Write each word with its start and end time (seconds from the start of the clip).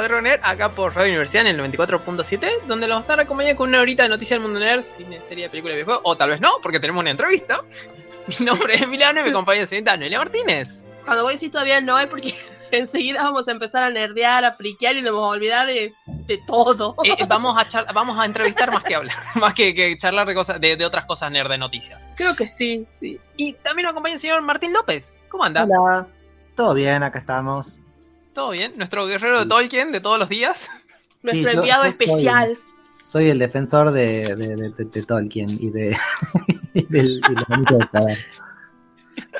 Escuadrón 0.00 0.24
Nerd, 0.24 0.40
acá 0.44 0.70
por 0.70 0.96
Radio 0.96 1.10
Universidad 1.10 1.46
en 1.46 1.60
el 1.60 1.72
94.7, 1.72 2.62
donde 2.66 2.90
a 2.90 3.00
estar 3.00 3.20
acompañando 3.20 3.58
con 3.58 3.68
una 3.68 3.82
horita 3.82 4.04
de 4.04 4.08
noticias 4.08 4.40
del 4.40 4.40
mundo 4.40 4.58
nerd, 4.58 4.82
cine, 4.82 5.20
serie, 5.28 5.50
película 5.50 5.74
y 5.74 5.76
videojuego, 5.76 6.00
o 6.04 6.16
tal 6.16 6.30
vez 6.30 6.40
no, 6.40 6.52
porque 6.62 6.80
tenemos 6.80 7.02
una 7.02 7.10
entrevista. 7.10 7.60
Mi 8.38 8.46
nombre 8.46 8.76
es 8.76 8.80
Emiliano 8.80 9.20
y 9.20 9.24
mi 9.24 9.32
compañera 9.34 9.64
es 9.64 9.68
señorita 9.68 9.98
Noelia 9.98 10.18
Martínez. 10.18 10.84
Cuando 11.04 11.24
voy 11.24 11.32
a 11.32 11.34
decir 11.34 11.50
todavía 11.50 11.82
no 11.82 11.98
es 11.98 12.08
porque 12.08 12.34
enseguida 12.70 13.24
vamos 13.24 13.46
a 13.48 13.50
empezar 13.50 13.82
a 13.82 13.90
nerdear, 13.90 14.42
a 14.46 14.54
friquear 14.54 14.96
y 14.96 15.02
nos 15.02 15.12
vamos 15.12 15.28
a 15.28 15.32
olvidar 15.32 15.66
de, 15.66 15.92
de 16.06 16.38
todo. 16.46 16.96
Eh, 17.04 17.16
eh, 17.18 17.26
vamos, 17.28 17.58
a 17.58 17.92
vamos 17.92 18.18
a 18.18 18.24
entrevistar 18.24 18.72
más 18.72 18.82
que 18.82 18.94
hablar, 18.94 19.18
más 19.34 19.52
que, 19.52 19.74
que 19.74 19.98
charlar 19.98 20.26
de, 20.26 20.34
cosas, 20.34 20.62
de, 20.62 20.78
de 20.78 20.86
otras 20.86 21.04
cosas 21.04 21.30
nerd 21.30 21.50
de 21.50 21.58
noticias. 21.58 22.08
Creo 22.16 22.34
que 22.34 22.46
sí. 22.46 22.88
Y 23.36 23.52
también 23.52 23.84
nos 23.84 23.90
acompaña 23.90 24.14
el 24.14 24.20
señor 24.20 24.40
Martín 24.40 24.72
López. 24.72 25.20
¿Cómo 25.28 25.44
anda? 25.44 25.64
Hola, 25.64 26.06
todo 26.56 26.72
bien, 26.72 27.02
acá 27.02 27.18
estamos. 27.18 27.80
¿Todo 28.40 28.52
bien? 28.52 28.72
Nuestro 28.78 29.06
guerrero 29.06 29.40
de 29.40 29.44
Tolkien 29.44 29.92
de 29.92 30.00
todos 30.00 30.18
los 30.18 30.30
días. 30.30 30.70
Nuestro 31.22 31.50
Sí, 31.50 31.56
enviado 31.58 31.84
yo 31.84 31.90
especial. 31.90 32.56
Soy 33.02 33.28
el 33.28 33.38
defensor 33.38 33.92
de, 33.92 34.34
de, 34.34 34.56
de- 34.56 34.70
de- 34.70 34.84
de 34.86 35.02
Tolkien 35.02 35.50
y 35.60 35.68
de, 35.68 35.94
y 36.74 36.86
del 36.86 37.20
y 37.20 37.74
de. 37.74 38.16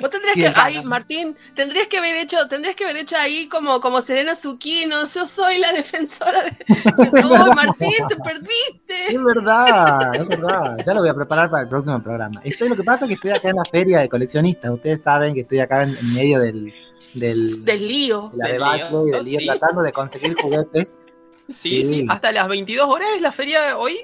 Vos 0.02 0.10
tendrías 0.10 0.34
que, 0.34 0.52
ay. 0.55 0.84
Martín, 0.84 1.34
tendrías 1.55 1.88
que 1.88 1.97
haber 1.97 2.14
hecho, 2.16 2.47
tendrías 2.48 2.77
que 2.77 2.84
haber 2.84 2.98
hecho 2.98 3.16
ahí 3.16 3.48
como, 3.48 3.80
como 3.80 4.02
Serena 4.02 4.34
Zucchino, 4.34 5.06
yo 5.06 5.25
soy 5.25 5.56
la 5.60 5.72
defensora 5.72 6.42
de. 6.44 6.58
¡Oh, 7.25 7.55
Martín, 7.55 8.06
te 8.06 8.16
perdiste! 8.16 9.14
Es 9.14 9.22
verdad, 9.25 10.14
es 10.14 10.28
verdad. 10.28 10.77
Ya 10.84 10.92
lo 10.92 11.00
voy 11.00 11.08
a 11.08 11.14
preparar 11.14 11.48
para 11.48 11.62
el 11.62 11.70
próximo 11.70 12.03
programa. 12.03 12.38
Estoy, 12.44 12.69
lo 12.69 12.77
que 12.77 12.84
pasa 12.84 13.06
es 13.06 13.08
que 13.08 13.14
estoy 13.14 13.30
acá 13.30 13.48
en 13.48 13.56
la 13.56 13.64
feria 13.64 14.00
de 14.00 14.10
coleccionistas. 14.10 14.70
Ustedes 14.70 15.03
saben 15.03 15.32
que 15.32 15.41
estoy 15.41 15.60
acá 15.60 15.84
en, 15.84 15.97
en 15.97 16.14
medio 16.14 16.38
del, 16.38 16.75
del, 17.14 17.64
Del 17.64 17.89
lío. 17.89 18.30
de 18.33 18.39
la 18.39 18.44
del 18.47 18.53
debacle 18.55 18.89
lío, 18.91 19.06
y 19.06 19.11
del 19.11 19.25
lío, 19.25 19.41
sí. 19.41 19.47
tratando 19.47 19.83
de 19.83 19.92
conseguir 19.92 20.34
juguetes. 20.41 21.03
Sí, 21.48 21.83
sí, 21.83 21.84
Sí. 21.84 22.06
Hasta 22.08 22.30
las 22.30 22.47
22 22.48 22.89
horas 22.89 23.08
es 23.16 23.20
la 23.22 23.33
feria 23.33 23.61
de 23.62 23.72
hoy. 23.72 23.98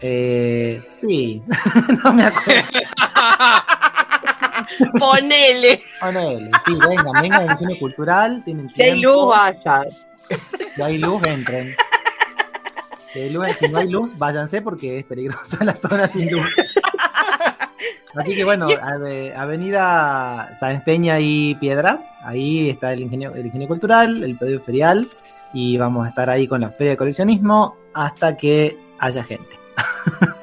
Eh, 0.00 0.82
sí, 1.00 1.42
no 2.04 2.12
me 2.14 2.24
acuerdo. 2.24 2.62
Ponele. 4.98 5.82
Ponele, 6.00 6.50
sí, 6.66 6.74
vengan, 6.88 7.22
vengan 7.22 7.50
al 7.50 7.58
cine 7.58 7.78
cultural, 7.78 8.42
tienen 8.44 8.70
Si 8.74 8.82
hay 8.82 8.92
tiempo. 8.92 9.10
luz, 9.10 9.26
vaya. 9.28 9.82
Si 10.74 10.82
hay 10.82 10.98
luz, 10.98 11.22
entren. 11.26 11.74
Si, 13.12 13.20
hay 13.20 13.30
luz- 13.30 13.46
si 13.58 13.68
no 13.68 13.78
hay 13.78 13.88
luz, 13.88 14.16
váyanse 14.18 14.62
porque 14.62 14.98
es 15.00 15.04
peligrosa 15.06 15.62
la 15.64 15.74
zona 15.76 16.08
sin 16.08 16.30
luz. 16.30 16.46
Así 18.16 18.34
que 18.34 18.44
bueno, 18.44 18.66
ave- 18.82 19.34
Avenida 19.34 20.54
Sáenz 20.58 20.82
Peña 20.84 21.20
y 21.20 21.54
Piedras, 21.56 22.00
ahí 22.22 22.70
está 22.70 22.92
el 22.92 23.00
ingenio, 23.00 23.34
el 23.34 23.46
ingenio 23.46 23.68
cultural, 23.68 24.22
el 24.24 24.36
pedido 24.36 24.60
ferial, 24.60 25.08
y 25.52 25.76
vamos 25.76 26.06
a 26.06 26.08
estar 26.10 26.28
ahí 26.30 26.46
con 26.48 26.60
la 26.62 26.70
feria 26.70 26.92
de 26.92 26.96
coleccionismo 26.96 27.76
hasta 27.94 28.36
que 28.36 28.76
haya 28.98 29.22
gente. 29.24 29.50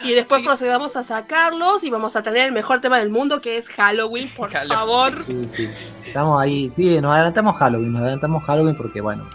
Y 0.00 0.14
después 0.14 0.40
Sí. 0.42 0.46
procedamos 0.46 0.96
a 0.96 1.02
sacarlos 1.02 1.82
y 1.82 1.90
vamos 1.90 2.14
a 2.14 2.22
tener 2.22 2.46
el 2.46 2.52
mejor 2.52 2.80
tema 2.80 2.98
del 3.00 3.10
mundo 3.10 3.40
que 3.40 3.58
es 3.58 3.66
Halloween, 3.68 4.28
por 4.36 4.48
Halloween. 4.48 4.78
favor. 4.78 5.24
Sí, 5.26 5.48
sí. 5.56 5.68
Estamos 6.06 6.40
ahí, 6.40 6.72
sí, 6.76 7.00
nos 7.00 7.12
adelantamos 7.14 7.56
Halloween, 7.56 7.92
nos 7.92 8.02
adelantamos 8.02 8.44
Halloween 8.44 8.76
porque 8.76 9.00
bueno, 9.00 9.28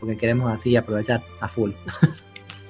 porque 0.00 0.16
queremos 0.16 0.50
así 0.50 0.74
aprovechar 0.74 1.20
a 1.40 1.48
full. 1.48 1.72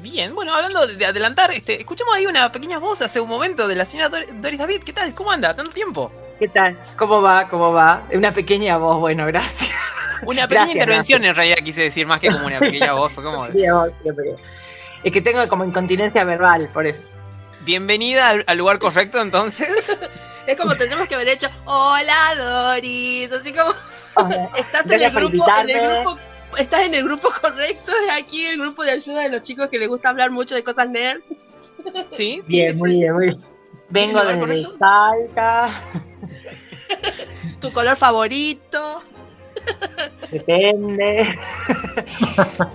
Bien, 0.03 0.35
bueno, 0.35 0.55
hablando 0.55 0.87
de, 0.87 0.97
de 0.97 1.07
adelantar, 1.07 1.51
este, 1.53 1.79
escuchamos 1.81 2.15
ahí 2.15 2.27
una 2.27 2.51
pequeña 2.51 2.79
voz 2.79 3.01
hace 3.03 3.21
un 3.21 3.29
momento 3.29 3.69
de 3.69 3.77
la 3.77 3.85
señora 3.85 4.11
Dor- 4.11 4.27
Doris 4.41 4.59
David. 4.59 4.83
¿Qué 4.85 4.93
tal? 4.93 5.15
¿Cómo 5.15 5.31
anda? 5.31 5.55
¿Tanto 5.55 5.71
tiempo? 5.71 6.11
¿Qué 6.39 6.49
tal? 6.49 6.77
¿Cómo 6.97 7.23
va? 7.23 7.49
¿Cómo 7.49 7.73
va? 7.73 8.03
Una 8.13 8.33
pequeña 8.33 8.77
voz, 8.79 8.99
bueno, 8.99 9.25
gracias. 9.27 9.71
Una 10.23 10.43
pequeña 10.49 10.67
Gracias, 10.67 10.75
intervención 10.75 11.25
en 11.25 11.35
realidad 11.35 11.57
quise 11.65 11.83
decir, 11.83 12.07
más 12.07 12.21
que 12.21 12.31
como 12.31 12.47
una 12.47 12.59
pequeña 12.59 12.93
voz. 12.95 13.13
Fue 13.13 13.23
como. 13.25 13.47
Es 13.47 15.11
que 15.13 15.21
tengo 15.21 15.47
como 15.49 15.65
incontinencia 15.65 16.25
verbal, 16.25 16.69
por 16.73 16.87
eso. 16.87 17.09
bienvenida 17.61 18.29
al, 18.29 18.45
al 18.47 18.59
lugar 18.59 18.79
correcto 18.79 19.21
entonces. 19.21 19.69
Es 20.45 20.57
como 20.57 20.75
tendremos 20.77 21.07
que 21.07 21.15
haber 21.15 21.29
hecho, 21.29 21.49
hola 21.67 22.35
Doris, 22.37 23.31
así 23.31 23.53
como 23.53 23.73
estás 24.57 24.85
en 24.91 25.01
el 25.01 25.11
grupo, 25.13 25.47
en 25.61 25.71
el 25.71 26.03
grupo, 26.03 26.19
estás 26.59 26.83
en 26.83 26.95
el 26.95 27.05
grupo 27.05 27.29
correcto, 27.41 27.93
es 28.07 28.13
aquí 28.13 28.47
el 28.47 28.59
grupo 28.61 28.83
de 28.83 28.93
ayuda 28.93 29.23
de 29.23 29.29
los 29.31 29.43
chicos 29.43 29.69
que 29.69 29.79
les 29.79 29.89
gusta 29.89 30.09
hablar 30.11 30.31
mucho 30.31 30.55
de 30.55 30.65
cosas 30.65 30.89
nerd. 30.89 31.21
Sí, 32.11 32.41
Bien, 32.47 32.75
sí, 32.75 32.79
muy 32.79 32.91
sí. 32.93 32.97
bien, 32.99 33.13
muy 33.15 33.25
bien. 33.27 33.41
Vengo 33.89 34.21
¿Lugar 34.23 34.47
desde? 34.47 34.67
Salta, 34.79 35.69
Tu 37.61 37.73
color 37.73 37.97
favorito. 37.97 39.03
depende. 40.31 41.25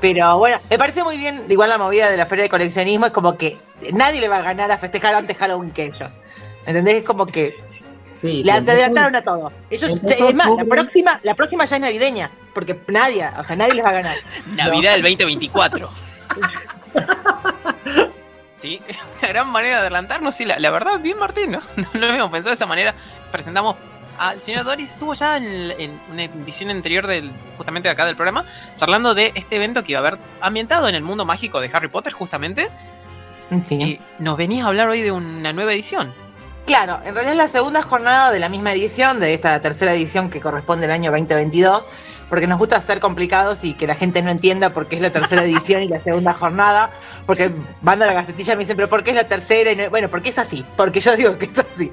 Pero 0.02 0.38
bueno, 0.40 0.60
me 0.70 0.78
parece 0.78 1.04
muy 1.04 1.18
bien, 1.18 1.42
igual 1.50 1.70
la 1.70 1.78
movida 1.78 2.10
de 2.10 2.18
la 2.18 2.26
feria 2.26 2.44
de 2.44 2.50
coleccionismo 2.50 3.06
es 3.06 3.12
como 3.12 3.38
que 3.38 3.58
nadie 3.94 4.20
le 4.22 4.28
va 4.28 4.38
a 4.38 4.42
ganar 4.42 4.72
a 4.72 4.78
festejar 4.78 5.16
antes 5.16 5.38
Halloween 5.38 5.72
que 5.72 5.84
ellos. 5.86 6.20
¿Entendés? 6.66 6.96
Es 6.96 7.04
como 7.04 7.26
que 7.26 7.56
Sí, 8.20 8.44
se 8.44 8.52
adelantaron 8.52 9.16
a 9.16 9.22
todo. 9.22 9.52
Ellos, 9.70 9.92
es 9.92 10.34
más, 10.34 10.50
la 10.58 10.66
próxima, 10.66 11.20
la 11.24 11.36
próxima 11.36 11.66
ya 11.66 11.76
es 11.76 11.82
navideña, 11.82 12.32
porque 12.54 12.80
nadie, 12.88 13.30
o 13.38 13.44
sea, 13.44 13.56
nadie 13.56 13.76
les 13.76 13.86
va 13.86 13.90
a 13.90 13.94
ganar. 13.94 14.16
Navidad 14.48 14.94
del 14.94 15.04
2024. 15.04 15.90
Sí, 18.58 18.82
una 19.20 19.28
gran 19.30 19.48
manera 19.50 19.76
de 19.76 19.82
adelantarnos. 19.82 20.36
Sí, 20.36 20.46
la, 20.46 20.60
la 20.60 20.72
verdad, 20.72 21.00
bien 21.00 21.18
Martín, 21.18 21.52
¿no? 21.52 21.60
No 21.94 22.00
lo 22.00 22.08
habíamos 22.08 22.32
pensado 22.32 22.50
de 22.50 22.56
esa 22.56 22.66
manera. 22.66 22.94
Presentamos 23.32 23.76
al 24.18 24.42
señor 24.42 24.66
Doris. 24.66 24.92
Estuvo 24.92 25.14
ya 25.14 25.38
en, 25.38 25.46
en 25.46 26.02
una 26.12 26.24
edición 26.24 26.72
anterior 26.72 27.08
del 27.08 27.32
justamente 27.56 27.88
de 27.88 27.94
acá 27.94 28.06
del 28.06 28.16
programa, 28.16 28.44
charlando 28.76 29.14
de 29.14 29.32
este 29.36 29.58
evento 29.58 29.84
que 29.84 29.92
iba 29.92 30.00
a 30.00 30.08
haber 30.08 30.20
ambientado 30.42 30.90
en 30.90 30.96
el 30.96 31.04
mundo 31.04 31.24
mágico 31.24 31.62
de 31.62 31.70
Harry 31.72 31.88
Potter, 31.88 32.14
justamente. 32.14 32.70
Sí. 33.66 33.76
Y 33.76 34.02
nos 34.20 34.38
venías 34.38 34.66
a 34.66 34.70
hablar 34.70 34.90
hoy 34.90 35.02
de 35.02 35.12
una 35.12 35.54
nueva 35.54 35.74
edición. 35.74 36.14
Claro, 36.68 37.00
en 37.06 37.14
realidad 37.14 37.32
es 37.32 37.38
la 37.38 37.48
segunda 37.48 37.82
jornada 37.82 38.30
de 38.30 38.40
la 38.40 38.50
misma 38.50 38.74
edición, 38.74 39.22
de 39.22 39.34
esta 39.34 39.62
tercera 39.62 39.94
edición 39.94 40.30
que 40.30 40.42
corresponde 40.42 40.86
al 40.86 40.92
año 40.92 41.12
2022, 41.12 41.86
porque 42.30 42.46
nos 42.46 42.60
gusta 42.60 42.82
ser 42.82 43.00
complicados 43.00 43.64
y 43.64 43.74
que 43.74 43.88
la 43.88 43.96
gente 43.96 44.22
no 44.22 44.30
entienda 44.32 44.74
por 44.74 44.88
qué 44.88 44.98
es 44.98 45.02
la 45.02 45.10
tercera 45.10 45.44
edición 45.46 45.82
y 45.84 45.88
la 45.88 46.04
segunda 46.04 46.34
jornada, 46.34 46.90
porque 47.26 47.54
van 47.82 48.04
a 48.04 48.06
la 48.08 48.12
gacetilla 48.12 48.52
y 48.52 48.56
me 48.58 48.64
dicen, 48.64 48.76
pero 48.76 48.90
¿por 48.90 49.02
qué 49.02 49.12
es 49.12 49.16
la 49.16 49.30
tercera? 49.30 49.72
Y 49.72 49.78
no- 49.78 49.90
bueno, 49.90 50.10
porque 50.10 50.28
es 50.28 50.38
así, 50.38 50.66
porque 50.76 51.00
yo 51.00 51.16
digo 51.16 51.38
que 51.38 51.46
es 51.46 51.58
así. 51.58 51.90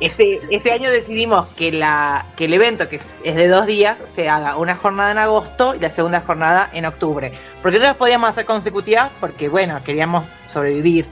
Este, 0.00 0.40
este 0.50 0.74
año 0.74 0.90
decidimos 0.90 1.46
que, 1.56 1.70
la, 1.70 2.26
que 2.36 2.46
el 2.46 2.52
evento, 2.54 2.88
que 2.88 2.96
es, 2.96 3.20
es 3.24 3.36
de 3.36 3.46
dos 3.46 3.64
días, 3.66 3.96
se 4.06 4.28
haga 4.28 4.56
una 4.56 4.74
jornada 4.74 5.12
en 5.12 5.18
agosto 5.18 5.76
y 5.76 5.78
la 5.78 5.88
segunda 5.88 6.20
jornada 6.22 6.68
en 6.72 6.84
octubre. 6.84 7.30
Porque 7.62 7.78
no 7.78 7.84
las 7.84 7.94
podíamos 7.94 8.28
hacer 8.28 8.44
consecutivas, 8.44 9.08
porque 9.20 9.48
bueno, 9.48 9.80
queríamos 9.84 10.26
sobrevivir. 10.48 11.06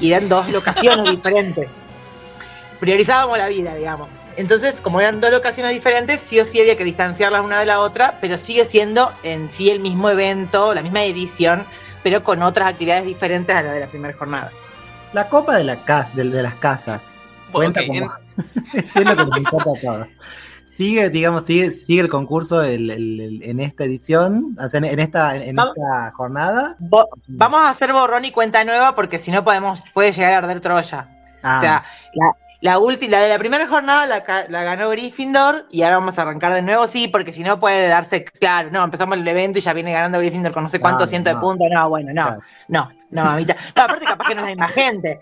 Y 0.00 0.12
eran 0.12 0.30
dos 0.30 0.48
locaciones 0.48 1.10
diferentes 1.10 1.68
priorizábamos 2.84 3.38
la 3.38 3.48
vida, 3.48 3.74
digamos. 3.74 4.08
Entonces, 4.36 4.80
como 4.80 5.00
eran 5.00 5.20
dos 5.20 5.30
locaciones 5.30 5.72
diferentes, 5.72 6.20
sí 6.20 6.38
o 6.40 6.44
sí 6.44 6.60
había 6.60 6.76
que 6.76 6.84
distanciarlas 6.84 7.40
una 7.42 7.60
de 7.60 7.66
la 7.66 7.80
otra, 7.80 8.18
pero 8.20 8.36
sigue 8.36 8.64
siendo 8.64 9.10
en 9.22 9.48
sí 9.48 9.70
el 9.70 9.80
mismo 9.80 10.10
evento, 10.10 10.74
la 10.74 10.82
misma 10.82 11.02
edición, 11.04 11.64
pero 12.02 12.22
con 12.24 12.42
otras 12.42 12.68
actividades 12.70 13.06
diferentes 13.06 13.54
a 13.54 13.62
la 13.62 13.72
de 13.72 13.80
la 13.80 13.86
primera 13.86 14.12
jornada. 14.18 14.52
La 15.12 15.28
copa 15.28 15.56
de, 15.56 15.64
la 15.64 15.76
ca- 15.76 16.08
de, 16.14 16.24
de 16.24 16.42
las 16.42 16.54
casas. 16.56 17.04
Cuenta 17.52 17.80
ok, 17.80 17.86
como. 17.86 18.12
es 18.74 18.94
lo 18.96 19.16
que 19.16 19.24
nos 19.24 19.38
importa 19.38 19.70
a 19.70 19.80
todos. 19.80 20.08
Sigue, 20.64 21.08
digamos, 21.08 21.44
sigue, 21.44 21.70
sigue 21.70 22.00
el 22.00 22.08
concurso 22.08 22.62
el- 22.62 22.90
el- 22.90 23.20
el- 23.20 23.42
en 23.44 23.60
esta 23.60 23.84
edición, 23.84 24.56
o 24.60 24.66
sea, 24.66 24.78
en, 24.78 24.84
en 24.86 24.98
esta, 24.98 25.36
en 25.36 25.54
Vamos. 25.54 25.74
esta 25.76 26.10
jornada. 26.10 26.74
Bo- 26.80 27.08
Vamos 27.28 27.60
a 27.60 27.70
hacer 27.70 27.92
borrón 27.92 28.24
y 28.24 28.32
cuenta 28.32 28.64
nueva 28.64 28.96
porque 28.96 29.18
si 29.20 29.30
no 29.30 29.44
podemos, 29.44 29.82
puede 29.92 30.10
llegar 30.10 30.32
a 30.34 30.38
arder 30.38 30.60
Troya. 30.60 31.08
Ah, 31.44 31.56
O 31.56 31.60
sea, 31.60 31.84
la, 32.14 32.32
la 32.64 32.78
última, 32.78 33.10
la 33.18 33.20
de 33.20 33.28
la 33.28 33.38
primera 33.38 33.66
jornada 33.68 34.06
la, 34.06 34.24
ca- 34.24 34.46
la 34.48 34.64
ganó 34.64 34.88
Gryffindor 34.88 35.66
y 35.70 35.82
ahora 35.82 35.98
vamos 35.98 36.18
a 36.18 36.22
arrancar 36.22 36.54
de 36.54 36.62
nuevo, 36.62 36.86
sí, 36.86 37.08
porque 37.08 37.30
si 37.30 37.42
no 37.44 37.60
puede 37.60 37.88
darse, 37.88 38.24
claro, 38.24 38.70
no, 38.72 38.82
empezamos 38.82 39.18
el 39.18 39.28
evento 39.28 39.58
y 39.58 39.62
ya 39.62 39.74
viene 39.74 39.92
ganando 39.92 40.18
Gryffindor 40.18 40.52
con 40.52 40.62
no 40.62 40.70
sé 40.70 40.80
cuántos 40.80 41.10
cientos 41.10 41.34
no. 41.34 41.38
de 41.38 41.42
puntos, 41.42 41.66
no, 41.70 41.88
bueno, 41.90 42.12
no, 42.14 42.22
Claro. 42.22 42.40
no, 42.68 42.90
no, 43.10 43.24
mamita. 43.24 43.54
No, 43.76 43.82
aparte 43.82 44.04
capaz 44.06 44.28
que 44.28 44.34
no 44.34 44.40
es 44.40 44.44
la 44.46 44.50
misma 44.52 44.68
gente. 44.68 45.20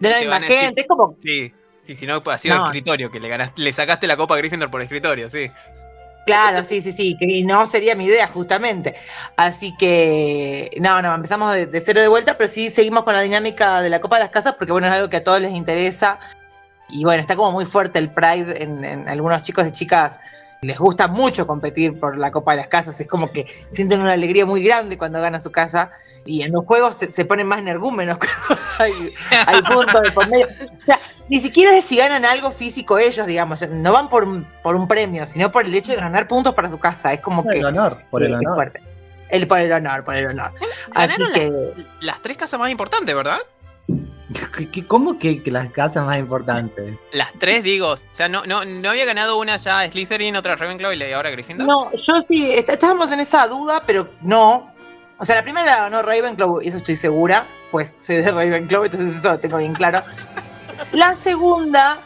No 0.00 0.08
es 0.08 0.14
la 0.14 0.20
misma 0.20 0.40
decir- 0.40 0.58
gente, 0.58 0.80
es 0.80 0.86
como, 0.88 1.16
Sí, 1.22 1.54
sí, 1.84 1.94
si 1.94 2.04
no, 2.04 2.20
ha 2.26 2.38
sido 2.38 2.56
No. 2.56 2.64
escritorio, 2.64 3.12
que 3.12 3.20
le 3.20 3.28
ganaste, 3.28 3.62
le 3.62 3.72
sacaste 3.72 4.08
la 4.08 4.16
copa 4.16 4.34
a 4.34 4.38
Gryffindor 4.38 4.68
por 4.68 4.82
escritorio, 4.82 5.30
sí. 5.30 5.48
Claro, 6.26 6.64
sí, 6.64 6.80
sí, 6.80 6.90
sí, 6.92 7.16
que 7.18 7.42
no 7.44 7.64
sería 7.66 7.94
mi 7.94 8.06
idea 8.06 8.26
justamente. 8.26 8.96
Así 9.36 9.72
que, 9.76 10.68
no, 10.80 11.00
no, 11.00 11.14
empezamos 11.14 11.54
de, 11.54 11.66
de, 11.66 11.80
cero 11.80 12.00
de 12.00 12.08
vuelta, 12.08 12.36
pero 12.36 12.48
sí 12.48 12.70
seguimos 12.70 13.04
con 13.04 13.14
la 13.14 13.20
dinámica 13.22 13.80
de 13.80 13.88
la 13.88 14.00
Copa 14.00 14.16
de 14.16 14.22
las 14.24 14.30
Casas 14.30 14.54
porque, 14.58 14.72
bueno, 14.72 14.88
es 14.88 14.92
algo 14.92 15.08
que 15.08 15.16
a 15.18 15.24
todos 15.24 15.40
les 15.40 15.52
interesa. 15.52 16.18
Y 16.92 17.04
bueno, 17.04 17.20
está 17.20 17.34
como 17.36 17.52
muy 17.52 17.66
fuerte 17.66 17.98
el 17.98 18.10
Pride 18.10 18.62
en, 18.62 18.84
en 18.84 19.08
algunos 19.08 19.42
chicos 19.42 19.66
y 19.66 19.72
chicas. 19.72 20.20
Les 20.60 20.78
gusta 20.78 21.08
mucho 21.08 21.46
competir 21.46 21.98
por 21.98 22.16
la 22.16 22.30
Copa 22.30 22.52
de 22.52 22.58
las 22.58 22.68
Casas, 22.68 23.00
es 23.00 23.08
como 23.08 23.32
que 23.32 23.46
sienten 23.72 24.00
una 24.00 24.12
alegría 24.12 24.46
muy 24.46 24.62
grande 24.62 24.96
cuando 24.96 25.20
ganan 25.20 25.40
su 25.40 25.50
casa 25.50 25.90
y 26.24 26.42
en 26.42 26.52
los 26.52 26.64
juegos 26.64 26.96
se, 26.96 27.10
se 27.10 27.24
ponen 27.24 27.46
más 27.46 27.58
energúmenos 27.58 28.18
hay, 28.78 29.12
hay 29.46 29.62
puntos 29.62 30.02
de 30.02 30.12
por 30.12 30.28
medio. 30.28 30.46
O 30.46 30.84
sea, 30.84 31.00
ni 31.28 31.40
siquiera 31.40 31.76
es 31.76 31.84
si 31.84 31.96
ganan 31.96 32.24
algo 32.24 32.50
físico 32.50 32.98
ellos, 32.98 33.26
digamos, 33.26 33.68
no 33.70 33.92
van 33.92 34.08
por 34.08 34.24
un, 34.24 34.46
por 34.62 34.76
un 34.76 34.86
premio, 34.86 35.26
sino 35.26 35.50
por 35.50 35.64
el 35.64 35.74
hecho 35.74 35.92
de 35.92 35.98
ganar 35.98 36.28
puntos 36.28 36.54
para 36.54 36.70
su 36.70 36.78
casa. 36.78 37.12
Es 37.12 37.20
como 37.20 37.42
por 37.42 37.52
que. 37.52 37.58
El 37.58 37.66
honor, 37.66 38.02
por 38.10 38.22
el 38.22 38.34
honor. 38.34 38.72
El, 39.30 39.48
por 39.48 39.58
el 39.58 39.72
honor, 39.72 40.04
por 40.04 40.14
el 40.14 40.26
honor. 40.26 40.50
Así 40.94 41.14
Ganaron 41.14 41.32
que. 41.32 41.50
las, 41.50 41.86
las 42.00 42.22
tres 42.22 42.36
casas 42.36 42.60
más 42.60 42.70
importantes, 42.70 43.14
¿verdad? 43.14 43.38
¿Qué- 44.56 44.68
qué- 44.70 44.86
¿Cómo 44.86 45.18
que, 45.18 45.42
que 45.42 45.50
las 45.50 45.70
casas 45.70 46.04
más 46.04 46.18
importantes? 46.18 46.94
Las 47.12 47.32
tres, 47.38 47.62
digo. 47.62 47.90
O 47.92 47.96
sea, 48.10 48.28
no, 48.28 48.44
no, 48.44 48.64
no 48.64 48.90
había 48.90 49.04
ganado 49.04 49.38
una 49.38 49.56
ya 49.56 49.86
Slytherin, 49.90 50.36
otra 50.36 50.56
Ravenclaw 50.56 50.92
y 50.92 51.12
ahora 51.12 51.30
Gryffindor. 51.30 51.66
No, 51.66 51.90
yo 51.92 52.14
sí, 52.28 52.50
est- 52.50 52.68
estábamos 52.68 53.10
en 53.12 53.20
esa 53.20 53.46
duda, 53.48 53.82
pero 53.86 54.08
no. 54.22 54.72
O 55.18 55.24
sea, 55.24 55.36
la 55.36 55.42
primera 55.42 55.66
la 55.66 55.76
ganó 55.84 56.02
Ravenclaw, 56.02 56.62
y 56.62 56.68
eso 56.68 56.78
estoy 56.78 56.96
segura, 56.96 57.46
pues 57.70 57.94
soy 57.98 58.16
de 58.16 58.30
Ravenclaw, 58.30 58.84
entonces 58.84 59.16
eso 59.16 59.30
lo 59.32 59.38
tengo 59.38 59.58
bien 59.58 59.72
claro. 59.72 60.02
La 60.92 61.14
segunda, 61.20 62.00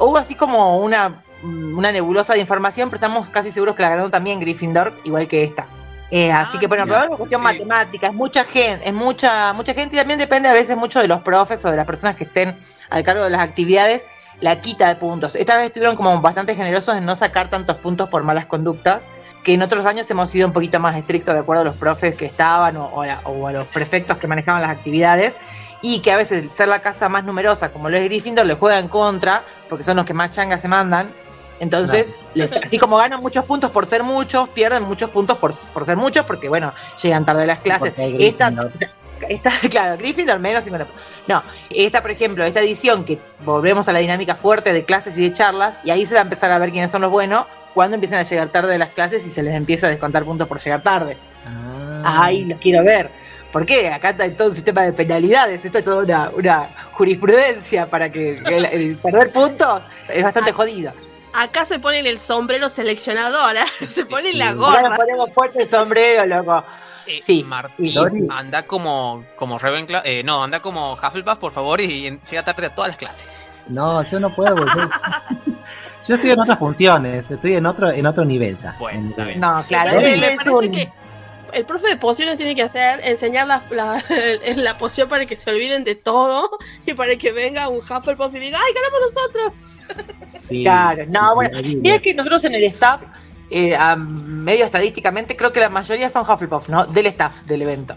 hubo 0.00 0.16
así 0.18 0.34
como 0.34 0.78
una, 0.80 1.22
una 1.42 1.92
nebulosa 1.92 2.34
de 2.34 2.40
información, 2.40 2.90
pero 2.90 2.96
estamos 2.96 3.30
casi 3.30 3.50
seguros 3.52 3.76
que 3.76 3.82
la 3.82 3.90
ganó 3.90 4.10
también 4.10 4.40
Gryffindor, 4.40 4.92
igual 5.04 5.28
que 5.28 5.44
esta. 5.44 5.66
Eh, 6.10 6.32
así 6.32 6.56
Ah, 6.56 6.60
que 6.60 6.66
bueno, 6.66 6.84
mira, 6.86 6.96
pero 6.96 7.04
es 7.04 7.08
una 7.10 7.16
cuestión 7.18 7.40
sí. 7.40 7.44
matemática, 7.44 8.06
es 8.08 8.14
mucha 8.14 8.44
gente, 8.44 8.88
es 8.88 8.92
mucha, 8.94 9.52
mucha 9.52 9.74
gente 9.74 9.94
y 9.94 9.98
también 9.98 10.18
depende 10.18 10.48
a 10.48 10.52
veces 10.52 10.76
mucho 10.76 11.00
de 11.00 11.06
los 11.08 11.20
profes 11.22 11.64
o 11.64 11.70
de 11.70 11.76
las 11.76 11.86
personas 11.86 12.16
que 12.16 12.24
estén 12.24 12.58
al 12.90 13.04
cargo 13.04 13.22
de 13.24 13.30
las 13.30 13.40
actividades, 13.42 14.06
la 14.40 14.60
quita 14.60 14.88
de 14.88 14.96
puntos. 14.96 15.36
Esta 15.36 15.56
vez 15.56 15.66
estuvieron 15.66 15.96
como 15.96 16.20
bastante 16.20 16.54
generosos 16.56 16.96
en 16.96 17.06
no 17.06 17.14
sacar 17.14 17.48
tantos 17.48 17.76
puntos 17.76 18.08
por 18.08 18.24
malas 18.24 18.46
conductas, 18.46 19.02
que 19.44 19.54
en 19.54 19.62
otros 19.62 19.86
años 19.86 20.10
hemos 20.10 20.30
sido 20.30 20.46
un 20.48 20.52
poquito 20.52 20.80
más 20.80 20.96
estrictos 20.96 21.34
de 21.34 21.40
acuerdo 21.42 21.62
a 21.62 21.64
los 21.64 21.76
profes 21.76 22.14
que 22.16 22.26
estaban 22.26 22.76
o, 22.76 22.86
o 22.86 23.02
a, 23.02 23.20
o 23.24 23.46
a 23.46 23.52
los 23.52 23.66
prefectos 23.68 24.18
que 24.18 24.26
manejaban 24.26 24.60
las 24.62 24.70
actividades. 24.70 25.34
Y 25.82 26.00
que 26.00 26.12
a 26.12 26.16
veces 26.18 26.48
ser 26.52 26.68
la 26.68 26.80
casa 26.82 27.08
más 27.08 27.24
numerosa, 27.24 27.72
como 27.72 27.88
lo 27.88 27.96
es 27.96 28.04
Gryffindor, 28.04 28.44
le 28.44 28.52
juega 28.52 28.78
en 28.78 28.88
contra, 28.88 29.44
porque 29.70 29.82
son 29.82 29.96
los 29.96 30.04
que 30.04 30.12
más 30.12 30.30
changas 30.30 30.60
se 30.60 30.68
mandan. 30.68 31.14
Entonces, 31.60 32.18
les- 32.34 32.50
así 32.66 32.78
como 32.78 32.96
ganan 32.96 33.20
muchos 33.20 33.44
puntos 33.44 33.70
por 33.70 33.86
ser 33.86 34.02
muchos, 34.02 34.48
pierden 34.48 34.82
muchos 34.82 35.10
puntos 35.10 35.38
por, 35.38 35.54
por 35.72 35.86
ser 35.86 35.96
muchos, 35.96 36.24
porque 36.24 36.48
bueno, 36.48 36.72
llegan 37.00 37.24
tarde 37.24 37.44
a 37.44 37.46
las 37.46 37.60
clases. 37.60 37.94
Esta, 38.26 38.50
esta, 39.28 39.50
claro, 39.70 39.96
Gryffindor 39.98 40.40
menos 40.40 40.64
50 40.64 40.86
puntos. 40.86 41.04
No, 41.28 41.42
esta, 41.70 42.02
por 42.02 42.10
ejemplo, 42.10 42.44
esta 42.44 42.60
edición 42.60 43.04
que 43.04 43.18
volvemos 43.44 43.88
a 43.88 43.92
la 43.92 43.98
dinámica 44.00 44.34
fuerte 44.34 44.72
de 44.72 44.84
clases 44.84 45.16
y 45.18 45.28
de 45.28 45.32
charlas, 45.32 45.78
y 45.84 45.90
ahí 45.90 46.06
se 46.06 46.14
va 46.14 46.20
a 46.20 46.24
empezar 46.24 46.50
a 46.50 46.58
ver 46.58 46.72
quiénes 46.72 46.90
son 46.90 47.02
los 47.02 47.10
buenos 47.10 47.44
cuando 47.74 47.94
empiezan 47.94 48.18
a 48.18 48.22
llegar 48.22 48.48
tarde 48.48 48.74
a 48.74 48.78
las 48.78 48.88
clases 48.90 49.24
y 49.26 49.30
se 49.30 49.42
les 49.42 49.54
empieza 49.54 49.86
a 49.86 49.90
descontar 49.90 50.24
puntos 50.24 50.48
por 50.48 50.58
llegar 50.58 50.82
tarde. 50.82 51.16
Ah. 51.46 52.22
Ay, 52.24 52.46
los 52.46 52.58
quiero 52.58 52.82
ver. 52.82 53.10
¿Por 53.52 53.66
qué? 53.66 53.90
Acá 53.90 54.10
está 54.10 54.30
todo 54.34 54.48
un 54.48 54.54
sistema 54.54 54.82
de 54.82 54.92
penalidades, 54.92 55.64
esto 55.64 55.78
es 55.78 55.84
toda 55.84 56.04
una, 56.04 56.30
una 56.30 56.68
jurisprudencia 56.92 57.86
para 57.90 58.10
que 58.10 58.38
el, 58.38 58.64
el 58.64 58.96
perder 58.96 59.32
puntos 59.32 59.82
es 60.08 60.22
bastante 60.22 60.52
jodido. 60.52 60.92
Acá 61.32 61.64
se 61.64 61.78
ponen 61.78 62.06
el 62.06 62.18
sombrero 62.18 62.68
seleccionador, 62.68 63.56
¿eh? 63.56 63.64
se 63.88 64.04
ponen 64.06 64.38
la 64.38 64.46
Sí. 64.52 64.58
Ahora 64.58 64.66
gorra. 64.82 64.88
nos 64.90 64.98
ponemos 64.98 65.30
fuerte 65.32 65.62
el 65.62 65.70
sombrero, 65.70 66.26
loco. 66.26 66.64
Eh, 67.06 67.18
Sí. 67.20 67.42
Martín, 67.44 67.92
Doris. 67.94 68.28
anda 68.30 68.64
como, 68.66 69.24
como 69.36 69.58
Ravenclaw. 69.58 70.02
eh, 70.04 70.22
no, 70.24 70.42
anda 70.44 70.60
como 70.60 70.94
Hufflepuff, 70.94 71.38
por 71.38 71.52
favor, 71.52 71.80
y, 71.80 72.06
y 72.06 72.20
llega 72.30 72.42
tarde 72.44 72.66
a 72.66 72.74
todas 72.74 72.88
las 72.90 72.98
clases. 72.98 73.26
No, 73.68 74.02
yo 74.02 74.18
no 74.20 74.34
puedo 74.34 74.54
volver. 74.56 74.88
yo 76.06 76.14
estoy 76.14 76.30
en 76.30 76.40
otras 76.40 76.58
funciones, 76.58 77.30
estoy 77.30 77.54
en 77.54 77.66
otro, 77.66 77.90
en 77.90 78.06
otro 78.06 78.24
nivel 78.24 78.56
ya. 78.58 78.74
Bueno, 78.78 78.98
En- 78.98 79.08
está 79.10 79.24
bien. 79.24 79.40
No, 79.40 79.62
claro. 79.68 79.90
Me 80.00 80.18
parece, 80.18 80.70
que 80.70 80.92
el 81.52 81.64
profe 81.66 81.88
de 81.88 81.96
pociones 81.96 82.36
tiene 82.36 82.54
que 82.54 82.62
hacer, 82.62 83.00
enseñar 83.04 83.46
la, 83.46 83.62
la, 83.70 84.04
la 84.56 84.78
poción 84.78 85.08
para 85.08 85.26
que 85.26 85.36
se 85.36 85.50
olviden 85.50 85.84
de 85.84 85.94
todo 85.94 86.50
y 86.86 86.94
para 86.94 87.16
que 87.16 87.32
venga 87.32 87.68
un 87.68 87.78
Hufflepuff 87.78 88.34
y 88.34 88.38
diga, 88.38 88.58
¡ay, 88.64 88.74
ganamos 88.74 89.00
nosotros! 89.14 90.46
sí, 90.48 90.62
Claro, 90.62 91.04
no, 91.08 91.34
bueno. 91.34 91.58
Mira 91.62 91.98
que 91.98 92.14
nosotros 92.14 92.44
en 92.44 92.54
el 92.54 92.64
staff, 92.64 93.02
eh, 93.50 93.74
a 93.76 93.96
medio 93.96 94.64
estadísticamente, 94.64 95.36
creo 95.36 95.52
que 95.52 95.60
la 95.60 95.68
mayoría 95.68 96.10
son 96.10 96.28
Hufflepuff, 96.28 96.68
¿no? 96.68 96.86
Del 96.86 97.06
staff 97.06 97.42
del 97.42 97.62
evento. 97.62 97.96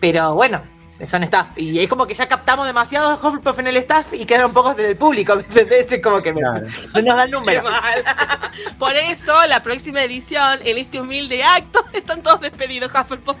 Pero 0.00 0.34
bueno, 0.34 0.62
son 1.06 1.22
staff. 1.24 1.48
Y 1.58 1.78
es 1.80 1.88
como 1.88 2.06
que 2.06 2.14
ya 2.14 2.26
captamos 2.26 2.66
demasiados 2.66 3.22
Hufflepuff 3.22 3.58
en 3.58 3.66
el 3.66 3.76
staff 3.78 4.12
y 4.14 4.24
quedaron 4.24 4.52
pocos 4.52 4.78
en 4.78 4.86
el 4.86 4.96
público, 4.96 5.34
¿me 5.36 5.42
entendés? 5.42 5.90
Es 5.92 6.00
como 6.02 6.22
que 6.22 6.32
me- 6.32 6.40
Claro. 6.40 6.66
no 6.94 7.02
nos 7.02 7.16
dan 7.16 7.26
¡Qué 7.26 7.32
número. 7.32 7.62
mal! 7.64 8.04
Por 8.78 8.94
eso, 8.94 9.46
la 9.46 9.62
próxima 9.62 10.02
edición, 10.02 10.60
en 10.64 10.78
este 10.78 11.00
humilde 11.00 11.42
acto, 11.44 11.84
están 11.92 12.22
todos 12.22 12.40
despedidos, 12.40 12.90
Hufflepuff. 12.94 13.36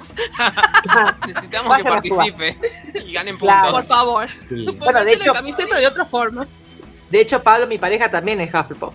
Necesitamos 1.26 1.68
Vayan 1.70 1.84
que 2.02 2.08
participe 2.10 2.58
y 3.06 3.12
ganen 3.12 3.36
Claro. 3.36 3.62
puntos. 3.70 3.86
Por 3.86 3.96
favor. 3.96 4.28
Sí, 4.48 4.66
Bueno, 4.78 5.04
de 5.04 5.12
hecho- 5.12 5.24
la 5.26 5.32
camiseta 5.32 5.78
de 5.78 5.86
otra 5.86 6.04
forma. 6.04 6.46
De 7.10 7.20
hecho, 7.20 7.42
Pablo, 7.42 7.66
mi 7.66 7.78
pareja, 7.78 8.10
también 8.10 8.40
es 8.40 8.52
Hufflepuff. 8.52 8.92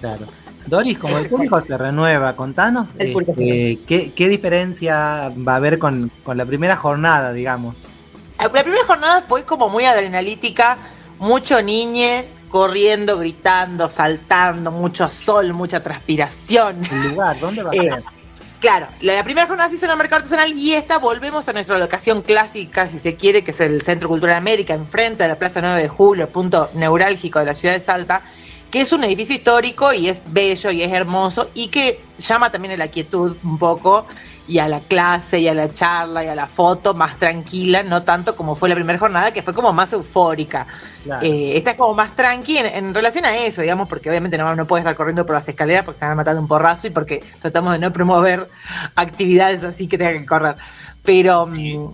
claro. 0.00 0.26
Doris, 0.64 0.96
como 0.96 1.18
el 1.18 1.28
público 1.28 1.60
se 1.60 1.76
renueva, 1.76 2.36
contanos 2.36 2.86
este, 2.96 3.80
¿qué, 3.84 4.12
qué 4.14 4.28
diferencia 4.28 5.32
va 5.36 5.54
a 5.54 5.56
haber 5.56 5.76
con, 5.80 6.08
con 6.22 6.36
la 6.36 6.44
primera 6.46 6.76
jornada, 6.76 7.32
digamos. 7.32 7.74
La 8.42 8.62
primera 8.62 8.84
jornada 8.86 9.22
fue 9.22 9.44
como 9.44 9.68
muy 9.68 9.84
adrenalítica, 9.84 10.78
mucho 11.18 11.62
niñe 11.62 12.26
corriendo, 12.48 13.18
gritando, 13.18 13.88
saltando, 13.88 14.70
mucho 14.70 15.08
sol, 15.08 15.52
mucha 15.54 15.82
transpiración. 15.82 16.84
El 16.90 17.02
lugar, 17.02 17.38
¿dónde 17.38 17.62
va 17.62 17.70
a 17.70 17.74
Eh, 17.74 17.88
ser? 17.88 18.04
Claro, 18.60 18.86
la, 19.00 19.14
la 19.14 19.24
primera 19.24 19.46
jornada 19.46 19.68
se 19.70 19.76
hizo 19.76 19.86
en 19.86 19.92
el 19.92 19.96
mercado 19.96 20.18
artesanal 20.22 20.52
y 20.52 20.74
esta 20.74 20.98
volvemos 20.98 21.48
a 21.48 21.52
nuestra 21.52 21.78
locación 21.78 22.22
clásica, 22.22 22.88
si 22.88 22.98
se 22.98 23.16
quiere, 23.16 23.42
que 23.42 23.50
es 23.50 23.60
el 23.60 23.82
Centro 23.82 24.08
Cultural 24.08 24.36
América, 24.36 24.74
enfrente 24.74 25.22
de 25.24 25.28
la 25.30 25.36
Plaza 25.36 25.60
9 25.60 25.82
de 25.82 25.88
Julio, 25.88 26.28
punto 26.28 26.70
neurálgico 26.74 27.38
de 27.40 27.46
la 27.46 27.54
ciudad 27.54 27.74
de 27.74 27.80
Salta, 27.80 28.22
que 28.70 28.80
es 28.82 28.92
un 28.92 29.02
edificio 29.04 29.34
histórico 29.34 29.92
y 29.92 30.08
es 30.08 30.22
bello 30.26 30.70
y 30.70 30.82
es 30.82 30.92
hermoso 30.92 31.50
y 31.54 31.68
que 31.68 32.00
llama 32.18 32.50
también 32.52 32.74
a 32.74 32.76
la 32.76 32.88
quietud 32.88 33.36
un 33.42 33.58
poco 33.58 34.06
y 34.48 34.58
a 34.58 34.68
la 34.68 34.80
clase 34.80 35.38
y 35.38 35.48
a 35.48 35.54
la 35.54 35.72
charla 35.72 36.24
y 36.24 36.28
a 36.28 36.34
la 36.34 36.46
foto 36.46 36.94
más 36.94 37.18
tranquila, 37.18 37.82
no 37.82 38.02
tanto 38.02 38.34
como 38.34 38.56
fue 38.56 38.68
la 38.68 38.74
primera 38.74 38.98
jornada, 38.98 39.32
que 39.32 39.42
fue 39.42 39.54
como 39.54 39.72
más 39.72 39.92
eufórica. 39.92 40.66
Claro. 41.04 41.24
Eh, 41.24 41.56
esta 41.56 41.72
es 41.72 41.76
como 41.76 41.94
más 41.94 42.14
tranqui 42.14 42.58
en, 42.58 42.66
en 42.66 42.94
relación 42.94 43.24
a 43.24 43.36
eso, 43.36 43.62
digamos, 43.62 43.88
porque 43.88 44.08
obviamente 44.08 44.38
no, 44.38 44.54
no 44.54 44.66
puedes 44.66 44.84
estar 44.84 44.96
corriendo 44.96 45.24
por 45.24 45.34
las 45.34 45.48
escaleras 45.48 45.84
porque 45.84 45.98
se 45.98 46.04
van 46.04 46.12
a 46.12 46.16
matar 46.16 46.34
de 46.34 46.40
un 46.40 46.48
porrazo 46.48 46.86
y 46.86 46.90
porque 46.90 47.22
tratamos 47.40 47.72
de 47.72 47.78
no 47.78 47.92
promover 47.92 48.48
actividades 48.96 49.62
así 49.64 49.86
que 49.86 49.98
tengan 49.98 50.20
que 50.20 50.26
correr. 50.26 50.56
Pero 51.04 51.46
mm, 51.46 51.92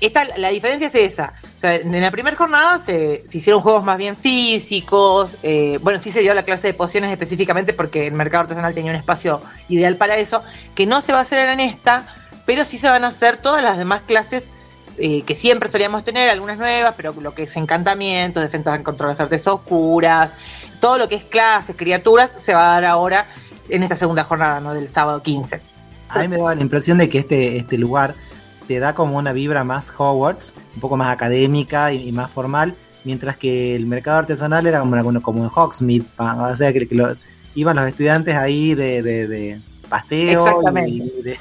esta, 0.00 0.26
la 0.36 0.48
diferencia 0.48 0.88
es 0.88 0.94
esa. 0.94 1.32
O 1.56 1.58
sea, 1.58 1.76
en 1.76 2.00
la 2.00 2.10
primera 2.10 2.36
jornada 2.36 2.78
se, 2.78 3.26
se 3.26 3.38
hicieron 3.38 3.62
juegos 3.62 3.84
más 3.84 3.96
bien 3.96 4.16
físicos. 4.16 5.36
eh, 5.42 5.78
bueno, 5.82 5.98
sí 5.98 6.12
se 6.12 6.20
dio 6.20 6.34
la 6.34 6.42
clase 6.42 6.68
de 6.68 6.74
pociones 6.74 7.10
específicamente 7.10 7.72
porque 7.72 8.08
el 8.08 8.12
mercado 8.12 8.42
artesanal 8.42 8.74
tenía 8.74 8.90
un 8.90 8.96
espacio 8.96 9.42
ideal 9.68 9.96
para 9.96 10.16
eso, 10.16 10.42
que 10.74 10.86
no 10.86 11.00
se 11.00 11.12
va 11.12 11.20
a 11.20 11.22
hacer 11.22 11.48
en 11.48 11.60
esta, 11.60 12.06
pero 12.46 12.64
sí 12.64 12.78
se 12.78 12.88
van 12.88 13.04
a 13.04 13.08
hacer 13.08 13.38
todas 13.38 13.62
las 13.62 13.78
demás 13.78 14.02
clases 14.02 14.46
eh, 14.98 15.22
que 15.22 15.34
siempre 15.34 15.70
solíamos 15.70 16.04
tener, 16.04 16.28
algunas 16.28 16.58
nuevas, 16.58 16.94
pero 16.96 17.14
lo 17.18 17.34
que 17.34 17.44
es 17.44 17.56
encantamiento, 17.56 18.40
defensa 18.40 18.82
contra 18.82 19.06
las 19.06 19.20
artes 19.20 19.46
oscuras, 19.46 20.34
todo 20.80 20.98
lo 20.98 21.08
que 21.08 21.14
es 21.16 21.24
clases, 21.24 21.76
criaturas, 21.76 22.30
se 22.38 22.52
va 22.52 22.70
a 22.70 22.74
dar 22.74 22.84
ahora 22.84 23.26
en 23.68 23.82
esta 23.82 23.96
segunda 23.96 24.24
jornada, 24.24 24.60
¿no? 24.60 24.74
Del 24.74 24.90
sábado 24.90 25.22
15. 25.22 25.60
A 26.08 26.18
mí 26.18 26.28
me 26.28 26.36
daba 26.36 26.54
la 26.54 26.60
impresión 26.60 26.98
de 26.98 27.08
que 27.08 27.20
este, 27.20 27.56
este 27.56 27.78
lugar 27.78 28.14
te 28.66 28.78
da 28.78 28.94
como 28.94 29.16
una 29.18 29.32
vibra 29.32 29.64
más 29.64 29.92
Hogwarts, 29.96 30.54
un 30.74 30.80
poco 30.80 30.96
más 30.96 31.12
académica 31.12 31.92
y, 31.92 32.08
y 32.08 32.12
más 32.12 32.30
formal, 32.30 32.74
mientras 33.04 33.36
que 33.36 33.74
el 33.76 33.86
mercado 33.86 34.18
artesanal 34.18 34.66
era 34.66 34.80
como, 34.80 34.96
una- 35.08 35.20
como 35.20 35.42
en 35.44 35.50
Hogsmeade, 35.52 36.04
o 36.18 36.56
sea 36.56 36.72
que, 36.72 36.86
que 36.88 36.94
lo- 36.94 37.16
iban 37.54 37.76
los 37.76 37.86
estudiantes 37.86 38.36
ahí 38.36 38.74
de, 38.74 39.02
de- 39.02 39.28
de 39.28 39.60
paseo 39.88 40.46
Exactamente. 40.46 40.90
y 40.90 41.22
de- 41.22 41.38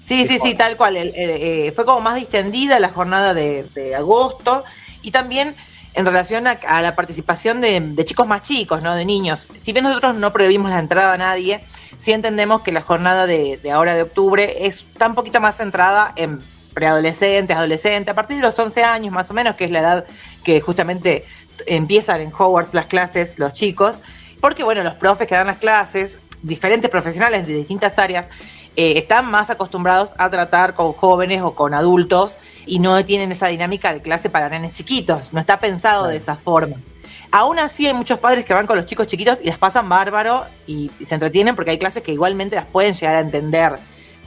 Sí, 0.00 0.24
sí, 0.24 0.38
sí, 0.38 0.54
tal 0.54 0.76
cual. 0.76 0.96
El- 0.96 1.12
el, 1.16 1.30
eh, 1.30 1.72
fue 1.74 1.84
como 1.84 2.00
más 2.00 2.14
distendida 2.14 2.78
la 2.78 2.90
jornada 2.90 3.34
de, 3.34 3.66
agosto 3.96 4.62
y 5.02 5.10
también 5.10 5.56
en 5.94 6.06
relación 6.06 6.46
a, 6.46 6.52
a 6.68 6.80
la 6.80 6.94
participación 6.94 7.60
de, 7.60 7.80
de 7.80 8.04
chicos 8.04 8.26
más 8.26 8.42
chicos, 8.42 8.82
¿no? 8.82 8.94
De 8.94 9.04
niños. 9.04 9.48
Si 9.60 9.72
bien 9.72 9.82
nosotros 9.84 10.14
no 10.14 10.32
prohibimos 10.32 10.70
la 10.70 10.78
entrada 10.78 11.14
a 11.14 11.18
nadie, 11.18 11.60
sí 11.98 12.12
entendemos 12.12 12.62
que 12.62 12.72
la 12.72 12.82
jornada 12.82 13.26
de, 13.26 13.58
de 13.58 13.70
ahora 13.70 13.94
de 13.94 14.02
octubre 14.02 14.66
es 14.66 14.86
está 14.92 15.08
un 15.08 15.14
poquito 15.14 15.40
más 15.40 15.56
centrada 15.56 16.12
en 16.16 16.40
preadolescentes, 16.76 17.56
adolescentes, 17.56 18.12
a 18.12 18.14
partir 18.14 18.36
de 18.36 18.42
los 18.42 18.58
11 18.58 18.84
años 18.84 19.12
más 19.12 19.30
o 19.30 19.34
menos, 19.34 19.56
que 19.56 19.64
es 19.64 19.70
la 19.70 19.78
edad 19.80 20.04
que 20.44 20.60
justamente 20.60 21.24
empiezan 21.66 22.20
en 22.20 22.32
Hogwarts 22.32 22.74
las 22.74 22.84
clases 22.84 23.38
los 23.38 23.54
chicos. 23.54 24.00
Porque, 24.40 24.62
bueno, 24.62 24.82
los 24.82 24.94
profes 24.94 25.26
que 25.26 25.34
dan 25.34 25.46
las 25.46 25.56
clases 25.56 26.18
diferentes 26.42 26.90
profesionales 26.90 27.46
de 27.46 27.54
distintas 27.54 27.98
áreas 27.98 28.28
eh, 28.76 28.98
están 28.98 29.30
más 29.30 29.48
acostumbrados 29.48 30.12
a 30.18 30.28
tratar 30.28 30.74
con 30.74 30.92
jóvenes 30.92 31.40
o 31.42 31.54
con 31.54 31.72
adultos 31.72 32.32
y 32.66 32.78
no 32.78 33.02
tienen 33.04 33.32
esa 33.32 33.46
dinámica 33.48 33.94
de 33.94 34.02
clase 34.02 34.28
para 34.28 34.50
nenes 34.50 34.72
chiquitos, 34.72 35.32
no 35.32 35.40
está 35.40 35.58
pensado 35.58 36.08
de 36.08 36.16
esa 36.16 36.36
forma. 36.36 36.76
Aún 37.36 37.58
así 37.58 37.86
hay 37.86 37.92
muchos 37.92 38.18
padres 38.18 38.46
que 38.46 38.54
van 38.54 38.66
con 38.66 38.78
los 38.78 38.86
chicos 38.86 39.08
chiquitos 39.08 39.40
y 39.42 39.48
las 39.48 39.58
pasan 39.58 39.90
bárbaro 39.90 40.46
y, 40.66 40.90
se 41.06 41.12
entretienen 41.12 41.54
porque 41.54 41.70
hay 41.72 41.78
clases 41.78 42.02
que 42.02 42.10
igualmente 42.10 42.56
las 42.56 42.64
pueden 42.64 42.94
llegar 42.94 43.14
a 43.16 43.20
entender. 43.20 43.78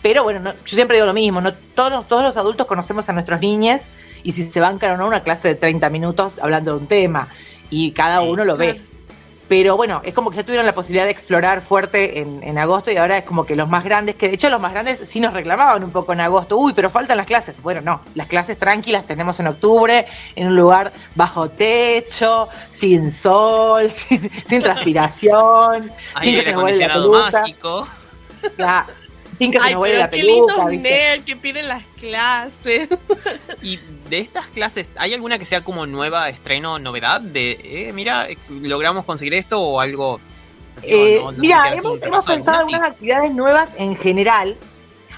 Pero 0.04 0.24
bueno, 0.24 0.40
no- 0.40 0.54
yo 0.54 0.76
siempre 0.76 0.98
digo 0.98 1.08
lo 1.08 1.14
mismo, 1.16 1.42
no 1.42 1.52
todos, 1.52 1.90
los- 1.92 2.08
todos 2.08 2.22
los 2.22 2.38
adultos 2.38 2.68
conocemos 2.68 3.10
a 3.10 3.14
nuestros 3.14 3.42
niños 3.42 3.82
y 4.22 4.34
si 4.34 4.52
se 4.52 4.60
bancan 4.60 4.92
o 4.92 4.98
no 4.98 5.08
una 5.08 5.24
clase 5.24 5.48
de 5.48 5.56
30 5.56 5.90
minutos 5.90 6.34
hablando 6.40 6.74
de 6.76 6.82
un 6.82 6.86
tema 6.88 7.30
y 7.72 7.94
cada 7.94 8.22
uno 8.22 8.46
lo 8.46 8.58
ve. 8.58 8.80
Pero 9.50 9.76
bueno, 9.76 10.00
es 10.06 10.14
como 10.14 10.30
que 10.30 10.38
ya 10.38 10.44
tuvieron 10.44 10.66
la 10.68 10.76
posibilidad 10.76 11.06
de 11.06 11.12
explorar 11.12 11.62
fuerte 11.62 12.20
en, 12.22 12.40
en 12.44 12.58
agosto 12.60 12.92
y 12.92 12.98
ahora 12.98 13.18
es 13.18 13.24
como 13.26 13.46
que 13.46 13.56
los 13.56 13.68
más 13.68 13.84
grandes, 13.84 14.14
que 14.16 14.28
de 14.30 14.36
hecho 14.36 14.50
los 14.52 14.62
más 14.62 14.72
grandes 14.74 15.00
sí 15.10 15.20
nos 15.20 15.34
reclamaban 15.34 15.84
un 15.84 15.90
poco 15.92 16.14
en 16.14 16.22
agosto, 16.22 16.56
uy, 16.58 16.74
pero 16.74 16.90
faltan 16.92 17.18
las 17.18 17.26
clases. 17.26 17.60
Bueno, 17.64 17.82
no, 17.82 18.02
las 18.14 18.28
clases 18.28 18.60
tranquilas 18.60 19.08
tenemos 19.08 19.40
en 19.40 19.48
octubre, 19.48 20.06
en 20.36 20.48
un 20.48 20.56
lugar 20.56 20.94
bajo 21.16 21.50
techo, 21.50 22.48
sin 22.70 23.12
sol, 23.12 23.90
sin, 23.92 24.30
sin 24.48 24.62
transpiración, 24.62 25.92
sin 26.22 26.36
que 26.36 26.44
se 26.44 26.52
nos 26.52 26.62
vuelva 26.62 26.88
la 26.88 26.94
mágico. 27.42 27.88
la- 28.58 28.86
sin 29.40 29.52
que 29.52 29.60
se 29.60 29.66
Ay, 29.66 29.72
nos 29.74 29.80
vuelva 29.80 29.94
pero 29.94 30.00
la 30.04 30.10
qué 30.10 30.18
peluca. 30.20 30.66
¿viste? 30.70 30.90
nerds 30.90 31.26
que 31.26 31.36
piden 31.36 31.68
las 31.68 31.84
clases. 32.00 32.90
Y 33.64 33.78
de 34.10 34.20
estas 34.20 34.46
clases, 34.48 34.88
¿hay 34.98 35.14
alguna 35.14 35.38
que 35.40 35.46
sea 35.46 35.64
como 35.64 35.86
nueva, 35.88 36.30
estreno, 36.30 36.78
novedad? 36.80 37.20
De, 37.22 37.60
eh, 37.64 37.92
mira, 37.94 38.30
eh, 38.30 38.38
logramos 38.62 39.04
conseguir 39.06 39.34
esto 39.34 39.60
o 39.60 39.80
algo. 39.80 40.20
así, 40.78 40.88
Eh, 40.92 41.18
o 41.20 41.26
no- 41.26 41.32
no 41.32 41.36
se 41.36 41.42
mira, 41.42 41.74
hemos, 41.74 42.02
hemos 42.02 42.26
pensado 42.26 42.58
alguna, 42.60 42.78
algunas 42.78 42.92
actividades 42.92 43.34
nuevas 43.34 43.70
en 43.78 43.96
general. 43.98 44.56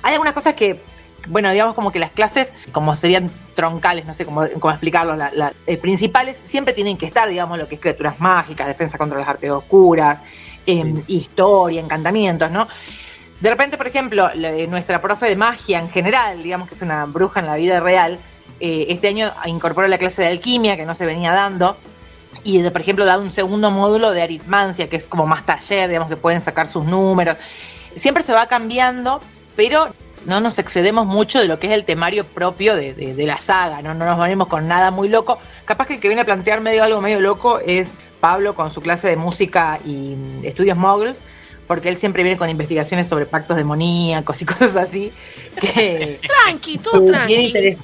Hay 0.04 0.14
algunas 0.14 0.34
cosas 0.34 0.54
que, 0.56 0.80
bueno, 1.28 1.52
digamos 1.52 1.76
como 1.76 1.92
que 1.92 2.00
las 2.00 2.12
clases, 2.12 2.52
como 2.72 2.96
serían 2.96 3.30
troncales, 3.54 4.06
no 4.06 4.14
sé 4.16 4.26
cómo, 4.26 4.48
cómo 4.60 4.72
explicarlo, 4.72 5.16
la- 5.16 5.32
la- 5.34 5.54
eh, 5.68 5.78
principales, 5.78 6.38
siempre 6.44 6.74
tienen 6.74 6.98
que 6.98 7.06
estar, 7.06 7.30
digamos, 7.30 7.60
lo 7.60 7.68
que 7.68 7.76
es 7.76 7.82
criaturas 7.82 8.20
mágicas, 8.20 8.66
defensa 8.68 8.98
contra 8.98 9.20
las 9.20 9.28
artes 9.28 9.52
oscuras, 9.52 10.22
em, 10.66 11.04
historia, 11.08 11.80
encantamientos, 11.82 12.50
¿no? 12.50 12.68
De 13.42 13.50
repente, 13.50 13.76
por 13.76 13.88
ejemplo, 13.88 14.30
eh, 14.34 14.68
nuestra 14.68 15.02
profe 15.02 15.28
de 15.28 15.36
magia 15.36 15.80
en 15.80 15.90
general, 15.90 16.44
digamos 16.44 16.68
que 16.68 16.76
es 16.76 16.82
una 16.82 17.06
bruja 17.06 17.40
en 17.40 17.48
la 17.48 17.56
vida 17.56 17.80
real, 17.80 18.20
eh, 18.60 18.86
este 18.90 19.08
año 19.08 19.32
incorporó 19.46 19.88
la 19.88 19.98
clase 19.98 20.22
de 20.22 20.28
alquimia 20.28 20.78
que 20.78 20.86
no 20.86 20.94
se 20.94 21.08
venía 21.08 21.34
dando. 21.34 21.76
Y, 22.44 22.62
por 22.70 22.82
ejemplo, 22.82 23.06
da 23.06 23.18
un 23.18 23.32
segundo 23.32 23.72
módulo 23.72 24.12
de 24.12 24.22
aritmancia, 24.22 24.88
que 24.90 24.96
es 24.96 25.04
como 25.04 25.26
más 25.26 25.46
taller, 25.46 25.90
digamos, 25.90 26.10
que 26.10 26.18
pueden 26.18 26.42
sacar 26.42 26.68
sus 26.68 26.86
números. 26.86 27.38
Siempre 27.96 28.24
se 28.24 28.34
va 28.34 28.46
cambiando, 28.46 29.22
pero 29.56 29.92
no 30.26 30.40
nos 30.40 30.60
excedemos 30.60 31.08
mucho 31.08 31.40
de 31.40 31.48
lo 31.48 31.60
que 31.60 31.68
es 31.68 31.74
el 31.74 31.84
temario 31.84 32.26
propio 32.26 32.76
de, 32.76 33.16
la 33.26 33.38
saga, 33.38 33.82
¿no? 33.82 33.94
No 33.94 34.06
nos 34.06 34.20
venimos 34.20 34.48
con 34.48 34.68
nada 34.68 34.92
muy 34.92 35.10
loco. 35.10 35.40
Capaz 35.66 35.88
que 35.88 35.96
el 35.96 36.00
que 36.00 36.08
viene 36.08 36.22
a 36.22 36.26
plantear 36.26 36.62
medio 36.62 36.84
algo 36.84 37.02
medio 37.02 37.22
loco 37.22 37.60
es 37.60 38.02
Pablo 38.20 38.54
con 38.54 38.72
su 38.72 38.82
clase 38.82 39.08
de 39.08 39.16
música 39.16 39.80
y 39.84 40.16
mm, 40.16 40.46
estudios 40.46 40.78
moguls, 40.78 41.22
porque 41.72 41.88
él 41.88 41.96
siempre 41.96 42.22
viene 42.22 42.38
con 42.38 42.50
investigaciones 42.50 43.08
sobre 43.08 43.26
pactos 43.26 43.56
demoníacos 43.56 44.42
y 44.42 44.46
cosas 44.54 44.76
así. 44.76 45.14
Que, 45.58 46.20
Tranqui, 46.44 46.78
todo 46.80 47.00
Bien 47.00 47.50
tranqui. 47.50 47.78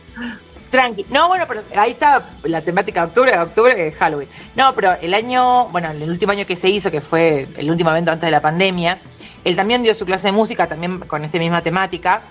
Tranqui. 0.69 1.05
No, 1.09 1.29
bueno, 1.29 1.45
pero 1.47 1.61
ahí 1.77 1.91
está 1.91 2.21
la 2.43 2.59
temática 2.59 2.99
de 2.99 3.07
octubre, 3.07 3.31
de 3.31 3.39
octubre 3.39 3.91
Halloween. 3.93 4.27
No, 4.57 4.75
pero 4.75 4.91
el 5.01 5.13
año, 5.13 5.69
bueno, 5.69 5.89
el 5.91 6.09
último 6.09 6.33
año 6.33 6.45
que 6.45 6.57
se 6.57 6.67
hizo, 6.69 6.91
que 6.91 6.99
fue 6.99 7.47
el 7.55 7.71
último 7.71 7.89
evento 7.91 8.11
antes 8.11 8.27
de 8.27 8.31
la 8.31 8.41
pandemia, 8.41 8.97
él 9.45 9.55
también 9.55 9.83
dio 9.83 9.95
su 9.95 10.05
clase 10.05 10.27
de 10.27 10.33
música, 10.33 10.67
también 10.67 10.99
con 10.99 11.23
esta 11.23 11.37
misma 11.39 11.61
temática. 11.61 12.23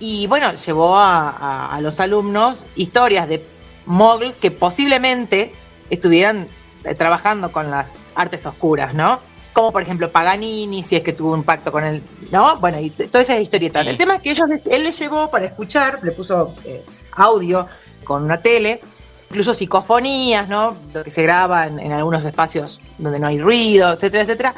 Y 0.00 0.26
bueno, 0.26 0.52
llevó 0.56 0.98
a, 0.98 1.30
a- 1.30 1.74
a 1.74 1.80
los 1.80 2.00
alumnos 2.00 2.66
historias 2.76 3.26
de 3.30 3.42
moguls 3.86 4.36
que 4.36 4.50
posiblemente 4.50 5.54
estuvieran 5.88 6.46
eh, 6.84 6.94
trabajando 6.94 7.50
con 7.50 7.70
las 7.70 7.98
artes 8.14 8.44
oscuras, 8.44 8.92
¿no? 8.92 9.20
Como 9.58 9.72
por 9.72 9.82
ejemplo 9.82 10.08
Paganini, 10.08 10.84
si 10.84 10.94
es 10.94 11.02
que 11.02 11.12
tuvo 11.12 11.32
un 11.32 11.42
pacto 11.42 11.72
con 11.72 11.82
él, 11.82 12.00
¿no? 12.30 12.60
Bueno, 12.60 12.78
y 12.78 12.90
todas 12.90 13.28
esas 13.28 13.42
historietas. 13.42 13.82
Sí. 13.82 13.88
El 13.90 13.96
tema 13.96 14.14
es 14.14 14.22
que 14.22 14.30
ellos, 14.30 14.48
él 14.48 14.84
le 14.84 14.92
llevó 14.92 15.28
para 15.32 15.46
escuchar, 15.46 15.98
le 16.04 16.12
puso 16.12 16.54
eh, 16.64 16.84
audio 17.16 17.66
con 18.04 18.22
una 18.22 18.40
tele, 18.40 18.80
incluso 19.28 19.52
psicofonías, 19.54 20.48
¿no? 20.48 20.76
Lo 20.94 21.02
que 21.02 21.10
se 21.10 21.24
graba 21.24 21.66
en, 21.66 21.80
en 21.80 21.90
algunos 21.90 22.24
espacios 22.24 22.80
donde 22.98 23.18
no 23.18 23.26
hay 23.26 23.40
ruido, 23.40 23.94
etcétera, 23.94 24.22
etcétera. 24.22 24.54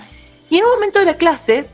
Y 0.50 0.58
en 0.58 0.64
un 0.64 0.70
momento 0.72 0.98
de 0.98 1.06
la 1.06 1.14
clase, 1.14 1.66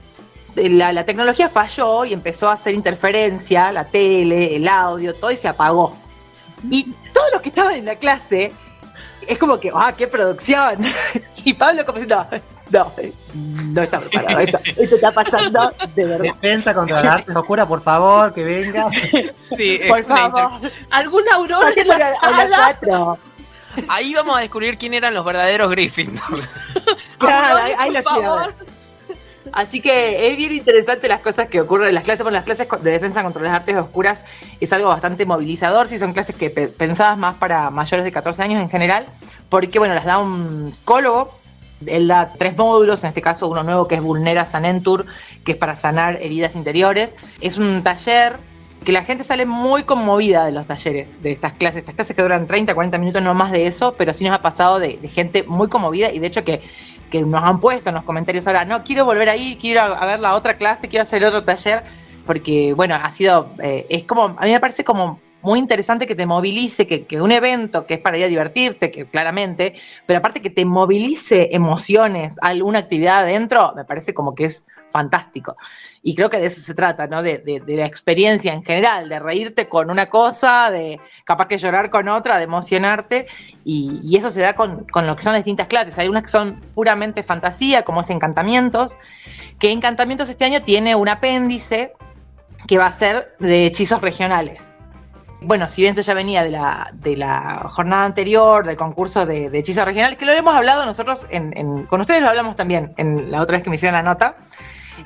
la, 0.54 0.92
la 0.92 1.04
tecnología 1.04 1.49
falló 1.49 2.04
y 2.04 2.12
empezó 2.12 2.49
a 2.49 2.52
hacer 2.52 2.76
interferencia, 2.76 3.73
la 3.73 3.87
tele, 3.87 4.54
el 4.54 4.68
audio, 4.68 5.12
todo 5.16 5.33
y 5.33 5.37
se 5.37 5.49
apagó. 5.49 5.97
Y 6.71 6.95
todos 7.12 7.33
los 7.33 7.42
que 7.42 7.49
estaban 7.49 7.75
en 7.75 7.87
la 7.87 7.97
clase, 7.97 8.52
es 9.26 9.37
como 9.37 9.59
que, 9.59 9.73
¡ah, 9.75 9.92
qué 9.99 10.06
producción! 10.06 10.87
Y 11.45 11.54
Pablo 11.54 11.87
como 11.87 11.99
diciendo, 11.99 12.26
no, 12.70 12.92
no 13.35 13.82
está 13.82 14.00
preparado, 14.00 14.38
esto, 14.40 14.58
esto 14.64 14.94
está 14.96 15.11
pasando 15.12 15.70
de 15.94 16.04
verdad. 16.04 16.25
Defensa 16.35 16.75
contra 16.75 17.02
las 17.02 17.14
artes 17.16 17.37
oscuras, 17.37 17.66
por 17.66 17.82
favor, 17.82 18.32
que 18.32 18.42
venga. 18.44 18.88
Sí, 19.56 19.80
Por 19.88 20.04
una 20.04 20.26
inter- 20.26 20.30
favor, 20.32 20.70
¿Alguna 20.90 21.35
aurora 21.35 21.73
en 21.76 21.88
la 21.88 21.94
a 21.94 21.99
la- 21.99 22.06
a 22.06 22.30
las 22.30 22.50
sala? 22.50 22.56
cuatro. 22.80 23.18
Ahí 23.88 24.14
vamos 24.14 24.37
a 24.37 24.40
descubrir 24.40 24.78
quién 24.78 24.94
eran 24.94 25.12
los 25.14 25.25
verdaderos 25.25 25.70
Gryffindor. 25.70 26.40
Claro, 27.18 27.56
ahí- 27.58 27.73
ahí 27.78 27.85
por 27.85 27.87
lo 27.87 28.02
quiero 28.11 28.35
favor. 28.35 28.54
Así 29.52 29.80
que 29.80 30.28
es 30.30 30.37
bien 30.37 30.52
interesante 30.52 31.08
las 31.08 31.20
cosas 31.20 31.49
que 31.49 31.61
ocurren 31.61 31.88
en 31.88 31.94
las 31.94 32.02
clases. 32.04 32.23
Bueno, 32.25 32.35
las 32.37 32.44
clases 32.44 32.66
de 32.82 32.90
defensa 32.90 33.23
contra 33.23 33.40
las 33.42 33.52
artes 33.54 33.76
oscuras 33.76 34.25
es 34.61 34.73
algo 34.73 34.88
bastante 34.88 35.25
movilizador. 35.25 35.87
Sí, 35.88 35.99
son 35.99 36.12
clases 36.12 36.35
que 36.35 36.50
pe- 36.50 36.66
pensadas 36.68 37.16
más 37.16 37.37
para 37.37 37.70
mayores 37.70 38.04
de 38.04 38.11
14 38.12 38.42
años 38.42 38.61
en 38.61 38.68
general, 38.68 39.06
porque 39.49 39.78
bueno, 39.78 39.94
las 39.94 40.04
da 40.04 40.18
un 40.18 40.73
psicólogo. 40.75 41.32
Él 41.87 42.09
da 42.09 42.33
tres 42.38 42.56
módulos, 42.56 43.04
en 43.04 43.09
este 43.09 43.23
caso 43.23 43.49
uno 43.49 43.62
nuevo 43.62 43.87
que 43.87 43.97
es 43.97 44.00
Vulnera 44.00 44.47
Sanentur, 44.47 45.06
que 45.45 45.52
es 45.52 45.59
para 45.59 45.76
sanar 45.76 46.18
heridas 46.23 46.56
interiores. 46.56 47.14
Es 47.40 47.59
un 47.59 47.83
taller 47.83 48.38
que 48.85 48.92
la 48.92 49.02
gente 49.02 49.25
sale 49.25 49.47
muy 49.47 49.83
conmovida 49.83 50.45
de 50.45 50.52
los 50.52 50.66
talleres, 50.66 51.21
de 51.23 51.33
estas 51.33 51.54
clases. 51.54 51.78
Estas 51.78 51.95
clases 51.95 52.14
que 52.14 52.23
duran 52.23 52.47
30, 52.47 52.75
40 52.75 52.99
minutos, 52.99 53.23
no 53.23 53.35
más 53.35 53.52
de 53.52 53.66
eso, 53.66 53.95
pero 53.99 54.14
sí 54.14 54.25
nos 54.25 54.33
ha 54.33 54.42
pasado 54.42 54.78
de, 54.78 54.97
gente 55.09 55.42
muy 55.42 55.68
conmovida 55.68 56.12
y 56.12 56.18
de 56.18 56.26
hecho 56.28 56.45
que, 56.45 56.62
que 57.11 57.21
nos 57.21 57.42
han 57.42 57.59
puesto 57.59 57.90
en 57.90 57.97
los 57.97 58.04
comentarios 58.04 58.47
ahora, 58.47 58.64
no, 58.64 58.85
quiero 58.85 59.04
volver 59.04 59.28
ahí, 59.28 59.59
quiero 59.61 59.83
a 59.83 60.06
ver 60.06 60.21
la 60.21 60.35
otra 60.35 60.56
clase, 60.56 60.88
quiero 60.88 61.02
hacer 61.02 61.25
otro 61.25 61.45
taller, 61.45 61.83
porque 62.25 62.75
bueno, 62.75 62.95
ha 62.95 63.11
sido, 63.11 63.50
eh, 63.62 63.87
es 63.88 64.04
como, 64.04 64.37
a 64.38 64.45
mí 64.45 64.52
me 64.52 64.61
parece 64.61 64.85
como 64.85 65.21
muy 65.47 65.61
interesante 65.61 66.09
que 66.09 66.17
te 66.17 66.26
movilice, 66.26 66.88
que, 66.88 67.07
que 67.07 67.23
un 67.23 67.31
evento 67.31 67.87
que 67.87 67.95
es 67.95 68.00
para 68.00 68.19
ir 68.19 68.25
a 68.25 68.29
divertirte, 68.29 68.91
que 68.91 69.09
claramente, 69.09 69.75
pero 70.05 70.19
aparte 70.19 70.41
que 70.41 70.50
te 70.50 70.65
movilice 70.65 71.50
emociones, 71.53 72.37
alguna 72.43 72.81
actividad 72.81 73.21
adentro, 73.21 73.73
me 73.76 73.85
parece 73.85 74.12
como 74.12 74.35
que 74.35 74.47
es 74.47 74.67
fantástico. 74.91 75.57
Y 76.03 76.17
creo 76.17 76.31
que 76.31 76.38
de 76.38 76.47
eso 76.47 76.61
se 76.61 76.75
trata, 76.75 77.07
¿no? 77.07 77.23
De, 77.23 77.38
de- 77.38 77.76
la 77.76 77.87
experiencia 77.87 78.53
en 78.53 78.65
general, 78.65 79.09
de 79.09 79.21
reírte 79.21 79.69
con 79.69 79.88
una 79.88 80.07
cosa, 80.07 80.71
de 80.73 81.00
capaz 81.25 81.47
que 81.47 81.59
llorar 81.59 81.91
con 81.91 82.09
otra, 82.09 82.38
de 82.38 82.45
emocionarte, 82.45 83.26
y, 83.65 84.17
eso 84.17 84.31
se 84.31 84.41
da 84.41 84.55
con, 84.55 84.85
con 84.87 85.07
lo 85.07 85.15
que 85.15 85.23
son 85.23 85.37
distintas 85.37 85.69
clases. 85.69 85.97
Hay 85.99 86.09
unas 86.09 86.25
que 86.25 86.29
son 86.31 86.61
puramente 86.75 87.23
fantasía, 87.23 87.85
como 87.85 88.00
es 88.00 88.11
Encantamientos, 88.11 88.97
que 89.61 89.71
Encantamientos 89.71 90.29
este 90.29 90.45
año 90.45 90.62
tiene 90.62 90.97
un 90.97 91.09
apéndice 91.09 91.93
que 92.67 92.79
va 92.79 92.87
a 92.87 92.93
ser 92.93 93.37
de 93.38 93.67
hechizos 93.67 94.00
regionales. 94.00 94.71
Bueno, 95.43 95.69
si 95.69 95.83
bien 95.83 95.93
esto 95.93 96.02
ya 96.02 96.14
venía 96.14 96.43
de 96.43 96.50
la, 96.50 96.90
de 96.95 97.16
la 97.16 97.66
jornada 97.69 98.05
anterior, 98.05 98.64
del 98.66 98.76
concurso 98.76 99.26
de, 99.26 99.50
de 99.50 99.59
hechizos 99.59 99.85
regionales, 99.85 100.19
que 100.19 100.25
lo 100.25 100.33
hemos 100.33 100.55
hablado 100.55 100.85
nosotros, 100.87 101.26
en, 101.31 101.57
en- 101.57 101.85
con 101.87 102.00
ustedes 102.00 102.23
lo 102.23 102.28
hablamos 102.28 102.57
también 102.57 102.95
en 102.97 103.31
la 103.31 103.43
otra 103.43 103.57
vez 103.57 103.64
que 103.64 103.71
me 103.71 103.76
hicieron 103.76 103.95
la 103.95 104.02
nota, 104.02 104.37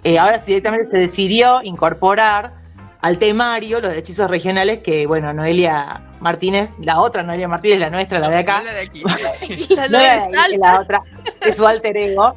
eh, 0.05 0.19
ahora 0.19 0.39
sí 0.39 0.45
directamente 0.47 0.89
se 0.89 0.97
decidió 0.99 1.61
incorporar 1.65 2.55
al 3.03 3.19
temario 3.19 3.81
los 3.81 3.95
hechizos 3.95 4.31
regionales 4.31 4.79
que, 4.79 5.07
bueno, 5.07 5.33
Noelia 5.33 6.03
Martínez, 6.21 6.71
la 6.81 7.01
otra 7.01 7.23
Noelia 7.23 7.49
Martínez, 7.49 7.81
la 7.81 7.91
nuestra, 7.91 8.19
la 8.19 8.29
de 8.29 8.39
acá, 8.39 8.63
La 8.63 8.73
de 8.73 8.81
aquí. 8.81 9.03
No 9.91 9.99
de 9.99 10.59
la 10.59 10.81
otra, 10.81 11.03
es 11.41 11.57
su 11.57 11.67
alter 11.67 11.97
ego, 11.97 12.37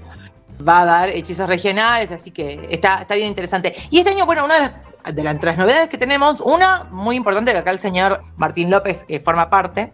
va 0.67 0.81
a 0.81 0.85
dar 0.85 1.09
hechizos 1.09 1.47
regionales, 1.47 2.09
así 2.11 2.31
que 2.31 2.65
está, 2.71 3.01
está 3.01 3.15
bien 3.15 3.27
interesante. 3.27 3.75
Y 3.91 3.99
este 3.99 4.11
año, 4.11 4.25
bueno, 4.25 4.45
una 4.45 4.55
de 4.55 4.61
las, 4.61 4.71
de 5.11 5.23
las, 5.23 5.33
entre 5.33 5.49
las 5.51 5.57
novedades 5.59 5.89
que 5.89 5.97
tenemos, 5.97 6.39
una 6.41 6.85
muy 6.91 7.15
importante 7.15 7.51
que 7.51 7.57
acá 7.57 7.71
el 7.71 7.79
señor 7.79 8.19
Martín 8.37 8.69
López 8.69 9.05
eh, 9.07 9.19
forma 9.19 9.49
parte, 9.49 9.91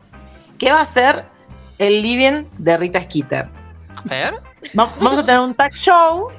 que 0.58 0.72
va 0.72 0.82
a 0.82 0.86
ser 0.86 1.26
el 1.78 2.02
living 2.02 2.46
de 2.58 2.78
Rita 2.78 3.02
Skeeter. 3.02 3.48
A 3.96 4.02
ver. 4.06 4.34
Va- 4.78 4.94
Vamos 5.00 5.20
a 5.20 5.26
tener 5.26 5.42
un 5.42 5.56
tag 5.56 5.72
show 5.82 6.30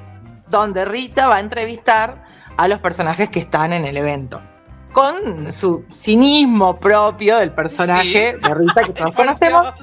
donde 0.47 0.85
Rita 0.85 1.27
va 1.27 1.37
a 1.37 1.39
entrevistar 1.39 2.23
a 2.57 2.67
los 2.67 2.79
personajes 2.79 3.29
que 3.29 3.39
están 3.39 3.73
en 3.73 3.85
el 3.85 3.97
evento. 3.97 4.41
Con 4.91 5.51
su 5.53 5.85
cinismo 5.89 6.77
propio 6.79 7.37
del 7.37 7.51
personaje 7.53 8.37
de 8.37 8.53
Rita 8.53 8.81
que 8.85 8.93
todos 8.93 9.15
conocemos. 9.15 9.73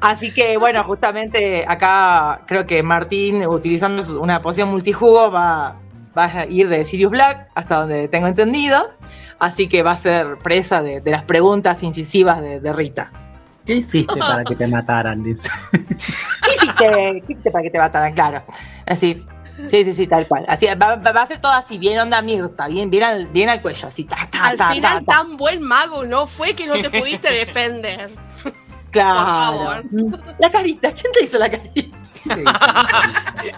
Así 0.00 0.32
que 0.32 0.56
bueno, 0.56 0.84
justamente 0.84 1.64
acá 1.66 2.42
creo 2.46 2.66
que 2.66 2.82
Martín, 2.82 3.44
utilizando 3.46 4.20
una 4.20 4.40
poción 4.40 4.70
multijugo, 4.70 5.30
va, 5.30 5.76
va 6.16 6.24
a 6.24 6.46
ir 6.46 6.68
de 6.68 6.84
Sirius 6.84 7.10
Black, 7.10 7.48
hasta 7.54 7.80
donde 7.80 8.08
tengo 8.08 8.26
entendido. 8.26 8.90
Así 9.38 9.68
que 9.68 9.82
va 9.82 9.92
a 9.92 9.96
ser 9.96 10.38
presa 10.38 10.82
de, 10.82 11.00
de 11.00 11.10
las 11.10 11.24
preguntas 11.24 11.82
incisivas 11.82 12.40
de, 12.40 12.60
de 12.60 12.72
Rita. 12.72 13.10
¿Qué 13.66 13.76
hiciste 13.76 14.18
para 14.18 14.44
que 14.44 14.54
te 14.54 14.66
mataran? 14.66 15.22
Dice. 15.22 15.48
¿Qué 15.72 16.54
hiciste, 16.56 16.84
¿Qué 16.86 17.22
hiciste 17.24 17.50
para 17.50 17.62
que 17.62 17.70
te 17.70 17.78
mataran? 17.78 18.12
Claro. 18.12 18.42
Así. 18.86 19.24
Sí, 19.68 19.84
sí, 19.84 19.94
sí, 19.94 20.06
tal 20.06 20.26
cual. 20.26 20.44
Así, 20.48 20.66
va, 20.66 21.22
a 21.22 21.26
ser 21.26 21.38
todo 21.38 21.52
así, 21.52 21.78
bien 21.78 21.98
onda 22.00 22.20
Mirta, 22.22 22.66
bien, 22.66 22.90
bien, 22.90 23.04
al, 23.04 23.28
bien 23.28 23.48
al 23.48 23.62
cuello, 23.62 23.86
así, 23.86 24.02
ta, 24.02 24.16
ta, 24.28 24.48
Al 24.48 24.56
ta, 24.56 24.70
final, 24.70 24.98
ta, 24.98 25.04
ta. 25.04 25.18
tan 25.18 25.36
buen 25.36 25.62
mago 25.62 26.04
no 26.04 26.26
fue 26.26 26.56
que 26.56 26.66
no 26.66 26.74
te 26.74 26.90
pudiste 26.90 27.30
defender. 27.30 28.10
Claro. 28.90 29.14
por 29.16 29.26
favor. 29.26 30.36
La 30.38 30.52
carita, 30.52 30.92
¿quién 30.92 31.12
te 31.12 31.24
hizo 31.24 31.36
la 31.36 31.50
carita? 31.50 31.98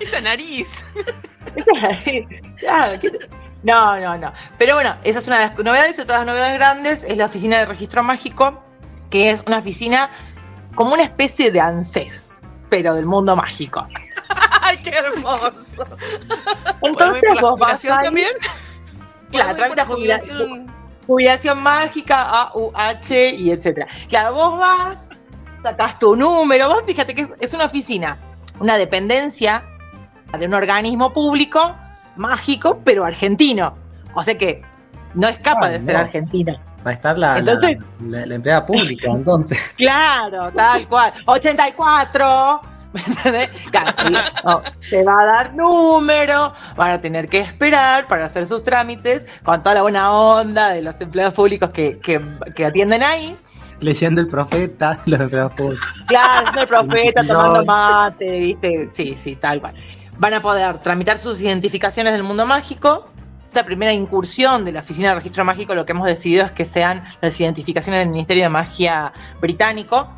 Esa 0.00 0.20
nariz. 0.20 0.84
Claro, 2.58 2.98
¿qué 3.00 3.10
te- 3.10 3.28
No, 3.62 3.98
no, 4.00 4.16
no. 4.18 4.32
Pero 4.58 4.74
bueno, 4.74 4.96
esa 5.04 5.18
es 5.18 5.26
una 5.28 5.38
de 5.38 5.46
las 5.46 5.58
novedades. 5.58 5.98
Otra 5.98 6.18
de 6.20 6.24
las 6.24 6.26
novedades 6.26 6.54
grandes 6.54 7.04
es 7.04 7.16
la 7.16 7.26
oficina 7.26 7.58
de 7.58 7.66
registro 7.66 8.02
mágico, 8.02 8.62
que 9.10 9.30
es 9.30 9.42
una 9.46 9.58
oficina 9.58 10.10
como 10.74 10.92
una 10.94 11.02
especie 11.04 11.50
de 11.50 11.60
ANSES, 11.60 12.40
pero 12.68 12.94
del 12.94 13.06
mundo 13.06 13.34
mágico. 13.36 13.86
¡Ay, 14.60 14.82
qué 14.82 14.90
hermoso! 14.90 15.54
Entonces 16.82 16.92
¿Podemos 16.92 17.16
ir 17.18 17.22
por 17.28 17.34
la 17.36 17.42
vos 17.42 17.58
vas 17.60 17.82
también? 17.82 18.28
claro, 19.30 19.56
por 19.56 19.86
jubilación, 19.86 20.36
jubilación. 20.38 20.72
jubilación 21.06 21.62
mágica, 21.62 22.22
A, 22.22 22.50
U, 22.54 22.72
H 22.74 23.34
y 23.34 23.50
etcétera. 23.52 23.86
Claro, 24.08 24.34
vos 24.34 24.58
vas, 24.58 25.08
sacás 25.62 25.98
tu 25.98 26.14
número, 26.16 26.68
vos 26.68 26.82
fíjate 26.86 27.14
que 27.14 27.22
es, 27.22 27.28
es 27.40 27.54
una 27.54 27.64
oficina, 27.66 28.18
una 28.60 28.76
dependencia 28.78 29.64
de 30.38 30.46
un 30.46 30.54
organismo 30.54 31.12
público 31.12 31.74
mágico, 32.16 32.80
pero 32.84 33.04
argentino. 33.04 33.76
O 34.14 34.22
sea 34.22 34.36
que 34.36 34.62
no 35.14 35.28
escapa 35.28 35.66
Ah, 35.66 35.70
de 35.70 35.80
ser 35.80 35.96
argentina. 35.96 36.60
Va 36.86 36.90
a 36.90 36.94
estar 36.94 37.18
la, 37.18 37.32
la- 37.34 37.38
Entonces- 37.40 37.78
la- 38.00 38.26
la 38.26 38.34
empleada 38.34 38.64
pública, 38.66 39.10
entonces. 39.10 39.58
Claro, 39.76 40.52
tal 40.52 40.86
cual. 40.88 41.12
84. 41.26 42.60
¿me 42.96 43.00
entendés? 43.02 43.50
Claro, 43.70 43.92
y, 44.08 44.12
no, 44.12 44.62
te 44.88 45.02
va 45.02 45.20
a 45.20 45.26
dar 45.26 45.54
número, 45.54 46.52
van 46.76 46.92
a 46.92 47.00
tener 47.00 47.28
que 47.28 47.40
esperar 47.40 48.06
para 48.08 48.24
hacer 48.24 48.48
sus 48.48 48.62
trámites 48.62 49.40
con 49.42 49.62
toda 49.62 49.74
la 49.74 49.82
buena 49.82 50.12
onda 50.12 50.70
de 50.70 50.80
los 50.80 50.98
empleados 51.02 51.34
públicos 51.34 51.70
que, 51.72 51.98
que- 51.98 52.22
que 52.54 52.64
atienden 52.64 53.02
ahí. 53.02 53.36
Leyendo 53.80 54.20
el 54.20 54.28
profeta, 54.28 55.00
los 55.06 55.52
públicos. 55.52 55.86
Claro, 56.06 56.60
el 56.60 56.66
profeta 56.66 57.26
tomando 57.26 57.64
mate, 57.64 58.30
¿viste? 58.40 58.88
Sí, 58.92 59.14
sí, 59.14 59.36
tal 59.36 59.60
cual. 59.60 59.74
Van 60.18 60.34
a 60.34 60.40
poder 60.40 60.78
tramitar 60.78 61.18
sus 61.18 61.40
identificaciones 61.40 62.12
del 62.12 62.22
mundo 62.22 62.46
mágico. 62.46 63.06
Esta 63.48 63.64
primera 63.64 63.92
incursión 63.92 64.64
de 64.64 64.72
la 64.72 64.80
Oficina 64.80 65.10
de 65.10 65.16
Registro 65.16 65.44
Mágico, 65.44 65.74
lo 65.74 65.86
que 65.86 65.92
hemos 65.92 66.06
decidido 66.06 66.44
es 66.44 66.52
que 66.52 66.64
sean 66.64 67.04
las 67.20 67.40
identificaciones 67.40 68.00
del 68.00 68.10
Ministerio 68.10 68.44
de 68.44 68.48
Magia 68.50 69.12
británico, 69.40 70.10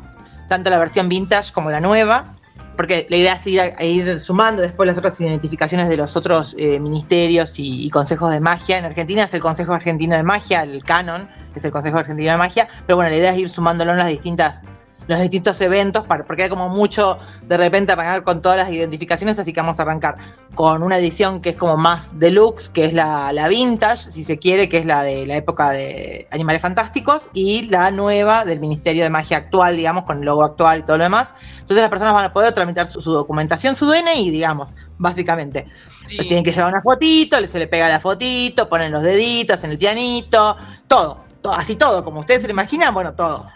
tanto 0.49 0.69
la 0.69 0.77
versión 0.77 1.07
vintage 1.07 1.53
como 1.53 1.69
la 1.69 1.79
nueva, 1.79 2.38
porque 2.79 3.05
la 3.09 3.17
idea 3.17 3.33
es 3.33 3.45
ir, 3.45 3.59
a- 3.59 3.83
ir 3.83 4.21
sumando 4.21 4.61
después 4.61 4.87
las 4.87 4.97
otras 4.97 5.19
identificaciones 5.19 5.89
de 5.89 5.97
los 5.97 6.15
otros 6.15 6.55
eh, 6.57 6.79
ministerios 6.79 7.59
y, 7.59 7.85
y 7.85 7.89
consejos 7.89 8.31
de 8.31 8.39
magia. 8.39 8.77
En 8.77 8.85
Argentina 8.85 9.25
es 9.25 9.33
el 9.33 9.41
Consejo 9.41 9.73
Argentino 9.73 10.15
de 10.15 10.23
Magia, 10.23 10.63
el 10.63 10.81
canon, 10.85 11.27
es 11.53 11.65
el 11.65 11.73
Consejo 11.73 11.97
Argentino 11.97 12.31
de 12.31 12.37
Magia, 12.37 12.69
pero 12.87 12.95
bueno, 12.95 13.11
la 13.11 13.17
idea 13.17 13.33
es 13.33 13.37
ir 13.37 13.49
sumándolo 13.49 13.91
en 13.91 13.97
las 13.97 14.07
distintas 14.07 14.61
los 15.09 15.19
distintos 15.19 15.59
eventos, 15.61 16.05
para- 16.05 16.23
porque 16.23 16.43
hay 16.43 16.49
como 16.49 16.69
mucho 16.69 17.17
de 17.41 17.57
repente 17.57 17.91
arrancar 17.91 18.23
con 18.23 18.41
todas 18.41 18.57
las 18.57 18.69
identificaciones, 18.69 19.39
así 19.39 19.51
que 19.51 19.59
vamos 19.59 19.79
a 19.79 19.81
arrancar 19.83 20.17
con 20.55 20.83
una 20.83 20.97
edición 20.97 21.41
que 21.41 21.49
es 21.49 21.55
como 21.55 21.77
más 21.77 22.19
deluxe, 22.19 22.69
que 22.69 22.85
es 22.85 22.93
la, 22.93 23.33
la 23.33 23.47
vintage, 23.47 24.11
si 24.11 24.23
se 24.23 24.37
quiere, 24.37 24.69
que 24.69 24.77
es 24.77 24.85
la 24.85 25.03
de 25.03 25.25
la 25.25 25.35
época 25.35 25.71
de 25.71 26.27
Animales 26.31 26.61
Fantásticos, 26.61 27.27
y 27.33 27.67
la 27.67 27.91
nueva 27.91 28.45
del 28.45 28.59
Ministerio 28.59 29.03
de 29.03 29.09
Magia 29.09 29.37
actual, 29.37 29.75
digamos, 29.75 30.03
con 30.03 30.19
el 30.19 30.25
logo 30.25 30.43
actual 30.43 30.79
y 30.79 30.83
todo 30.83 30.97
lo 30.97 31.03
demás. 31.03 31.33
Entonces 31.53 31.77
las 31.77 31.89
personas 31.89 32.13
van 32.13 32.25
a 32.25 32.33
poder 32.33 32.53
tramitar 32.53 32.85
su, 32.87 33.01
su 33.01 33.11
documentación, 33.11 33.73
su 33.75 33.87
DNI, 33.87 34.29
digamos, 34.29 34.71
básicamente. 34.97 35.67
Sí. 36.07 36.17
Le 36.17 36.23
tienen 36.25 36.43
que 36.43 36.51
llevar 36.51 36.71
una 36.71 36.81
fotito, 36.81 37.37
se 37.47 37.57
le 37.59 37.67
pega 37.67 37.89
la 37.89 37.99
fotito, 37.99 38.69
ponen 38.69 38.91
los 38.91 39.01
deditos 39.01 39.63
en 39.63 39.71
el 39.71 39.77
pianito, 39.77 40.55
todo, 40.87 41.21
todo, 41.41 41.53
así 41.53 41.75
todo, 41.75 42.03
como 42.03 42.19
ustedes 42.19 42.41
se 42.41 42.47
lo 42.47 42.51
imaginan, 42.53 42.93
bueno, 42.93 43.13
todo. 43.13 43.47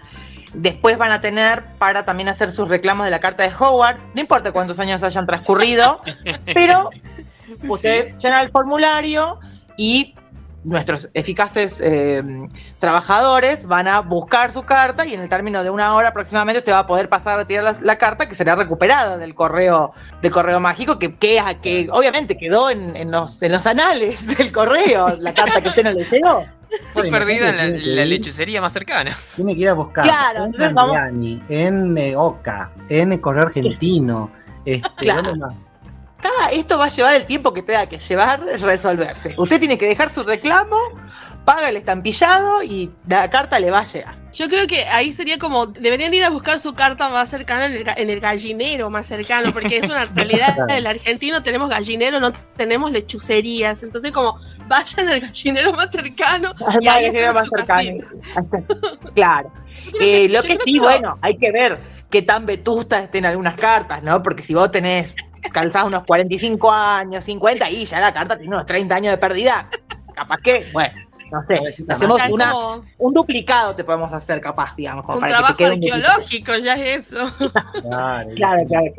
Después 0.54 0.98
van 0.98 1.12
a 1.12 1.22
tener 1.22 1.64
para 1.80 2.06
también 2.06 2.30
hacer 2.30 2.52
sus 2.52 2.70
reclamos 2.70 3.06
de 3.06 3.12
la 3.12 3.20
carta 3.20 3.44
de 3.44 3.50
Hogwarts, 3.54 4.02
no 4.14 4.22
importa 4.22 4.52
cuántos 4.52 4.80
años 4.80 5.02
hayan 5.04 5.26
transcurrido, 5.26 6.02
pero 6.54 6.90
ustedes 7.68 8.16
llenan 8.22 8.44
el 8.44 8.52
formulario 8.52 9.40
y 9.78 10.16
nuestros 10.64 11.10
eficaces 11.14 11.82
eh, 11.82 12.24
trabajadores 12.80 13.66
van 13.66 13.88
a 13.88 14.00
buscar 14.02 14.52
su 14.54 14.64
carta 14.64 15.06
y 15.06 15.14
en 15.14 15.22
el 15.22 15.30
término 15.30 15.64
de 15.64 15.70
una 15.70 15.94
hora 15.96 16.10
aproximadamente 16.10 16.60
usted 16.60 16.72
va 16.72 16.80
a 16.80 16.88
poder 16.88 17.10
pasar 17.10 17.34
a 17.36 17.38
retirar 17.38 17.64
la, 17.64 17.76
la 17.82 17.98
carta 17.98 18.28
que 18.28 18.36
será 18.36 18.56
recuperada 18.56 19.18
del 19.18 19.36
correo 19.36 19.92
del 20.22 20.32
correo 20.32 20.60
mágico 20.60 21.00
que, 21.00 21.12
que, 21.16 21.42
que 21.62 21.88
obviamente 21.92 22.38
quedó 22.38 22.70
en, 22.70 22.96
en 22.96 23.12
los, 23.12 23.42
en 23.44 23.52
los 23.52 23.66
anales 23.68 24.38
del 24.38 24.52
correo, 24.52 25.16
la 25.20 25.34
carta 25.34 25.62
que 25.62 25.70
usted 25.70 25.84
no 25.84 25.92
le 25.92 26.06
llegó. 26.06 26.46
Fue 26.92 27.04
perdida 27.10 27.50
en 27.50 27.58
la, 27.58 27.68
la 27.68 28.06
lechucería 28.06 28.60
más 28.60 28.74
cercana. 28.74 29.16
Tiene 29.36 29.54
que 29.54 29.62
ir 29.62 29.70
a 29.70 29.74
buscar 29.74 30.06
Claro, 30.06 30.46
en 31.50 31.98
eh, 31.98 32.16
Oca, 32.16 32.72
en 32.90 33.16
Correo 33.20 33.44
Argentino. 33.44 34.32
Este, 34.66 34.90
Claro. 34.98 35.22
¿dónde 35.22 35.40
más? 35.40 35.54
Cada 36.24 36.52
esto 36.52 36.78
va 36.78 36.86
a 36.86 36.90
llevar 36.90 37.14
el 37.16 37.26
tiempo 37.26 37.54
que 37.54 37.62
tenga 37.62 37.86
que 37.88 37.98
llevar 38.00 38.42
resolverse. 38.42 39.36
Usted 39.38 39.60
tiene 39.60 39.78
que 39.78 39.88
dejar 39.88 40.10
su 40.12 40.24
reclamo, 40.24 40.78
paga 41.46 41.68
el 41.70 41.76
estampillado 41.78 42.64
y 42.64 42.92
la 43.08 43.30
carta 43.30 43.60
le 43.60 43.70
va 43.70 43.80
a 43.80 43.84
llegar. 43.84 44.16
Yo 44.34 44.48
creo 44.48 44.66
que 44.66 44.84
ahí 44.86 45.14
sería 45.14 45.38
como, 45.38 45.68
deberían 45.68 46.12
ir 46.14 46.24
a 46.24 46.30
buscar 46.32 46.58
su 46.60 46.74
carta 46.74 47.08
más 47.10 47.30
cercana 47.30 47.68
en 47.68 47.74
el, 47.74 47.86
ga- 47.86 47.94
en 47.98 48.10
el 48.10 48.20
gallinero 48.20 48.90
más 48.90 49.06
cercano, 49.06 49.52
porque 49.54 49.78
es 49.78 49.86
una 49.88 50.06
realidad 50.16 50.56
del 50.68 50.88
argentino, 50.88 51.44
tenemos 51.44 51.70
gallinero, 51.70 52.20
no 52.20 52.32
tenemos 52.58 52.90
lechucerías, 52.92 53.84
entonces 53.84 54.12
como 54.12 54.40
vayan 54.68 55.10
al 55.10 55.20
gallinero 55.20 55.74
más 55.74 55.92
cercano 55.92 56.54
y 56.82 56.88
ahí 56.88 57.06
Al 57.08 57.16
está 57.16 57.34
más 57.34 57.48
cercano. 57.48 57.92
Claro. 59.14 59.52
Eh, 60.00 60.28
que- 60.28 60.30
lo 60.30 60.42
que 60.42 60.58
sí, 60.66 60.74
que 60.74 60.80
bueno, 60.80 61.18
hay 61.22 61.38
que 61.38 61.52
ver 61.52 61.78
qué 62.10 62.22
tan 62.24 62.46
vetustas 62.46 63.04
estén 63.04 63.26
algunas 63.26 63.56
cartas, 63.56 64.02
¿no? 64.04 64.24
Porque 64.24 64.42
si 64.44 64.54
vos 64.56 64.72
tenés 64.72 65.16
calzás 65.52 65.84
unos 65.84 66.04
45 66.04 66.72
años, 66.72 67.24
50, 67.24 67.70
y 67.70 67.86
ya 67.86 68.00
la 68.00 68.14
carta 68.14 68.38
tiene 68.38 68.56
unos 68.56 68.66
30 68.66 68.96
años 68.96 69.12
de 69.12 69.18
pérdida, 69.18 69.70
capaz 70.14 70.38
que, 70.44 70.70
bueno, 70.72 70.94
no 71.32 71.44
sé, 71.48 71.76
hacemos 71.90 72.20
una, 72.30 72.52
como 72.52 72.86
un 73.00 73.14
duplicado 73.14 73.76
te 73.76 73.84
podemos 73.84 74.14
hacer 74.14 74.40
capaz, 74.40 74.76
digamos, 74.76 75.04
como 75.04 75.16
un 75.16 75.22
para 75.22 75.32
que 75.34 75.54
te 75.54 75.54
trabajo 75.56 75.76
un 75.76 75.94
arqueológico, 75.94 76.58
ya 76.58 76.76
es 76.76 77.08
eso. 77.08 77.26
Claro, 77.82 78.30
Claro, 78.36 78.64
claro. 78.68 78.94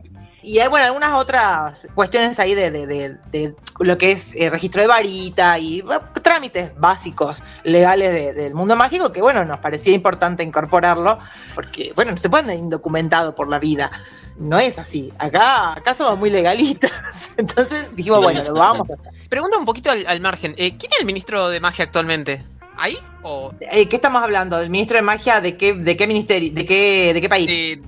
Y 0.44 0.58
hay, 0.58 0.68
bueno, 0.68 0.84
algunas 0.84 1.12
otras 1.14 1.86
cuestiones 1.94 2.38
ahí 2.38 2.54
de, 2.54 2.70
de- 2.70 2.86
de- 2.86 3.16
de 3.32 3.54
lo 3.80 3.96
que 3.96 4.12
es 4.12 4.34
eh, 4.36 4.50
registro 4.50 4.82
de 4.82 4.86
varita 4.88 5.58
y 5.58 5.80
bueno, 5.80 6.02
trámites 6.22 6.72
básicos 6.78 7.42
legales 7.62 8.12
de- 8.12 8.32
del 8.34 8.54
mundo 8.54 8.76
mágico 8.76 9.10
que, 9.12 9.22
bueno, 9.22 9.44
nos 9.44 9.58
parecía 9.60 9.94
importante 9.94 10.42
incorporarlo 10.42 11.18
porque, 11.54 11.92
bueno, 11.96 12.10
no 12.12 12.18
se 12.18 12.28
puede 12.28 12.42
andar 12.42 12.56
indocumentado 12.58 13.34
por 13.34 13.48
la 13.48 13.58
vida. 13.58 13.90
No 14.36 14.58
es 14.58 14.78
así. 14.78 15.12
Acá, 15.18 15.72
acá 15.72 15.94
somos 15.94 16.18
muy 16.18 16.28
legalistas. 16.28 16.92
Entonces 17.36 17.94
dijimos, 17.96 18.20
bueno, 18.20 18.42
lo 18.42 18.52
vamos 18.52 18.90
a 18.90 18.94
hacer. 18.94 19.12
Pregunta 19.30 19.56
un 19.56 19.64
poquito 19.64 19.90
al, 19.90 20.06
al 20.06 20.20
margen. 20.20 20.54
eh, 20.58 20.76
¿Quién 20.76 20.92
es 20.92 21.00
el 21.00 21.06
ministro 21.06 21.48
de 21.48 21.60
magia 21.60 21.84
actualmente? 21.84 22.44
¿Ahí? 22.76 22.98
¿O 23.22 23.52
Eh, 23.70 23.88
¿Qué 23.88 23.96
estamos 23.96 24.22
hablando? 24.22 24.58
¿Del 24.58 24.68
ministro 24.68 24.96
de 24.96 25.02
magia 25.02 25.40
de 25.40 25.56
qué, 25.56 25.72
de 25.74 25.96
qué 25.96 26.06
ministerio? 26.06 26.52
¿De 26.52 26.66
qué, 26.66 27.12
de 27.14 27.20
qué 27.20 27.28
país? 27.28 27.46
de, 27.46 27.80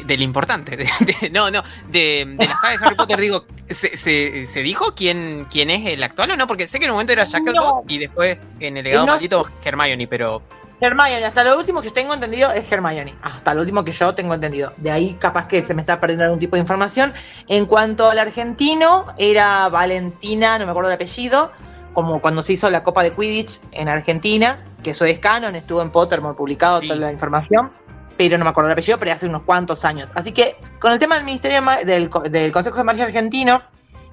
de- 0.00 0.06
del 0.06 0.22
importante? 0.22 0.76
de- 0.76 0.84
de- 1.20 1.30
no, 1.30 1.50
no. 1.50 1.62
De, 1.90 2.34
la 2.38 2.56
saga 2.56 2.78
de 2.78 2.86
Harry 2.86 2.96
Potter, 2.96 3.20
digo, 3.20 3.46
¿se, 3.70 3.96
se, 3.96 4.46
se 4.46 4.60
dijo 4.62 4.94
quién, 4.94 5.46
quién 5.50 5.70
es 5.70 5.86
el 5.86 6.02
actual 6.02 6.32
o 6.32 6.36
no? 6.36 6.46
Porque 6.46 6.66
sé 6.66 6.78
que 6.78 6.84
en 6.86 6.90
un 6.90 6.96
momento 6.96 7.12
era 7.12 7.24
Jack 7.24 7.42
No. 7.54 7.82
y 7.88 7.98
después 7.98 8.38
en 8.60 8.76
el 8.76 8.84
legado 8.84 9.06
no- 9.06 9.12
maldito 9.12 9.46
Hermione, 9.64 10.06
pero 10.06 10.42
Hermione, 10.80 11.24
hasta 11.24 11.44
lo 11.44 11.56
último 11.58 11.80
que 11.80 11.90
tengo 11.90 12.12
entendido 12.12 12.50
es 12.52 12.70
Hermione. 12.70 13.14
Hasta 13.22 13.54
lo 13.54 13.60
último 13.60 13.84
que 13.84 13.92
yo 13.92 14.14
tengo 14.14 14.34
entendido. 14.34 14.74
De 14.76 14.90
ahí 14.90 15.16
capaz 15.18 15.46
que 15.46 15.62
se 15.62 15.72
me 15.72 15.80
está 15.80 16.00
perdiendo 16.00 16.24
algún 16.24 16.40
tipo 16.40 16.56
de 16.56 16.60
información. 16.60 17.14
En 17.48 17.64
cuanto 17.66 18.10
al 18.10 18.18
argentino, 18.18 19.06
era 19.16 19.68
Valentina, 19.68 20.58
no 20.58 20.66
me 20.66 20.72
acuerdo 20.72 20.90
el 20.90 20.96
apellido, 20.96 21.52
como 21.94 22.20
cuando 22.20 22.42
se 22.42 22.54
hizo 22.54 22.68
la 22.70 22.82
Copa 22.82 23.02
de 23.04 23.12
Quidditch 23.12 23.60
en 23.72 23.88
Argentina, 23.88 24.64
que 24.82 24.90
eso 24.90 25.04
es 25.06 25.20
canon, 25.20 25.54
estuvo 25.54 25.80
en 25.80 25.90
Pottermore 25.90 26.36
publicado 26.36 26.80
Sí. 26.80 26.88
toda 26.88 26.98
la 27.00 27.12
información. 27.12 27.70
Pero 28.16 28.38
no 28.38 28.44
me 28.44 28.50
acuerdo 28.50 28.68
el 28.68 28.72
apellido, 28.72 28.98
pero 28.98 29.12
hace 29.12 29.26
unos 29.26 29.42
cuantos 29.42 29.84
años. 29.84 30.10
Así 30.14 30.32
que 30.32 30.56
con 30.80 30.92
el 30.92 30.98
tema 30.98 31.16
del 31.16 31.24
Ministerio 31.24 31.60
del, 31.84 32.10
del 32.30 32.52
Consejo 32.52 32.76
de 32.76 32.84
Magia 32.84 33.04
Argentino, 33.04 33.62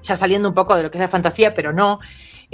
ya 0.02 0.16
saliendo 0.16 0.48
un 0.48 0.54
poco 0.54 0.76
de 0.76 0.82
lo 0.82 0.90
que 0.90 0.98
es 0.98 1.02
la 1.02 1.08
fantasía, 1.08 1.54
pero 1.54 1.72
no. 1.72 2.00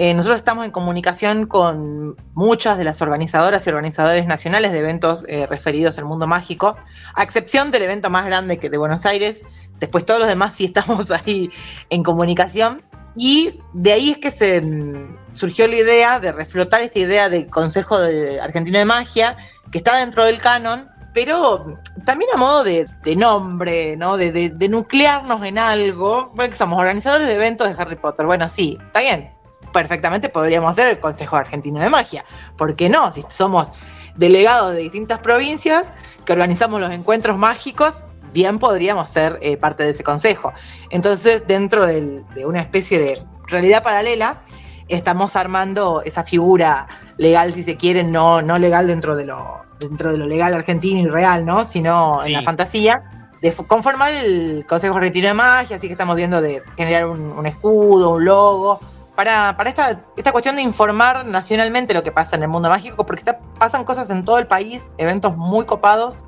Eh, 0.01 0.15
nosotros 0.15 0.39
estamos 0.39 0.65
en 0.65 0.71
comunicación 0.71 1.47
con 1.47 2.15
muchas 2.33 2.79
de 2.79 2.85
las 2.85 3.03
organizadoras 3.03 3.67
y 3.67 3.71
organizadores 3.71 4.27
nacionales 4.29 4.71
de 4.71 4.79
eventos 4.79 5.25
eh, 5.27 5.49
referidos 5.49 5.99
al 5.99 6.05
mundo 6.05 6.29
mágico, 6.29 6.77
a 7.15 7.25
excepción 7.25 7.73
del 7.73 7.83
evento 7.83 8.09
más 8.09 8.25
grande 8.25 8.59
que 8.59 8.71
de 8.71 8.79
Buenos 8.79 9.05
Aires. 9.07 9.45
Después 9.81 10.07
todos 10.07 10.21
los 10.21 10.29
demás 10.29 10.55
sí 10.55 10.67
estamos 10.67 11.11
ahí 11.27 11.51
en 11.91 12.05
comunicación. 12.05 12.81
Y 13.17 13.61
de 13.73 13.93
ahí 13.93 14.11
es 14.11 14.19
que 14.19 14.31
se 14.31 14.61
mm, 14.61 15.17
surgió 15.33 15.67
la 15.67 15.75
idea 15.75 16.21
de 16.21 16.31
reflotar 16.31 16.81
esta 16.83 17.01
idea 17.01 17.29
del 17.29 17.49
Consejo 17.49 17.97
Argentino 18.41 18.79
de 18.79 18.85
Magia, 18.85 19.37
que 19.73 19.79
está 19.79 19.97
dentro 19.97 20.25
del 20.25 20.39
canon, 20.39 20.89
pero 21.13 21.75
también 22.05 22.31
a 22.35 22.37
modo 22.37 22.65
de, 22.65 22.87
nombre, 23.17 23.97
¿no? 23.97 24.17
De, 24.17 24.31
de, 24.31 24.69
nuclearnos 24.69 25.45
en 25.45 25.59
algo. 25.59 26.31
Bueno, 26.35 26.55
somos 26.55 26.79
organizadores 26.79 27.27
de 27.27 27.35
eventos 27.35 27.69
de 27.69 27.81
Harry 27.81 27.97
Potter. 27.97 28.27
Bueno, 28.27 28.49
sí, 28.49 28.79
está 28.87 29.01
bien. 29.01 29.33
Perfectamente 29.73 30.29
podríamos 30.29 30.77
ser 30.77 30.89
el 30.89 31.01
Consejo 31.01 31.37
Argentino 31.37 31.81
de 31.81 31.91
Magia. 31.91 32.25
¿Por 32.57 32.77
qué 32.77 32.89
no? 32.89 33.13
Si 33.13 33.23
somos 33.29 33.71
delegados 34.17 34.75
de 34.75 34.81
distintas 34.81 35.19
provincias 35.21 35.93
que 36.25 36.33
organizamos 36.33 36.81
los 36.81 36.91
encuentros 36.91 37.39
mágicos, 37.39 38.05
bien 38.33 38.59
podríamos 38.59 39.11
ser 39.11 39.39
eh, 39.43 39.57
parte 39.57 39.85
de 39.85 39.91
ese 39.91 40.03
consejo. 40.03 40.53
Entonces, 40.91 41.47
dentro 41.47 41.87
de 41.87 42.25
una 42.45 42.61
especie 42.61 42.99
de 42.99 43.23
realidad 43.47 43.83
paralela, 43.83 44.43
estamos 44.89 45.37
armando 45.37 46.03
esa 46.05 46.25
figura 46.25 46.89
legal, 47.17 47.53
si 47.53 47.63
se 47.63 47.77
quiere, 47.77 48.05
no, 48.05 48.43
no 48.43 48.59
legal 48.59 48.87
dentro 48.87 49.17
de 49.17 49.27
lo 49.27 49.69
dentro 49.79 50.13
de 50.13 50.19
lo 50.19 50.27
legal 50.27 50.55
argentino 50.55 51.01
y 51.01 51.09
real, 51.09 51.45
¿no? 51.45 51.65
Sino 51.65 52.25
en 52.25 52.33
la 52.33 52.43
fantasía, 52.43 53.19
de 53.41 53.53
conformar 53.67 54.13
el 54.13 54.67
Consejo 54.69 54.97
Argentino 54.97 55.29
de 55.29 55.35
Magia, 55.35 55.77
así 55.77 55.87
que 55.87 55.93
estamos 55.93 56.17
viendo 56.17 56.41
de 56.41 56.63
generar 56.77 57.07
un, 57.07 57.47
escudo, 57.47 58.11
un 58.11 58.25
logo, 58.25 58.81
para, 59.15 59.57
para 59.57 59.71
esta, 59.71 60.01
esta, 60.17 60.33
cuestión 60.33 60.57
de 60.57 60.63
informar 60.63 61.27
nacionalmente 61.27 61.95
lo 61.95 62.03
que 62.03 62.13
pasa 62.13 62.37
en 62.37 62.43
el 62.43 62.49
mundo 62.49 62.69
mágico, 62.69 63.05
porque 63.07 63.25
pasan 63.59 63.85
cosas 63.85 64.11
en 64.11 64.25
todo 64.25 64.39
el 64.39 64.47
país, 64.47 64.93
eventos 64.99 65.37
muy 65.37 65.67
copados. 65.67 66.19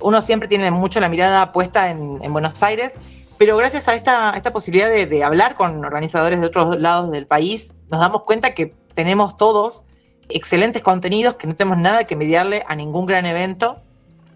Uno 0.00 0.20
siempre 0.20 0.48
tiene 0.48 0.70
mucho 0.70 1.00
la 1.00 1.08
mirada 1.08 1.52
puesta 1.52 1.90
en, 1.90 2.32
Buenos 2.32 2.62
Aires, 2.62 2.98
pero 3.38 3.56
gracias 3.56 3.88
a 3.88 3.94
esta, 3.94 4.32
esta 4.36 4.52
posibilidad 4.52 4.88
de, 4.88 5.24
hablar 5.24 5.56
con 5.56 5.84
organizadores 5.84 6.40
de 6.40 6.46
otros 6.46 6.78
lados 6.80 7.10
del 7.10 7.26
país, 7.26 7.72
nos 7.88 8.00
damos 8.00 8.22
cuenta 8.22 8.54
que 8.54 8.74
tenemos 8.94 9.36
todos 9.36 9.84
excelentes 10.28 10.82
contenidos 10.82 11.36
que 11.36 11.46
no 11.46 11.54
tenemos 11.54 11.78
nada 11.78 12.04
que 12.04 12.16
mediarle 12.16 12.64
a 12.66 12.74
ningún 12.74 13.06
gran 13.06 13.26
evento. 13.26 13.80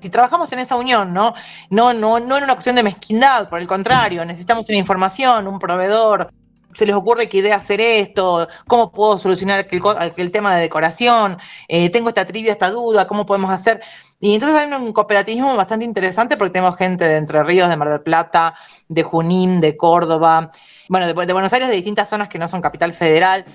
Si 0.01 0.09
trabajamos 0.09 0.53
en 0.53 0.61
esa 0.61 0.77
unión, 0.77 1.13
¿no? 1.13 1.35
No, 1.69 1.93
no, 1.93 2.21
no 2.21 2.39
en 2.39 2.45
una 2.45 2.55
cuestión 2.55 2.77
de 2.77 2.83
mezquindad, 2.83 3.49
por 3.49 3.61
el 3.61 3.67
contrario, 3.67 4.25
necesitamos 4.25 4.69
una 4.69 4.79
información, 4.79 5.47
un 5.47 5.59
proveedor, 5.59 6.31
se 6.75 6.87
les 6.87 6.95
ocurre 6.95 7.29
qué 7.29 7.39
idea 7.39 7.57
hacer 7.57 7.81
esto, 7.81 8.47
cómo 8.67 8.93
puedo 8.93 9.19
solucionar 9.19 9.67
el, 9.71 10.31
tema 10.31 10.55
de 10.55 10.63
decoración, 10.63 11.39
eh, 11.69 11.91
tengo 11.91 12.09
esta 12.09 12.25
trivia, 12.25 12.53
esta 12.53 12.71
duda, 12.71 13.07
cómo 13.07 13.27
podemos 13.27 13.51
hacer. 13.51 13.81
Y 14.21 14.35
entonces 14.35 14.59
hay 14.59 14.71
un 14.73 14.93
cooperativismo 14.93 15.57
bastante 15.57 15.85
interesante 15.85 16.37
porque 16.37 16.53
tenemos 16.53 16.77
gente 16.77 17.07
de 17.07 17.17
Entre 17.17 17.43
Ríos, 17.43 17.71
de 17.71 17.77
Mar 17.77 17.89
del 17.89 18.03
Plata, 18.03 18.55
de 18.89 19.03
Junín, 19.03 19.61
de 19.61 19.77
Córdoba, 19.77 20.51
bueno, 20.89 21.07
de, 21.07 21.15
de 21.27 21.33
Buenos 21.33 21.53
Aires, 21.53 21.69
de 21.69 21.75
distintas 21.75 22.09
zonas 22.09 22.29
que 22.29 22.39
no 22.39 22.47
son 22.47 22.61
capital 22.61 22.93
federal 22.93 23.47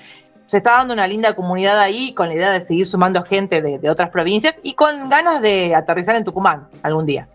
se 0.46 0.58
está 0.58 0.78
dando 0.78 0.94
una 0.94 1.08
linda 1.08 1.34
comunidad 1.36 1.80
ahí 1.80 2.14
con 2.14 2.30
la 2.30 2.36
idea 2.36 2.52
de 2.52 2.62
seguir 2.62 2.86
sumando 2.86 3.24
gente 3.24 3.62
de, 3.62 3.90
otras 3.90 4.10
provincias 4.10 4.56
y 4.64 4.74
con 4.74 5.10
ganas 5.10 5.42
de 5.42 5.74
aterrizar 5.76 6.16
en 6.16 6.24
Tucumán 6.24 6.68
algún 6.84 7.06
día. 7.06 7.28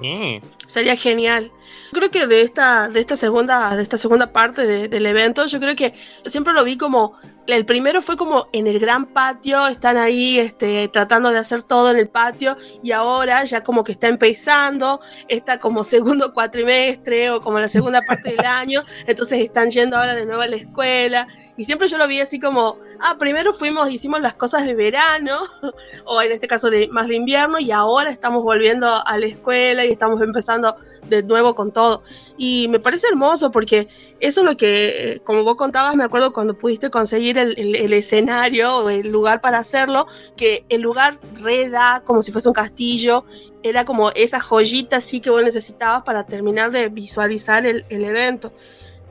Sí. 0.00 0.40
Sería 0.66 0.96
genial. 0.96 1.50
Creo 1.94 2.10
que 2.10 2.26
de 2.26 2.42
esta, 2.42 2.88
de 2.88 3.00
esta 3.00 3.16
segunda, 3.16 3.74
de 3.76 3.82
esta 3.82 3.96
segunda 3.96 4.32
parte 4.32 4.88
del 4.88 5.06
evento, 5.06 5.46
yo 5.46 5.60
creo 5.60 5.76
que 5.76 5.94
siempre 6.26 6.52
lo 6.52 6.64
vi 6.64 6.76
como 6.76 7.14
el 7.46 7.64
primero 7.66 8.02
fue 8.02 8.16
como 8.16 8.48
en 8.52 8.66
el 8.66 8.78
gran 8.78 9.06
patio, 9.06 9.66
están 9.66 9.96
ahí 9.96 10.38
este, 10.38 10.88
tratando 10.88 11.30
de 11.30 11.38
hacer 11.38 11.62
todo 11.62 11.90
en 11.90 11.98
el 11.98 12.08
patio 12.08 12.56
y 12.82 12.92
ahora 12.92 13.44
ya 13.44 13.62
como 13.62 13.84
que 13.84 13.92
está 13.92 14.08
empezando, 14.08 15.00
está 15.28 15.58
como 15.58 15.84
segundo 15.84 16.32
cuatrimestre 16.32 17.30
o 17.30 17.40
como 17.40 17.58
la 17.58 17.68
segunda 17.68 18.02
parte 18.02 18.30
del 18.30 18.40
año, 18.46 18.84
entonces 19.06 19.40
están 19.40 19.70
yendo 19.70 19.96
ahora 19.96 20.14
de 20.14 20.26
nuevo 20.26 20.42
a 20.42 20.48
la 20.48 20.56
escuela 20.56 21.28
y 21.56 21.64
siempre 21.64 21.86
yo 21.86 21.98
lo 21.98 22.08
vi 22.08 22.20
así 22.20 22.40
como, 22.40 22.78
ah, 23.00 23.16
primero 23.18 23.52
fuimos, 23.52 23.90
hicimos 23.90 24.20
las 24.20 24.34
cosas 24.34 24.66
de 24.66 24.74
verano, 24.74 25.42
o 26.04 26.20
en 26.20 26.32
este 26.32 26.48
caso 26.48 26.68
de 26.68 26.88
más 26.88 27.08
de 27.08 27.14
invierno, 27.14 27.58
y 27.60 27.70
ahora 27.70 28.10
estamos 28.10 28.42
volviendo 28.42 28.88
a 29.06 29.18
la 29.18 29.26
escuela 29.26 29.84
y 29.84 29.90
estamos 29.90 30.20
empezando 30.20 30.76
de 31.08 31.22
nuevo 31.22 31.54
con 31.54 31.72
todo. 31.72 32.02
Y 32.36 32.66
me 32.68 32.80
parece 32.80 33.06
hermoso 33.08 33.50
porque 33.50 33.88
eso 34.20 34.40
es 34.40 34.46
lo 34.46 34.56
que, 34.56 35.20
como 35.24 35.44
vos 35.44 35.54
contabas, 35.54 35.94
me 35.94 36.04
acuerdo 36.04 36.32
cuando 36.32 36.56
pudiste 36.58 36.90
conseguir 36.90 37.38
el, 37.38 37.56
el, 37.56 37.92
escenario 37.92 38.76
o 38.76 38.90
el 38.90 39.12
lugar 39.12 39.40
para 39.40 39.58
hacerlo, 39.58 40.06
que 40.36 40.64
el 40.68 40.80
lugar 40.80 41.20
reda 41.42 42.02
como 42.04 42.22
si 42.22 42.32
fuese 42.32 42.48
un 42.48 42.54
castillo, 42.54 43.24
era 43.62 43.84
como 43.84 44.10
esa 44.10 44.40
joyita 44.40 44.96
así 44.96 45.20
que 45.20 45.30
vos 45.30 45.42
necesitabas 45.42 46.02
para 46.02 46.24
terminar 46.24 46.70
de 46.70 46.88
visualizar 46.88 47.64
el, 47.64 47.84
el 47.88 48.04
evento. 48.04 48.52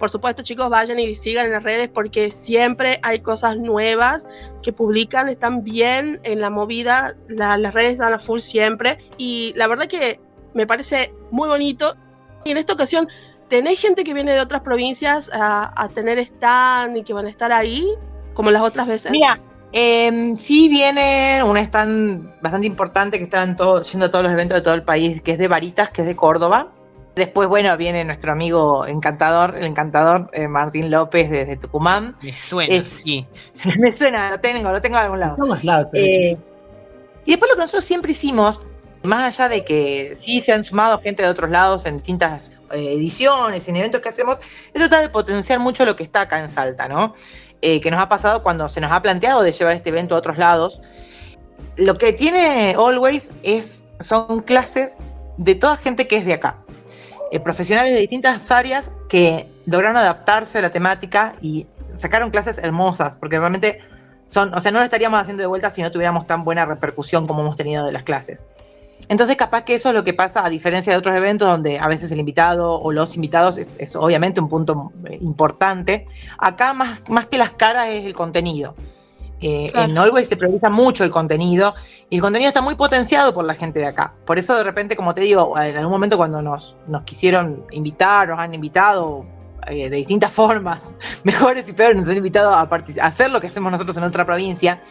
Por 0.03 0.09
supuesto, 0.09 0.43
chicos, 0.43 0.69
vayan 0.69 0.99
y 0.99 1.15
sigan 1.15 1.45
en 1.45 1.53
las 1.53 1.63
redes 1.63 1.87
porque 1.87 2.29
siempre 2.29 2.99
hay 3.03 3.21
cosas 3.21 3.55
nuevas 3.55 4.27
que 4.61 4.73
publican, 4.73 5.29
están 5.29 5.63
bien 5.63 6.19
en 6.23 6.41
la 6.41 6.49
movida, 6.49 7.15
las 7.29 7.73
redes 7.73 7.99
dan 7.99 8.11
a 8.11 8.19
full 8.19 8.39
siempre. 8.39 8.97
Y 9.17 9.53
la 9.55 9.65
verdad 9.67 9.87
que 9.87 10.19
me 10.53 10.67
parece 10.67 11.13
muy 11.31 11.47
bonito. 11.47 11.95
Y 12.43 12.51
en 12.51 12.57
esta 12.57 12.73
ocasión, 12.73 13.07
¿tenéis 13.47 13.79
gente 13.79 14.03
que 14.03 14.13
viene 14.13 14.33
de 14.33 14.41
otras 14.41 14.61
provincias 14.61 15.31
a, 15.33 15.89
tener 15.93 16.19
stand 16.19 16.97
y 16.97 17.03
que 17.03 17.13
van 17.13 17.27
a 17.27 17.29
estar 17.29 17.53
ahí, 17.53 17.87
como 18.33 18.51
las 18.51 18.61
otras 18.61 18.89
veces? 18.89 19.09
Mira, 19.09 19.39
eh, 19.71 20.33
sí 20.35 20.67
viene 20.67 21.41
un 21.45 21.55
stand 21.55 22.41
bastante 22.41 22.67
importante 22.67 23.19
que 23.19 23.23
están 23.23 23.55
todos, 23.55 23.89
yendo 23.89 24.07
a 24.07 24.11
todos 24.11 24.25
los 24.25 24.33
eventos 24.33 24.57
de 24.57 24.63
todo 24.63 24.73
el 24.73 24.83
país, 24.83 25.21
que 25.21 25.31
es 25.31 25.37
de 25.37 25.47
Varitas, 25.47 25.91
que 25.91 26.01
es 26.01 26.07
de 26.07 26.17
Córdoba. 26.17 26.73
Después, 27.15 27.47
bueno, 27.47 27.77
viene 27.77 28.03
nuestro 28.03 28.31
amigo 28.31 28.87
encantador, 28.87 29.55
el 29.55 29.65
encantador 29.65 30.31
eh, 30.33 30.47
Martín 30.47 30.89
López 30.89 31.29
desde 31.29 31.57
Tucumán. 31.57 32.15
Me 32.23 32.33
suena, 32.33 32.87
sí. 32.87 33.27
Me 33.79 33.91
suena, 33.91 34.31
lo 34.31 34.39
tengo, 34.39 34.71
lo 34.71 34.81
tengo 34.81 34.97
de 34.97 35.03
algún 35.03 35.19
lado. 35.19 35.37
Eh, 35.93 36.35
y 37.25 37.31
después 37.31 37.51
lo 37.51 37.55
que 37.55 37.61
nosotros 37.61 37.85
siempre 37.85 38.13
hicimos, 38.13 38.61
más 39.03 39.39
allá 39.39 39.47
de 39.47 39.63
que 39.63 40.17
sí 40.19 40.41
se 40.41 40.53
han 40.53 40.63
sumado 40.63 40.99
gente 41.01 41.21
de 41.21 41.29
otros 41.29 41.51
lados 41.51 41.85
en 41.85 41.97
distintas 41.97 42.51
eh, 42.71 42.93
ediciones, 42.93 43.67
en 43.67 43.75
eventos 43.75 44.01
que 44.01 44.09
hacemos, 44.09 44.39
es 44.73 44.81
tratar 44.81 45.03
de 45.03 45.09
potenciar 45.09 45.59
mucho 45.59 45.85
lo 45.85 45.95
que 45.95 46.03
está 46.03 46.21
acá 46.21 46.39
en 46.39 46.49
Salta, 46.49 46.87
¿no? 46.87 47.13
que 47.61 47.89
nos 47.89 48.01
ha 48.01 48.09
pasado 48.09 48.43
cuando 48.43 48.67
se 48.67 48.81
nos 48.81 48.91
ha 48.91 49.01
planteado 49.01 49.41
de 49.41 49.53
llevar 49.53 49.77
este 49.77 49.87
evento 49.87 50.15
a 50.15 50.17
otros 50.17 50.37
lados. 50.37 50.81
Lo 51.77 51.97
que 51.97 52.11
tiene 52.11 52.75
Always 52.77 53.31
es, 53.41 53.85
son 54.01 54.41
clases 54.41 54.97
de 55.37 55.55
toda 55.55 55.77
gente 55.77 56.05
que 56.05 56.17
es 56.17 56.25
de 56.25 56.33
acá. 56.33 56.62
Eh, 57.33 57.39
profesionales 57.39 57.93
de 57.93 57.99
distintas 57.99 58.51
áreas 58.51 58.91
que 59.09 59.49
lograron 59.65 59.97
adaptarse 59.97 60.59
a 60.59 60.61
la 60.61 60.69
temática 60.69 61.33
y 61.41 61.65
sacaron 61.99 62.29
clases 62.29 62.59
hermosas, 62.59 63.15
porque 63.19 63.39
realmente 63.39 63.79
son, 64.27 64.53
o 64.53 64.61
sea, 64.61 64.71
no 64.71 64.77
lo 64.77 64.85
estaríamos 64.85 65.19
haciendo 65.19 65.41
de 65.41 65.47
vuelta 65.47 65.71
si 65.71 65.81
no 65.81 65.89
tuviéramos 65.89 66.27
tan 66.27 66.43
buena 66.43 66.63
repercusión 66.67 67.25
como 67.25 67.41
hemos 67.41 67.55
tenido 67.55 67.87
de 67.87 67.91
las 67.91 68.03
clases. 68.03 68.45
Entonces, 69.09 69.35
capaz 69.35 69.63
que 69.63 69.73
eso 69.73 69.89
es 69.89 69.95
lo 69.95 70.03
que 70.03 70.13
pasa, 70.13 70.45
a 70.45 70.49
diferencia 70.51 70.93
de 70.93 70.99
otros 70.99 71.15
eventos 71.15 71.49
donde 71.49 71.79
a 71.79 71.87
veces 71.87 72.11
el 72.11 72.19
invitado 72.19 72.79
o 72.79 72.91
los 72.91 73.15
invitados 73.15 73.57
es, 73.57 73.95
obviamente 73.95 74.39
un 74.39 74.47
punto 74.47 74.91
eh, 75.09 75.17
importante. 75.19 76.05
Acá, 76.37 76.75
más, 76.75 77.01
más 77.09 77.25
que 77.25 77.39
las 77.39 77.53
caras, 77.53 77.87
es 77.87 78.05
el 78.05 78.13
contenido. 78.13 78.75
Eh, 79.41 79.71
en 79.75 79.97
Always 79.97 80.29
se 80.29 80.37
prioriza 80.37 80.69
mucho 80.69 81.03
el 81.03 81.09
contenido 81.09 81.75
y 82.09 82.15
el 82.15 82.21
contenido 82.21 82.47
está 82.47 82.61
muy 82.61 82.75
potenciado 82.75 83.33
por 83.33 83.43
la 83.43 83.55
gente 83.55 83.79
de 83.79 83.87
acá. 83.87 84.13
Por 84.25 84.39
eso 84.39 84.55
de 84.55 84.63
repente, 84.63 84.95
como 84.95 85.13
te 85.13 85.21
digo, 85.21 85.59
en 85.59 85.75
algún 85.75 85.91
momento 85.91 86.15
cuando 86.15 86.41
nos, 86.41 86.77
nos 86.87 87.03
quisieron 87.03 87.65
invitar, 87.71 88.29
nos 88.29 88.39
han 88.39 88.53
invitado 88.53 89.25
eh, 89.67 89.89
de 89.89 89.97
distintas 89.97 90.31
formas, 90.33 90.95
mejores 91.23 91.67
y 91.67 91.73
peores, 91.73 91.97
nos 91.97 92.07
han 92.07 92.17
invitado 92.17 92.53
a, 92.53 92.61
a, 92.61 93.05
hacer 93.05 93.31
lo 93.31 93.41
que 93.41 93.47
hacemos 93.47 93.71
nosotros 93.71 93.97
en 93.97 94.03
otra 94.03 94.25
provincia, 94.25 94.81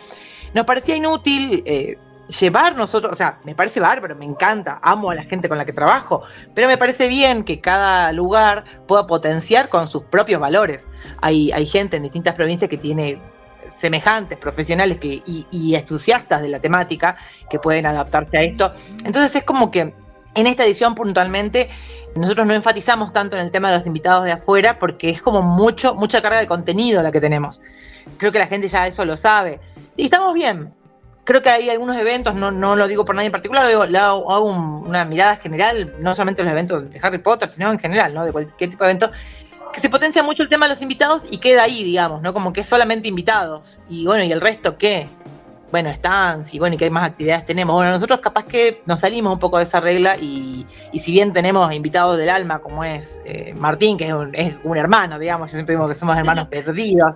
nos 0.54 0.66
parecía 0.66 0.96
inútil 0.96 1.62
eh, 1.64 1.96
llevar 2.40 2.76
nosotros, 2.76 3.12
o 3.12 3.16
sea, 3.16 3.38
me 3.44 3.54
parece 3.54 3.80
bárbaro, 3.80 4.16
me 4.16 4.24
encanta, 4.24 4.78
amo 4.82 5.10
a 5.10 5.14
la 5.14 5.24
gente 5.24 5.48
con 5.48 5.58
la 5.58 5.64
que 5.64 5.72
trabajo, 5.72 6.22
pero 6.54 6.68
me 6.68 6.78
parece 6.78 7.08
bien 7.08 7.44
que 7.44 7.60
cada 7.60 8.12
lugar 8.12 8.64
pueda 8.86 9.06
potenciar 9.06 9.68
con 9.68 9.88
sus 9.88 10.04
propios 10.04 10.40
valores. 10.40 10.88
Hay, 11.20 11.52
hay 11.52 11.66
gente 11.66 11.96
en 11.96 12.04
distintas 12.04 12.34
provincias 12.34 12.70
que 12.70 12.78
tiene 12.78 13.20
semejantes, 13.70 14.38
profesionales 14.38 14.98
que, 14.98 15.22
y, 15.24 15.74
entusiastas 15.74 16.42
de 16.42 16.48
la 16.48 16.60
temática 16.60 17.16
que 17.50 17.58
pueden 17.58 17.86
adaptarse 17.86 18.38
a 18.38 18.42
esto. 18.42 18.72
Entonces 19.04 19.36
es 19.36 19.44
como 19.44 19.70
que 19.70 19.94
en 20.34 20.46
esta 20.46 20.64
edición 20.64 20.94
puntualmente 20.94 21.68
nosotros 22.14 22.46
no 22.46 22.54
enfatizamos 22.54 23.12
tanto 23.12 23.36
en 23.36 23.42
el 23.42 23.50
tema 23.50 23.70
de 23.70 23.76
los 23.76 23.86
invitados 23.86 24.24
de 24.24 24.32
afuera 24.32 24.78
porque 24.78 25.10
es 25.10 25.22
como 25.22 25.42
mucho, 25.42 25.94
mucha 25.94 26.20
carga 26.20 26.40
de 26.40 26.46
contenido 26.46 27.02
la 27.02 27.12
que 27.12 27.20
tenemos. 27.20 27.60
Creo 28.18 28.32
que 28.32 28.38
la 28.38 28.46
gente 28.46 28.68
ya 28.68 28.86
eso 28.86 29.04
lo 29.04 29.16
sabe. 29.16 29.60
Y 29.96 30.04
estamos 30.04 30.34
bien. 30.34 30.74
Creo 31.24 31.40
que 31.40 31.50
hay 31.50 31.70
algunos 31.70 31.96
eventos, 31.96 32.34
no, 32.34 32.50
no 32.50 32.74
lo 32.74 32.88
digo 32.88 33.04
por 33.04 33.14
nadie 33.14 33.26
en 33.26 33.32
particular, 33.32 33.68
digo, 33.68 33.82
hago, 33.84 34.44
una 34.44 35.04
mirada 35.04 35.36
general, 35.36 35.94
no 36.00 36.14
solamente 36.14 36.42
en 36.42 36.46
los 36.46 36.52
eventos 36.52 36.90
de 36.90 36.98
Harry 37.00 37.18
Potter, 37.18 37.48
sino 37.48 37.70
en 37.70 37.78
general, 37.78 38.12
¿no? 38.12 38.24
De 38.24 38.32
cualquier 38.32 38.70
tipo 38.70 38.82
de 38.82 38.90
evento, 38.90 39.10
que 39.72 39.80
se 39.80 39.90
potencia 39.90 40.22
mucho 40.22 40.42
el 40.42 40.48
tema 40.48 40.66
de 40.66 40.70
los 40.70 40.82
invitados 40.82 41.24
y 41.30 41.38
queda 41.38 41.64
ahí, 41.64 41.82
digamos, 41.82 42.22
¿no? 42.22 42.32
Como 42.32 42.52
que 42.52 42.62
solamente 42.62 43.08
invitados. 43.08 43.80
Y 43.88 44.06
bueno, 44.06 44.22
¿y 44.24 44.32
el 44.32 44.40
resto 44.40 44.76
qué? 44.76 45.08
Bueno, 45.70 45.88
están, 45.88 46.42
y 46.52 46.58
bueno, 46.58 46.74
y 46.74 46.78
qué 46.78 46.90
más 46.90 47.08
actividades 47.08 47.46
tenemos. 47.46 47.74
Bueno, 47.74 47.90
nosotros 47.92 48.20
capaz 48.20 48.44
que 48.44 48.82
nos 48.84 49.00
salimos 49.00 49.32
un 49.32 49.38
poco 49.38 49.56
de 49.56 49.64
esa 49.64 49.80
regla 49.80 50.16
y, 50.18 50.66
y 50.92 50.98
si 50.98 51.12
bien 51.12 51.32
tenemos 51.32 51.72
invitados 51.72 52.18
del 52.18 52.28
alma, 52.28 52.58
como 52.58 52.84
es 52.84 53.22
eh, 53.24 53.54
Martín, 53.56 53.96
que 53.96 54.08
es 54.08 54.12
un, 54.12 54.34
es 54.34 54.54
un, 54.64 54.76
hermano, 54.76 55.18
digamos, 55.18 55.50
yo 55.50 55.56
siempre 55.56 55.74
digo 55.74 55.88
que 55.88 55.94
somos 55.94 56.16
hermanos 56.16 56.48
perdidos, 56.50 57.14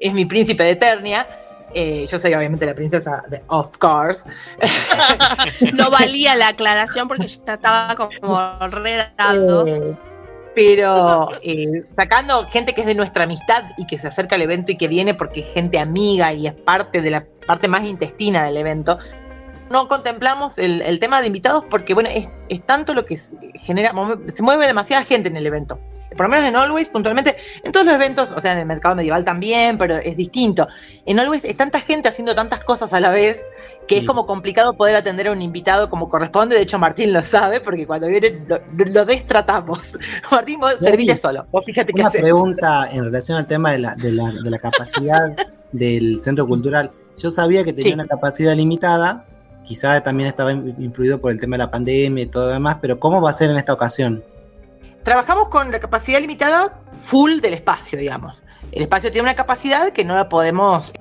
es 0.00 0.12
mi 0.12 0.24
príncipe 0.26 0.64
de 0.64 0.70
Eternia, 0.70 1.24
eh, 1.72 2.06
yo 2.10 2.18
soy 2.18 2.34
obviamente 2.34 2.66
la 2.66 2.74
princesa 2.74 3.22
de 3.28 3.42
Of 3.48 3.78
Course. 3.78 4.28
no 5.74 5.90
valía 5.90 6.34
la 6.34 6.48
aclaración 6.48 7.06
porque 7.06 7.26
yo 7.26 7.40
estaba 7.46 7.94
como 7.94 8.58
redactando. 8.68 9.66
Eh, 9.66 9.96
pero 10.54 11.28
eh, 11.42 11.84
sacando 11.96 12.46
gente 12.48 12.74
que 12.74 12.82
es 12.82 12.86
de 12.86 12.94
nuestra 12.94 13.24
amistad 13.24 13.64
y 13.76 13.86
que 13.86 13.98
se 13.98 14.08
acerca 14.08 14.36
al 14.36 14.42
evento 14.42 14.72
y 14.72 14.76
que 14.76 14.88
viene 14.88 15.14
porque 15.14 15.40
es 15.40 15.52
gente 15.52 15.78
amiga 15.78 16.32
y 16.32 16.46
es 16.46 16.52
parte 16.52 17.02
de 17.02 17.10
la 17.10 17.26
parte 17.46 17.68
más 17.68 17.84
intestina 17.84 18.44
del 18.44 18.56
evento, 18.56 18.98
no 19.70 19.88
contemplamos 19.88 20.58
el, 20.58 20.98
tema 20.98 21.20
de 21.20 21.26
invitados 21.26 21.64
porque, 21.68 21.94
bueno, 21.94 22.08
es, 22.12 22.28
tanto 22.66 22.94
lo 22.94 23.04
que 23.06 23.18
genera, 23.54 23.92
se 24.32 24.42
mueve 24.42 24.66
demasiada 24.66 25.04
gente 25.04 25.28
en 25.28 25.36
el 25.36 25.46
evento. 25.46 25.80
Por 26.16 26.26
lo 26.26 26.30
menos 26.30 26.48
en 26.48 26.56
Always, 26.56 26.88
puntualmente, 26.88 27.36
en 27.62 27.72
todos 27.72 27.86
los 27.86 27.94
eventos, 27.94 28.30
o 28.32 28.40
sea, 28.40 28.52
en 28.52 28.58
el 28.58 28.66
mercado 28.66 28.94
medieval 28.94 29.24
también, 29.24 29.78
pero 29.78 29.96
es 29.96 30.16
distinto. 30.16 30.66
En 31.06 31.18
Always 31.18 31.44
es 31.44 31.56
tanta 31.56 31.80
gente 31.80 32.08
haciendo 32.08 32.34
tantas 32.34 32.64
cosas 32.64 32.92
a 32.92 33.00
la 33.00 33.10
vez 33.10 33.44
que 33.86 33.98
es 33.98 34.04
como 34.04 34.26
complicado 34.26 34.74
poder 34.74 34.96
atender 34.96 35.28
a 35.28 35.32
un 35.32 35.42
invitado 35.42 35.90
como 35.90 36.08
corresponde. 36.08 36.56
De 36.56 36.62
hecho, 36.62 36.78
Martín 36.78 37.12
lo 37.12 37.22
sabe, 37.22 37.60
porque 37.60 37.86
cuando 37.86 38.06
viene 38.06 38.44
lo, 38.46 39.04
destratamos. 39.04 39.98
Martín, 40.30 40.60
vos 40.60 40.76
serviste 40.78 41.16
solo. 41.16 41.46
Vos 41.50 41.64
fíjate 41.64 41.92
Una 41.94 42.10
pregunta 42.10 42.88
en 42.90 43.04
relación 43.04 43.38
al 43.38 43.46
tema 43.46 43.72
de 43.72 43.78
la, 43.78 43.94
de 43.94 44.12
la, 44.12 44.32
de 44.32 44.50
la 44.50 44.58
capacidad 44.58 45.36
del 45.72 46.20
centro 46.20 46.46
cultural. 46.46 46.90
Yo 47.16 47.30
sabía 47.30 47.64
que 47.64 47.72
tenía 47.72 47.94
una 47.94 48.06
capacidad 48.06 48.54
limitada, 48.54 49.26
quizá 49.64 50.00
también 50.02 50.28
estaba 50.28 50.52
influido 50.52 51.20
por 51.20 51.32
el 51.32 51.38
tema 51.38 51.54
de 51.54 51.64
la 51.64 51.70
pandemia 51.70 52.24
y 52.24 52.26
todo 52.26 52.46
lo 52.46 52.52
demás, 52.52 52.78
pero 52.80 52.98
¿cómo 52.98 53.20
va 53.20 53.30
a 53.30 53.34
ser 53.34 53.50
en 53.50 53.56
esta 53.56 53.72
ocasión? 53.72 54.24
Trabajamos 55.04 55.48
con 55.48 55.70
la 55.70 55.78
capacidad 55.78 56.18
limitada 56.18 56.80
full 57.02 57.40
del 57.40 57.54
espacio, 57.54 57.98
digamos. 57.98 58.42
El 58.72 58.82
espacio 58.82 59.12
tiene 59.12 59.26
una 59.26 59.34
capacidad 59.34 59.92
que 59.92 60.02
no 60.02 60.16
la 60.16 60.28
podemos 60.28 60.92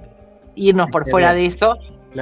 irnos 0.55 0.87
por 0.91 1.09
fuera 1.09 1.33
de 1.33 1.45
eso, 1.45 1.77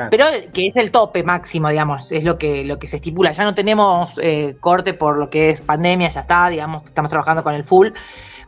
pero 0.10 0.26
que 0.54 0.68
es 0.68 0.76
el 0.76 0.92
tope 0.92 1.24
máximo, 1.24 1.70
digamos, 1.70 2.12
es 2.12 2.24
lo 2.24 2.38
que, 2.38 2.64
lo 2.66 2.80
que 2.80 2.88
se 2.88 2.98
estipula. 2.98 3.32
Ya 3.32 3.44
no 3.44 3.56
tenemos 3.56 4.12
eh, 4.22 4.56
corte 4.60 4.94
por 4.94 5.18
lo 5.18 5.30
que 5.30 5.50
es 5.50 5.62
pandemia, 5.62 6.10
ya 6.10 6.22
está, 6.22 6.50
digamos, 6.50 6.84
estamos 6.86 7.10
trabajando 7.10 7.44
con 7.44 7.56
el 7.56 7.64
full. 7.64 7.90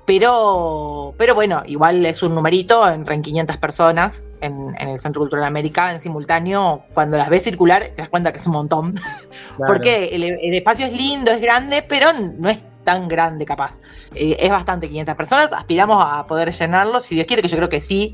Pero, 0.05 1.13
pero 1.17 1.33
bueno, 1.33 1.63
igual 1.65 2.05
es 2.05 2.21
un 2.23 2.35
numerito 2.35 2.89
entre 2.89 3.21
500 3.21 3.55
personas 3.57 4.23
en, 4.41 4.75
el 4.77 4.99
Centro 4.99 5.21
Cultural 5.21 5.45
América 5.45 5.93
en 5.93 6.01
simultáneo. 6.01 6.83
Cuando 6.93 7.17
las 7.17 7.29
ves 7.29 7.43
circular, 7.43 7.83
te 7.83 8.01
das 8.01 8.09
cuenta 8.09 8.31
que 8.31 8.37
es 8.37 8.45
un 8.45 8.53
montón. 8.53 8.95
Porque 9.57 10.09
el, 10.13 10.53
espacio 10.53 10.85
es 10.85 10.93
lindo, 10.93 11.31
es 11.31 11.39
grande, 11.39 11.85
pero 11.87 12.11
no 12.13 12.49
es 12.49 12.59
tan 12.83 13.07
grande 13.07 13.45
capaz. 13.45 13.81
Eh, 14.15 14.37
es 14.39 14.49
bastante 14.49 14.87
500 14.87 15.15
personas. 15.15 15.53
Aspiramos 15.53 16.03
a 16.05 16.25
poder 16.27 16.51
llenarlo, 16.51 17.01
si 17.01 17.15
Dios 17.15 17.27
quiere, 17.27 17.41
que 17.41 17.47
yo 17.47 17.57
creo 17.57 17.69
que 17.69 17.81
sí. 17.81 18.13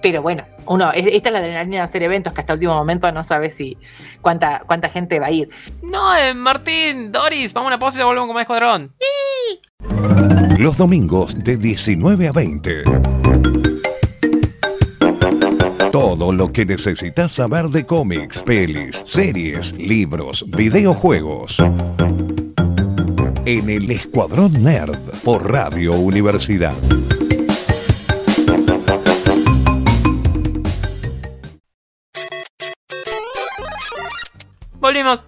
Pero 0.00 0.22
bueno, 0.22 0.44
uno, 0.66 0.92
esta 0.92 1.28
es 1.28 1.32
la 1.32 1.38
adrenalina 1.40 1.78
de 1.78 1.82
hacer 1.82 2.02
eventos 2.02 2.32
que 2.32 2.40
hasta 2.40 2.52
el 2.52 2.58
último 2.58 2.74
momento 2.74 3.10
no 3.10 3.24
sabes 3.24 3.54
si 3.54 3.76
cuánta, 4.20 4.62
cuánta 4.66 4.88
gente 4.90 5.18
va 5.18 5.26
a 5.26 5.30
ir. 5.30 5.48
No, 5.82 6.16
eh, 6.16 6.34
Martín, 6.34 7.10
Doris, 7.10 7.52
vamos 7.52 7.66
a 7.66 7.74
una 7.74 7.78
pausa 7.78 7.96
y 7.96 8.00
ya 8.00 8.04
volvemos 8.04 8.28
con 8.28 8.34
más 8.34 8.42
escuadrón. 8.42 8.94
Los 10.58 10.76
domingos 10.76 11.42
de 11.42 11.56
19 11.56 12.28
a 12.28 12.32
20. 12.32 12.84
Todo 15.90 16.32
lo 16.32 16.52
que 16.52 16.66
necesitas 16.66 17.32
saber 17.32 17.66
de 17.70 17.86
cómics, 17.86 18.42
pelis, 18.42 19.02
series, 19.06 19.72
libros, 19.78 20.44
videojuegos. 20.50 21.62
En 23.50 23.70
el 23.70 23.90
Escuadrón 23.90 24.62
Nerd 24.62 24.98
por 25.24 25.50
Radio 25.50 25.94
Universidad. 25.94 26.74
Volvimos. 34.78 35.24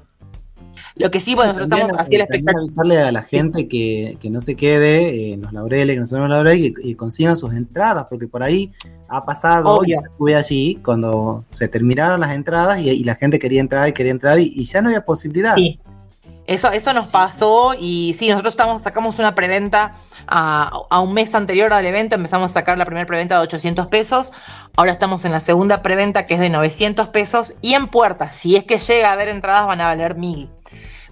Lo 0.96 1.10
que 1.10 1.18
sí, 1.18 1.34
bueno, 1.34 1.54
nosotros 1.54 1.80
estamos 1.80 1.98
haciendo 1.98 2.26
la 2.52 2.58
avisarle 2.58 2.98
a 2.98 3.10
la 3.10 3.22
gente 3.22 3.66
que, 3.66 4.18
que 4.20 4.28
no 4.28 4.42
se 4.42 4.54
quede 4.54 5.32
en 5.32 5.40
los 5.40 5.54
laureles, 5.54 5.96
que 5.96 6.00
no 6.00 6.06
se 6.06 6.16
en 6.16 6.20
los 6.20 6.30
laureles 6.30 6.66
y 6.66 6.74
que 6.74 6.96
consigan 6.98 7.38
sus 7.38 7.54
entradas, 7.54 8.04
porque 8.10 8.26
por 8.28 8.42
ahí 8.42 8.70
ha 9.08 9.24
pasado, 9.24 9.82
yo 9.86 9.96
estuve 9.96 10.34
allí 10.34 10.78
cuando 10.84 11.46
se 11.48 11.68
terminaron 11.68 12.20
las 12.20 12.32
entradas 12.32 12.82
y, 12.82 13.02
la 13.02 13.14
gente 13.14 13.38
quería 13.38 13.62
entrar 13.62 13.88
y 13.88 13.94
quería 13.94 14.12
entrar 14.12 14.38
y, 14.38 14.62
ya 14.66 14.82
no 14.82 14.90
había 14.90 15.06
posibilidad. 15.06 15.54
Sí. 15.54 15.80
Eso, 16.46 16.70
eso 16.72 16.92
nos 16.92 17.08
pasó 17.08 17.74
y 17.78 18.14
sí, 18.18 18.28
nosotros 18.28 18.54
estamos, 18.54 18.82
sacamos 18.82 19.18
una 19.18 19.34
preventa 19.34 19.94
a, 20.26 20.70
a, 20.90 21.00
un 21.00 21.14
mes 21.14 21.34
anterior 21.34 21.72
al 21.72 21.86
evento, 21.86 22.16
empezamos 22.16 22.50
a 22.50 22.54
sacar 22.54 22.76
la 22.76 22.84
primera 22.84 23.06
preventa 23.06 23.36
de 23.36 23.42
800 23.42 23.86
pesos, 23.86 24.32
ahora 24.76 24.90
estamos 24.92 25.24
en 25.24 25.32
la 25.32 25.40
segunda 25.40 25.82
preventa 25.82 26.26
que 26.26 26.34
es 26.34 26.40
de 26.40 26.50
900 26.50 27.08
pesos 27.08 27.54
y 27.60 27.74
en 27.74 27.86
puertas, 27.86 28.34
si 28.34 28.56
es 28.56 28.64
que 28.64 28.78
llega 28.78 29.10
a 29.10 29.12
haber 29.12 29.28
entradas 29.28 29.66
van 29.66 29.80
a 29.80 29.86
valer 29.86 30.16
1000. 30.16 30.50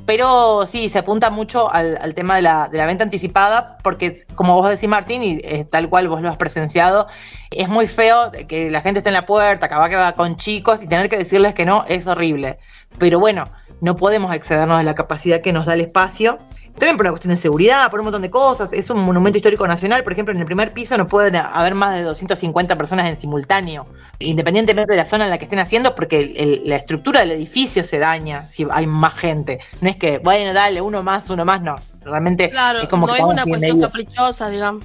Pero 0.06 0.64
sí, 0.66 0.88
se 0.88 1.00
apunta 1.00 1.30
mucho 1.30 1.70
al, 1.70 2.14
tema 2.14 2.36
de 2.36 2.42
la, 2.42 2.68
venta 2.70 3.04
anticipada, 3.04 3.78
porque 3.82 4.14
como 4.34 4.54
vos 4.54 4.70
decís, 4.70 4.88
Martín, 4.88 5.22
y 5.22 5.40
eh, 5.42 5.66
tal 5.70 5.88
cual 5.88 6.08
vos 6.08 6.22
lo 6.22 6.30
has 6.30 6.36
presenciado, 6.36 7.08
es 7.50 7.68
muy 7.68 7.88
feo 7.88 8.30
que 8.48 8.70
la 8.70 8.80
gente 8.80 9.00
esté 9.00 9.10
en 9.10 9.14
la 9.14 9.26
puerta, 9.26 9.66
acaba 9.66 9.88
que 9.88 9.96
va 9.96 10.12
con 10.12 10.36
chicos 10.36 10.82
y 10.82 10.86
tener 10.86 11.08
que 11.08 11.18
decirles 11.18 11.52
que 11.54 11.64
no 11.64 11.84
es 11.88 12.06
horrible. 12.06 12.58
Pero 12.98 13.18
bueno, 13.20 13.50
no 13.80 13.96
podemos 13.96 14.34
excedernos 14.34 14.78
de 14.78 14.84
la 14.84 14.94
capacidad 14.94 15.40
que 15.40 15.52
nos 15.52 15.66
da 15.66 15.74
el 15.74 15.80
espacio 15.82 16.38
también 16.78 16.96
por 16.96 17.06
una 17.06 17.10
cuestión 17.10 17.30
de 17.32 17.36
seguridad, 17.36 17.90
por 17.90 18.00
un 18.00 18.04
montón 18.04 18.22
de 18.22 18.30
cosas. 18.30 18.72
Es 18.72 18.88
un 18.90 19.00
monumento 19.00 19.38
histórico 19.38 19.66
nacional, 19.66 20.02
por 20.04 20.12
ejemplo, 20.12 20.32
en 20.32 20.40
el 20.40 20.46
primer 20.46 20.72
piso 20.72 20.96
no 20.96 21.08
pueden 21.08 21.36
haber 21.36 21.74
más 21.74 21.94
de 21.94 22.02
250 22.02 22.76
personas 22.78 23.08
en 23.08 23.16
simultáneo, 23.16 23.86
independientemente 24.18 24.92
de 24.92 24.96
la 24.96 25.06
zona 25.06 25.24
en 25.24 25.30
la 25.30 25.38
que 25.38 25.44
estén 25.44 25.58
haciendo, 25.58 25.94
porque 25.94 26.60
la 26.64 26.76
estructura 26.76 27.20
del 27.20 27.32
edificio 27.32 27.84
se 27.84 27.98
daña 27.98 28.46
si 28.46 28.66
hay 28.70 28.86
más 28.86 29.14
gente. 29.14 29.60
No 29.80 29.90
es 29.90 29.96
que, 29.96 30.18
bueno, 30.18 30.52
dale, 30.52 30.80
uno 30.80 31.02
más, 31.02 31.28
uno 31.30 31.44
más, 31.44 31.60
no. 31.62 31.76
Realmente 32.00 32.48
claro, 32.48 32.80
es 32.80 32.88
como 32.88 33.06
no 33.06 33.14
es 33.14 33.22
una 33.22 33.44
cuestión 33.44 33.80
caprichosa, 33.80 34.48
digamos. 34.48 34.84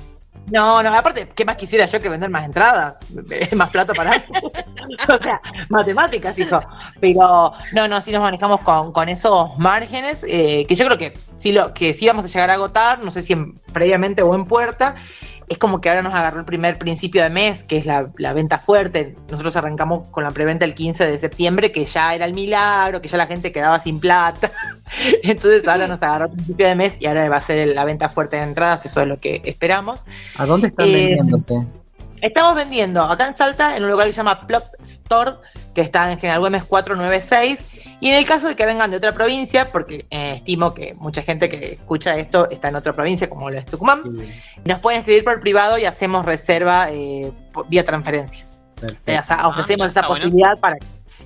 No, 0.52 0.84
no, 0.84 0.94
aparte, 0.94 1.28
¿qué 1.34 1.46
más 1.46 1.56
quisiera 1.56 1.86
yo 1.86 2.02
que 2.02 2.10
vender 2.10 2.30
más 2.30 2.46
entradas? 2.46 3.00
más 3.56 3.70
plata 3.70 3.94
para 3.94 4.12
O 5.14 5.18
sea, 5.18 5.42
matemáticas, 5.70 6.38
hijo. 6.38 6.60
Pero 7.00 7.54
no, 7.72 7.88
no, 7.88 8.02
sí 8.02 8.12
nos 8.12 8.22
manejamos 8.22 8.60
con, 8.62 9.10
esos 9.10 9.58
márgenes, 9.58 10.18
eh, 10.28 10.66
que 10.68 10.76
yo 10.76 10.86
creo 10.86 10.98
que 10.98 11.18
sí, 11.38 11.52
lo, 11.52 11.74
que 11.74 11.94
sí 11.94 12.08
vamos 12.08 12.26
a 12.26 12.28
llegar 12.28 12.50
a 12.50 12.54
agotar, 12.54 13.00
no 13.00 13.12
sé 13.12 13.22
si 13.22 13.36
previamente 13.72 14.22
o 14.22 14.36
en 14.36 14.46
puerta 14.46 14.96
es 15.50 15.58
como 15.58 15.82
que 15.82 15.90
ahora 15.90 16.02
nos 16.02 16.14
agarró 16.14 16.40
el 16.40 16.46
primer 16.46 16.78
principio 16.78 17.24
de 17.24 17.30
mes, 17.30 17.64
que 17.64 17.78
es 17.78 17.86
la, 17.86 18.12
venta 18.34 18.60
fuerte. 18.60 19.16
Nosotros 19.30 19.56
arrancamos 19.56 20.10
con 20.10 20.24
la 20.24 20.32
preventa 20.32 20.66
el 20.66 20.74
15 20.74 21.06
de 21.06 21.20
septiembre, 21.20 21.72
que 21.72 21.86
ya 21.86 22.14
era 22.14 22.26
el 22.26 22.34
milagro, 22.34 23.02
que 23.02 23.08
ya 23.08 23.18
la 23.18 23.28
gente 23.28 23.52
quedaba 23.52 23.80
sin 23.80 24.00
plata. 24.00 24.52
Entonces 25.24 25.68
ahora 25.68 25.88
nos 25.88 26.02
agarró 26.02 26.26
el 26.26 26.32
principio 26.32 26.68
de 26.68 26.76
mes 26.76 26.98
y 27.00 27.06
ahora 27.08 27.28
va 27.30 27.38
a 27.38 27.42
ser 27.42 27.68
la 27.70 27.86
venta 27.86 28.10
fuerte 28.10 28.38
de 28.38 28.44
entradas, 28.44 28.86
eso 28.86 29.02
es 29.02 29.08
lo 29.08 29.20
que 29.20 29.42
esperamos. 29.46 30.06
¿A 30.38 30.46
dónde 30.46 30.68
están 30.68 30.88
eh, 30.88 31.08
vendiéndose? 31.08 31.66
Estamos 32.22 32.56
vendiendo 32.56 33.04
acá 33.04 33.26
en 33.26 33.36
Salta, 33.36 33.76
en 33.76 33.84
un 33.84 33.90
lugar 33.90 34.06
que 34.06 34.14
se 34.14 34.18
llama 34.18 34.48
Plop 34.48 34.64
Store, 34.80 35.34
que 35.74 35.82
está 35.82 36.12
en 36.12 36.20
General 36.20 36.40
Güemes 36.40 36.64
496 36.64 37.66
y 38.00 38.10
en 38.10 38.16
el 38.16 38.26
caso 38.26 38.48
de 38.48 38.56
que 38.56 38.66
vengan 38.66 38.92
de 38.92 38.98
otra 38.98 39.14
provincia, 39.14 39.72
porque 39.72 40.06
eh, 40.10 40.34
estimo 40.36 40.74
que 40.74 40.94
mucha 40.96 41.22
gente 41.22 41.48
que 41.48 41.74
escucha 41.74 42.18
esto 42.18 42.50
está 42.50 42.68
en 42.68 42.76
otra 42.76 42.94
provincia, 42.94 43.30
como 43.30 43.50
lo 43.50 43.58
es 43.58 43.66
Tucumán, 43.66 44.02
nos 44.66 44.80
pueden 44.80 45.00
escribir 45.00 45.24
por 45.24 45.40
privado 45.40 45.78
y 45.78 45.86
hacemos 45.86 46.26
reserva 46.26 46.88
eh, 46.92 47.32
vía 47.70 47.86
transferencia. 47.86 48.46
o 48.82 49.24
sea, 49.24 49.48
ofrecemos 49.48 49.88
ah, 49.88 49.90
esa 49.90 50.04
posibilidad 50.04 50.60
para 50.60 50.78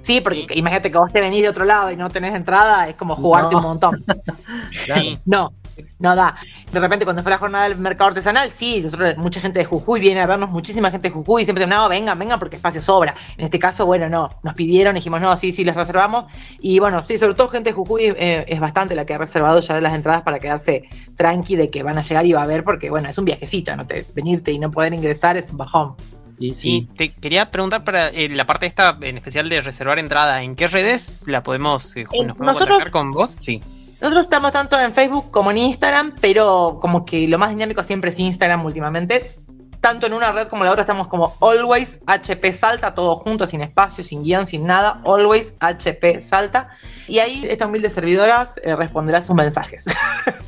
Sí, 0.02 0.22
porque 0.22 0.46
imagínate 0.54 0.92
que 0.92 0.98
vos 0.98 1.12
te 1.12 1.20
venís 1.20 1.42
de 1.42 1.50
otro 1.50 1.66
lado 1.66 1.92
y 1.92 1.98
no 1.98 2.10
tenés 2.10 2.36
entrada, 2.36 2.88
es 2.88 2.96
como 2.96 3.16
jugarte 3.16 3.56
un 3.56 3.64
montón. 3.64 4.06
No, 5.26 5.52
no 6.00 6.16
da. 6.16 6.36
De 6.72 6.80
repente, 6.80 7.06
cuando 7.06 7.24
fue 7.24 7.32
la 7.32 7.38
jornada 7.38 7.68
del 7.68 7.78
mercado 7.78 8.10
artesanal, 8.10 8.50
sí, 8.52 8.86
mucha 9.18 9.40
gente 9.40 9.60
de 9.60 9.66
Jujuy 9.66 10.00
viene 10.00 10.22
a 10.22 10.28
vernos, 10.28 10.50
muchísima 10.50 10.92
gente 10.92 11.10
de 11.10 11.14
Jujuy, 11.14 11.42
y 11.42 11.46
siempre 11.46 11.66
no, 11.66 11.88
vengan, 11.90 12.18
vengan, 12.18 12.40
porque 12.40 12.58
espacio 12.58 12.82
sobra. 12.82 13.16
En 13.38 13.46
este 13.46 13.60
caso, 13.60 13.86
bueno, 13.86 14.10
no, 14.10 14.30
nos 14.44 14.54
pidieron, 14.54 14.96
dijimos, 14.96 15.22
no, 15.22 15.36
sí, 15.38 15.52
sí, 15.52 15.64
les 15.64 15.76
reservamos. 15.76 16.26
Y 16.60 16.80
bueno, 16.80 17.04
sí, 17.08 17.18
sobre 17.18 17.36
todo 17.36 17.50
gente 17.50 17.70
de 17.72 17.74
Jujuy 17.74 18.14
eh, 18.18 18.46
es 18.48 18.60
bastante 18.60 18.96
la 18.96 19.06
que 19.06 19.14
ha 19.14 19.18
reservado 19.18 19.60
ya 19.60 19.80
las 19.82 19.94
entradas 19.94 20.22
para 20.22 20.40
quedarse 20.40 20.84
tranqui 21.16 21.56
de 21.56 21.70
que 21.70 21.84
van 21.84 21.98
a 21.98 22.02
llegar 22.02 22.26
y 22.26 22.34
va 22.34 22.44
a 22.44 22.48
ver, 22.48 22.64
porque 22.64 22.90
bueno, 22.90 23.10
es 23.10 23.18
un 23.18 23.26
viajecito, 23.26 23.76
¿no? 23.76 23.86
Te, 23.86 24.06
venirte 24.14 24.52
y 24.52 24.60
no 24.60 24.72
poder 24.72 24.94
ingresar 24.94 25.38
es 25.38 25.50
un 25.52 25.58
bajón. 25.58 25.96
Sí, 26.40 26.54
sí. 26.54 26.88
te 26.96 27.14
quería 27.14 27.50
preguntar 27.50 27.84
para 27.84 28.10
eh, 28.10 28.30
la 28.30 28.46
parte 28.46 28.68
esta, 28.68 28.98
en 29.02 29.18
especial 29.18 29.50
de 29.50 29.60
reservar 29.62 29.98
entrada, 29.98 30.44
¿en 30.44 30.56
qué 30.56 30.68
redes 30.68 31.24
la 31.26 31.42
podemos, 31.42 31.96
eh, 31.96 32.04
nos 32.04 32.36
podemos 32.36 32.60
contactar 32.60 32.92
con 32.92 33.12
vos? 33.12 33.36
Sí. 33.40 33.62
Nosotros 34.00 34.26
estamos 34.26 34.52
tanto 34.52 34.80
en 34.80 34.94
Facebook 34.94 35.32
como 35.32 35.50
en 35.52 35.58
Instagram, 35.58 36.16
pero 36.22 36.78
como 36.80 37.04
que 37.04 37.28
lo 37.28 37.40
más 37.40 37.50
dinámico 37.50 37.82
siempre 37.84 38.12
es 38.12 38.20
Instagram 38.20 38.64
últimamente. 38.66 39.40
Tanto 39.82 40.08
en 40.08 40.14
una 40.14 40.32
red 40.32 40.48
como 40.48 40.64
en 40.64 40.68
la 40.68 40.72
otra 40.72 40.82
estamos 40.82 41.08
como 41.08 41.36
Always 41.42 42.02
HP 42.06 42.52
Salta, 42.54 42.94
todo 42.94 43.16
junto, 43.16 43.48
sin 43.48 43.62
espacio, 43.62 44.04
sin 44.04 44.24
guion, 44.24 44.46
sin 44.46 44.66
nada. 44.66 45.02
Always 45.06 45.56
HP 45.60 46.22
Salta. 46.22 46.70
Y 47.08 47.20
ahí 47.20 47.46
esta 47.50 47.66
humilde 47.66 47.90
servidora 47.90 48.50
eh, 48.64 48.76
responderá 48.76 49.22
sus 49.22 49.36
mensajes. 49.36 49.86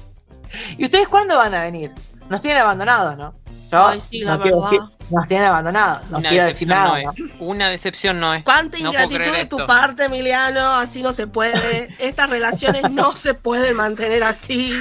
¿Y 0.78 0.86
ustedes 0.86 1.08
cuándo 1.08 1.36
van 1.36 1.56
a 1.56 1.62
venir? 1.62 1.92
Nos 2.30 2.42
tienen 2.42 2.62
abandonados, 2.62 3.18
¿no? 3.18 3.34
Yo 3.72 3.88
Ay, 3.88 4.00
sí, 4.00 4.20
la 4.20 4.38
verdad. 4.38 4.90
nos 5.10 5.28
tienen 5.28 5.48
abandonados. 5.48 6.10
No 6.10 6.22
quiero 6.22 6.46
decir 6.46 6.68
nada. 6.68 7.02
No 7.04 7.14
Una 7.40 7.70
decepción 7.70 8.20
no 8.20 8.34
es. 8.34 8.44
Cuánta 8.44 8.78
ingratitud 8.78 9.32
de 9.32 9.46
tu 9.46 9.66
parte, 9.66 10.06
Emiliano. 10.06 10.76
Así 10.76 11.02
no 11.02 11.14
se 11.14 11.28
puede. 11.28 11.90
Estas 12.00 12.30
relaciones 12.30 12.90
no 12.92 13.16
se 13.16 13.34
pueden 13.34 13.76
mantener 13.76 14.24
así. 14.24 14.74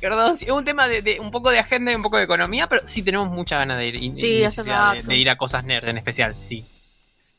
Perdón, 0.00 0.36
es 0.40 0.50
un 0.50 0.64
tema 0.64 0.88
de, 0.88 1.18
un 1.20 1.30
poco 1.30 1.50
de 1.50 1.58
agenda 1.58 1.92
y 1.92 1.94
un 1.94 2.02
poco 2.02 2.16
de 2.16 2.24
economía, 2.24 2.68
pero 2.68 2.82
sí 2.86 3.02
tenemos 3.02 3.28
mucha 3.30 3.58
ganas 3.58 3.78
de 3.78 3.88
ir, 3.88 4.16
sí, 4.16 4.42
de, 4.42 5.16
ir 5.16 5.30
a 5.30 5.36
cosas 5.36 5.64
nerd 5.64 5.88
en 5.88 5.98
especial, 5.98 6.34
sí. 6.40 6.64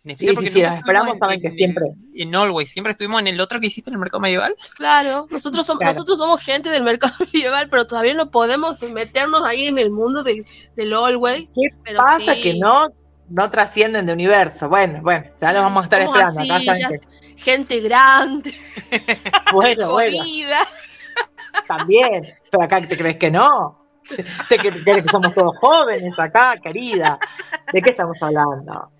Sí, 0.04 0.36
sí, 0.36 0.48
sí, 0.48 0.62
esperamos 0.62 1.20
también 1.20 1.42
que 1.42 1.52
siempre. 1.52 1.86
En 2.16 2.36
Always, 2.36 2.72
siempre 2.72 2.92
estuvimos 2.92 3.22
en 3.22 3.28
el 3.28 3.40
otro 3.40 3.60
que 3.60 3.68
hiciste 3.68 3.92
en 3.92 3.96
el 3.96 4.00
mercado 4.00 4.20
medieval. 4.20 4.56
Claro, 4.76 5.28
nosotros 5.32 5.64
somos, 5.66 5.84
nosotros 5.84 6.18
somos 6.18 6.42
gente 6.42 6.70
del 6.70 6.84
mercado 6.84 7.14
medieval, 7.34 7.70
pero 7.70 7.86
todavía 7.86 8.16
no 8.16 8.32
podemos 8.32 8.82
meternos 8.92 9.44
ahí 9.46 9.66
en 9.66 9.78
el 9.78 9.92
mundo 9.92 10.24
de, 10.24 10.44
del 10.76 10.94
Always. 10.94 11.54
¿Qué 11.54 11.96
pasa 11.96 12.34
que 12.36 12.56
no, 12.56 12.88
no 13.30 13.50
trascienden 13.52 14.08
de 14.08 14.14
universo? 14.14 14.68
Bueno, 14.68 15.02
bueno, 15.04 15.26
ya 15.40 15.54
lo 15.54 15.62
vamos 15.62 15.82
a 15.82 15.86
estar 15.86 16.02
esperando. 16.02 16.42
Gente 17.38 17.80
grande. 17.80 18.56
bueno, 19.54 19.92
bueno. 19.92 20.24
También, 21.68 22.28
pero 22.50 22.64
acá 22.64 22.82
te 22.82 22.98
crees 22.98 23.18
que 23.18 23.30
no. 23.30 23.86
¿Te 24.50 24.58
crees 24.58 24.84
que 24.84 25.10
somos 25.12 25.34
todos 25.36 25.56
jóvenes 25.60 26.18
acá, 26.18 26.56
querida? 26.62 27.20
¿De 27.72 27.82
qué 27.82 27.92
estamos 27.92 28.18
hablando? 28.22 28.92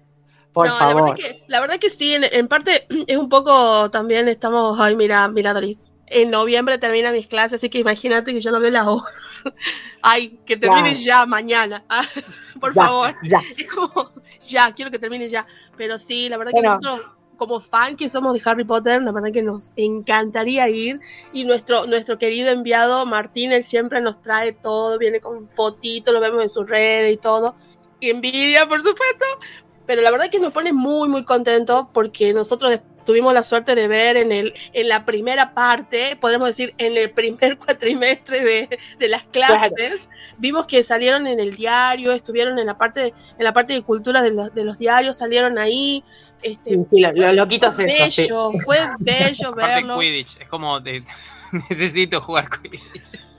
Por 0.54 0.68
no, 0.68 0.78
favor. 0.78 0.96
La 0.96 1.04
verdad, 1.04 1.16
que, 1.16 1.44
la 1.48 1.60
verdad 1.60 1.80
que 1.80 1.90
sí, 1.90 2.14
en, 2.16 2.48
parte 2.48 2.86
es 3.08 3.18
un 3.18 3.30
poco 3.30 3.90
también 3.90 4.28
estamos, 4.28 4.80
ay, 4.80 4.96
mira, 4.96 5.28
mira, 5.28 5.54
Doris. 5.54 5.80
En 6.08 6.30
noviembre 6.30 6.78
termina 6.78 7.12
mis 7.12 7.28
clases, 7.28 7.54
así 7.54 7.70
que 7.70 7.80
imagínate 7.80 8.34
que 8.34 8.42
yo 8.42 8.52
no 8.52 8.60
veo 8.60 8.70
la 8.70 8.90
hora. 8.90 9.06
ay, 10.02 10.40
que 10.46 10.58
termine 10.58 10.96
ya, 10.96 11.26
mañana. 11.26 11.84
Ah, 11.90 12.06
por 12.60 12.74
favor. 12.74 13.16
Ya. 13.24 13.42
Es 13.58 13.68
como, 13.68 14.12
ya, 14.46 14.74
quiero 14.74 14.92
que 14.92 15.00
termine 15.00 15.30
ya. 15.30 15.46
Pero 15.78 15.98
sí, 15.98 16.30
la 16.30 16.38
verdad 16.38 16.52
que 16.54 16.62
nosotros 16.62 17.10
como 17.42 17.60
fan 17.60 17.96
que 17.96 18.08
somos 18.08 18.36
de 18.36 18.42
Harry 18.48 18.66
Potter, 18.66 19.02
la 19.02 19.12
verdad 19.12 19.32
que 19.32 19.42
nos 19.42 19.72
encantaría 19.76 20.70
ir. 20.70 21.00
Y 21.34 21.44
nuestro, 21.44 21.88
nuestro 21.88 22.20
querido 22.20 22.52
enviado 22.52 23.04
Martín, 23.08 23.52
él 23.52 23.64
siempre 23.64 24.00
nos 24.00 24.22
trae 24.22 24.54
todo, 24.54 25.00
viene 25.00 25.22
con 25.22 25.50
fotitos, 25.50 26.14
lo 26.14 26.20
vemos 26.20 26.44
en 26.44 26.50
sus 26.50 26.70
redes 26.70 27.12
y 27.12 27.18
todo. 27.18 27.56
Envidia, 28.00 28.68
por 28.68 28.84
supuesto, 28.84 29.26
pero 29.92 30.04
la 30.04 30.12
verdad 30.12 30.30
que 30.30 30.40
nos 30.40 30.54
pone 30.54 30.72
muy, 30.72 31.10
muy 31.10 31.26
contentos 31.26 31.86
porque 31.94 32.32
nosotros 32.32 32.80
tuvimos 33.06 33.34
la 33.34 33.44
suerte 33.44 33.76
de 33.76 33.90
ver 33.90 34.16
en, 34.16 34.32
el, 34.32 34.54
en 34.72 34.88
la 34.88 35.04
primera 35.04 35.54
parte, 35.54 36.16
podemos 36.16 36.48
decir 36.48 36.74
en 36.78 36.96
el 36.96 37.12
primer 37.12 37.58
cuatrimestre 37.66 38.42
de, 38.42 38.80
de 38.98 39.08
las 39.10 39.24
clases, 39.24 40.00
vimos 40.38 40.66
que 40.66 40.82
salieron 40.86 41.28
en 41.28 41.42
el 41.42 41.58
diario, 41.58 42.14
estuvieron 42.14 42.58
en 42.58 42.68
la 42.68 42.78
parte, 42.78 43.14
en 43.38 43.44
la 43.44 43.52
parte 43.52 43.74
de 43.74 43.82
cultura 43.82 44.22
de 44.22 44.32
los, 44.32 44.56
de 44.56 44.64
los 44.64 44.78
diarios, 44.78 45.18
salieron 45.18 45.58
ahí. 45.58 46.06
Este, 46.42 46.70
sí, 46.90 47.02
lo, 47.02 47.34
lo, 47.34 47.50
fue 47.50 47.86
bello, 47.86 48.54
fue 48.64 48.78
bello 49.00 49.52
verlo. 49.52 50.00
Quidditch, 50.00 50.40
es 50.40 50.48
como 50.48 50.80
de, 50.80 51.04
necesito 51.70 52.22
jugar 52.22 52.48
Quidditch. 52.50 53.31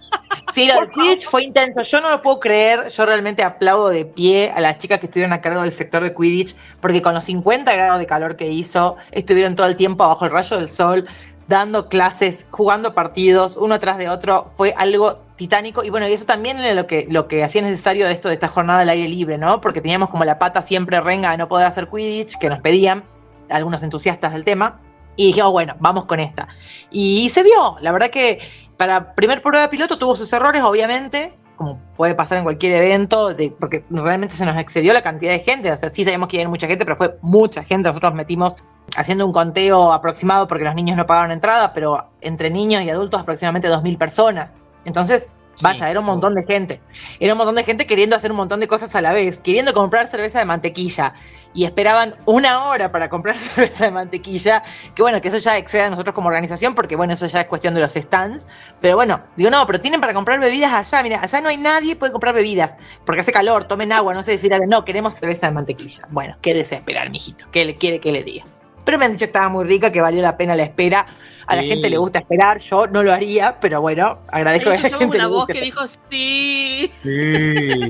Sí, 0.52 0.66
lo 0.70 0.86
Quidditch 0.86 1.24
fue 1.26 1.44
intenso. 1.44 1.82
Yo 1.82 2.00
no 2.00 2.10
lo 2.10 2.20
puedo 2.20 2.38
creer. 2.38 2.90
Yo 2.90 3.06
realmente 3.06 3.42
aplaudo 3.42 3.88
de 3.88 4.04
pie 4.04 4.52
a 4.54 4.60
las 4.60 4.76
chicas 4.76 5.00
que 5.00 5.06
estuvieron 5.06 5.32
a 5.32 5.40
cargo 5.40 5.62
del 5.62 5.72
sector 5.72 6.02
de 6.02 6.14
Quidditch, 6.14 6.54
porque 6.80 7.00
con 7.00 7.14
los 7.14 7.24
50 7.24 7.72
grados 7.72 7.98
de 7.98 8.06
calor 8.06 8.36
que 8.36 8.48
hizo, 8.48 8.96
estuvieron 9.12 9.54
todo 9.54 9.66
el 9.66 9.76
tiempo 9.76 10.06
bajo 10.06 10.26
el 10.26 10.30
rayo 10.30 10.58
del 10.58 10.68
sol, 10.68 11.06
dando 11.48 11.88
clases, 11.88 12.46
jugando 12.50 12.94
partidos, 12.94 13.56
uno 13.56 13.80
tras 13.80 13.96
de 13.96 14.10
otro. 14.10 14.50
Fue 14.54 14.74
algo 14.76 15.22
titánico. 15.36 15.84
Y 15.84 15.90
bueno, 15.90 16.06
y 16.06 16.12
eso 16.12 16.26
también 16.26 16.58
era 16.58 16.74
lo 16.74 16.86
que, 16.86 17.06
lo 17.08 17.28
que 17.28 17.42
hacía 17.42 17.62
necesario 17.62 18.06
de 18.06 18.12
esto 18.12 18.28
de 18.28 18.34
esta 18.34 18.48
jornada 18.48 18.80
al 18.80 18.90
aire 18.90 19.08
libre, 19.08 19.38
¿no? 19.38 19.62
Porque 19.62 19.80
teníamos 19.80 20.10
como 20.10 20.24
la 20.26 20.38
pata 20.38 20.60
siempre 20.60 21.00
renga 21.00 21.30
de 21.30 21.38
no 21.38 21.48
poder 21.48 21.66
hacer 21.66 21.88
Quidditch, 21.88 22.36
que 22.38 22.50
nos 22.50 22.60
pedían 22.60 23.04
algunos 23.48 23.82
entusiastas 23.82 24.34
del 24.34 24.44
tema. 24.44 24.80
Y 25.16 25.28
dijimos, 25.28 25.52
bueno, 25.52 25.76
vamos 25.78 26.04
con 26.06 26.20
esta. 26.20 26.48
Y 26.90 27.30
se 27.30 27.42
vio, 27.42 27.76
la 27.80 27.92
verdad 27.92 28.10
que 28.10 28.40
para 28.82 29.14
primer 29.14 29.40
prueba 29.40 29.62
de 29.62 29.68
piloto 29.68 29.96
tuvo 29.96 30.16
sus 30.16 30.32
errores, 30.32 30.60
obviamente, 30.60 31.32
como 31.54 31.78
puede 31.96 32.16
pasar 32.16 32.38
en 32.38 32.42
cualquier 32.42 32.82
evento, 32.82 33.30
porque 33.60 33.84
realmente 33.90 34.34
se 34.34 34.44
nos 34.44 34.60
excedió 34.60 34.92
la 34.92 35.02
cantidad 35.02 35.30
de 35.30 35.38
gente. 35.38 35.70
O 35.70 35.76
sea, 35.76 35.88
sí 35.88 36.02
sabemos 36.02 36.28
que 36.28 36.40
hay 36.40 36.48
mucha 36.48 36.66
gente, 36.66 36.84
pero 36.84 36.96
fue 36.96 37.16
mucha 37.22 37.62
gente. 37.62 37.88
Nosotros 37.88 38.12
metimos 38.14 38.56
haciendo 38.96 39.24
un 39.24 39.32
conteo 39.32 39.92
aproximado 39.92 40.48
porque 40.48 40.64
los 40.64 40.74
niños 40.74 40.96
no 40.96 41.06
pagaron 41.06 41.30
entrada, 41.30 41.72
pero 41.72 42.08
entre 42.22 42.50
niños 42.50 42.82
y 42.82 42.90
adultos 42.90 43.20
aproximadamente 43.20 43.68
2.000 43.68 43.98
personas. 43.98 44.50
Entonces, 44.84 45.28
Vaya, 45.62 45.90
era 45.90 46.00
un 46.00 46.06
montón 46.06 46.34
de 46.34 46.44
gente. 46.44 46.80
Era 47.20 47.34
un 47.34 47.38
montón 47.38 47.54
de 47.54 47.64
gente 47.64 47.86
queriendo 47.86 48.16
hacer 48.16 48.30
un 48.30 48.36
montón 48.36 48.60
de 48.60 48.68
cosas 48.68 48.94
a 48.94 49.00
la 49.00 49.12
vez, 49.12 49.40
queriendo 49.40 49.72
comprar 49.72 50.08
cerveza 50.08 50.38
de 50.38 50.44
mantequilla. 50.44 51.14
Y 51.54 51.64
esperaban 51.64 52.14
una 52.24 52.64
hora 52.66 52.90
para 52.90 53.08
comprar 53.08 53.36
cerveza 53.38 53.84
de 53.84 53.90
mantequilla. 53.90 54.62
Que 54.94 55.02
bueno, 55.02 55.20
que 55.20 55.28
eso 55.28 55.38
ya 55.38 55.56
excede 55.56 55.82
a 55.82 55.90
nosotros 55.90 56.14
como 56.14 56.28
organización, 56.28 56.74
porque 56.74 56.96
bueno, 56.96 57.12
eso 57.12 57.26
ya 57.26 57.42
es 57.42 57.46
cuestión 57.46 57.74
de 57.74 57.80
los 57.80 57.92
stands. 57.92 58.48
Pero 58.80 58.96
bueno, 58.96 59.22
digo, 59.36 59.50
no, 59.50 59.64
pero 59.66 59.80
tienen 59.80 60.00
para 60.00 60.14
comprar 60.14 60.40
bebidas 60.40 60.72
allá. 60.72 61.02
Mira, 61.02 61.20
allá 61.22 61.40
no 61.40 61.48
hay 61.48 61.58
nadie, 61.58 61.96
puede 61.96 62.12
comprar 62.12 62.34
bebidas. 62.34 62.72
Porque 63.04 63.20
hace 63.20 63.32
calor, 63.32 63.64
tomen 63.64 63.92
agua, 63.92 64.14
no 64.14 64.22
sé 64.22 64.32
decir, 64.32 64.52
no, 64.66 64.84
queremos 64.84 65.14
cerveza 65.14 65.46
de 65.46 65.52
mantequilla. 65.52 66.06
Bueno, 66.10 66.36
qué 66.42 66.54
desesperar, 66.54 67.10
mijito. 67.10 67.46
¿Qué 67.52 67.64
le 67.64 67.76
quiere 67.76 68.00
que 68.00 68.12
le 68.12 68.22
diga? 68.24 68.44
Pero 68.84 68.98
me 68.98 69.04
han 69.04 69.12
dicho 69.12 69.20
que 69.20 69.26
estaba 69.26 69.48
muy 69.48 69.64
rica, 69.64 69.92
que 69.92 70.00
valió 70.00 70.22
la 70.22 70.36
pena 70.36 70.56
la 70.56 70.64
espera 70.64 71.06
a 71.46 71.56
la 71.56 71.62
gente 71.62 71.90
le 71.90 71.96
gusta 71.96 72.20
esperar, 72.20 72.58
yo 72.58 72.86
no 72.86 73.02
lo 73.02 73.12
haría, 73.12 73.58
pero 73.60 73.80
bueno, 73.80 74.18
agradezco 74.28 74.70
a 74.70 74.74
la 74.74 74.78
gente. 74.78 75.04
una 75.04 75.28
voz 75.28 75.46
que 75.46 75.60
dijo 75.60 75.86
sí. 76.10 76.90
Sí. 77.02 77.02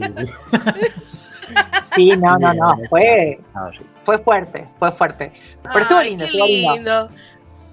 sí, 1.95 2.17
no, 2.17 2.39
no, 2.39 2.55
no, 2.55 2.77
fue, 2.89 3.39
fue 4.03 4.19
fuerte, 4.19 4.67
fue 4.75 4.93
fuerte. 4.93 5.33
Pero 5.63 5.81
estuvo 5.81 6.03
lindo, 6.03 6.25
estuvo 6.25 6.47
lindo. 6.47 7.11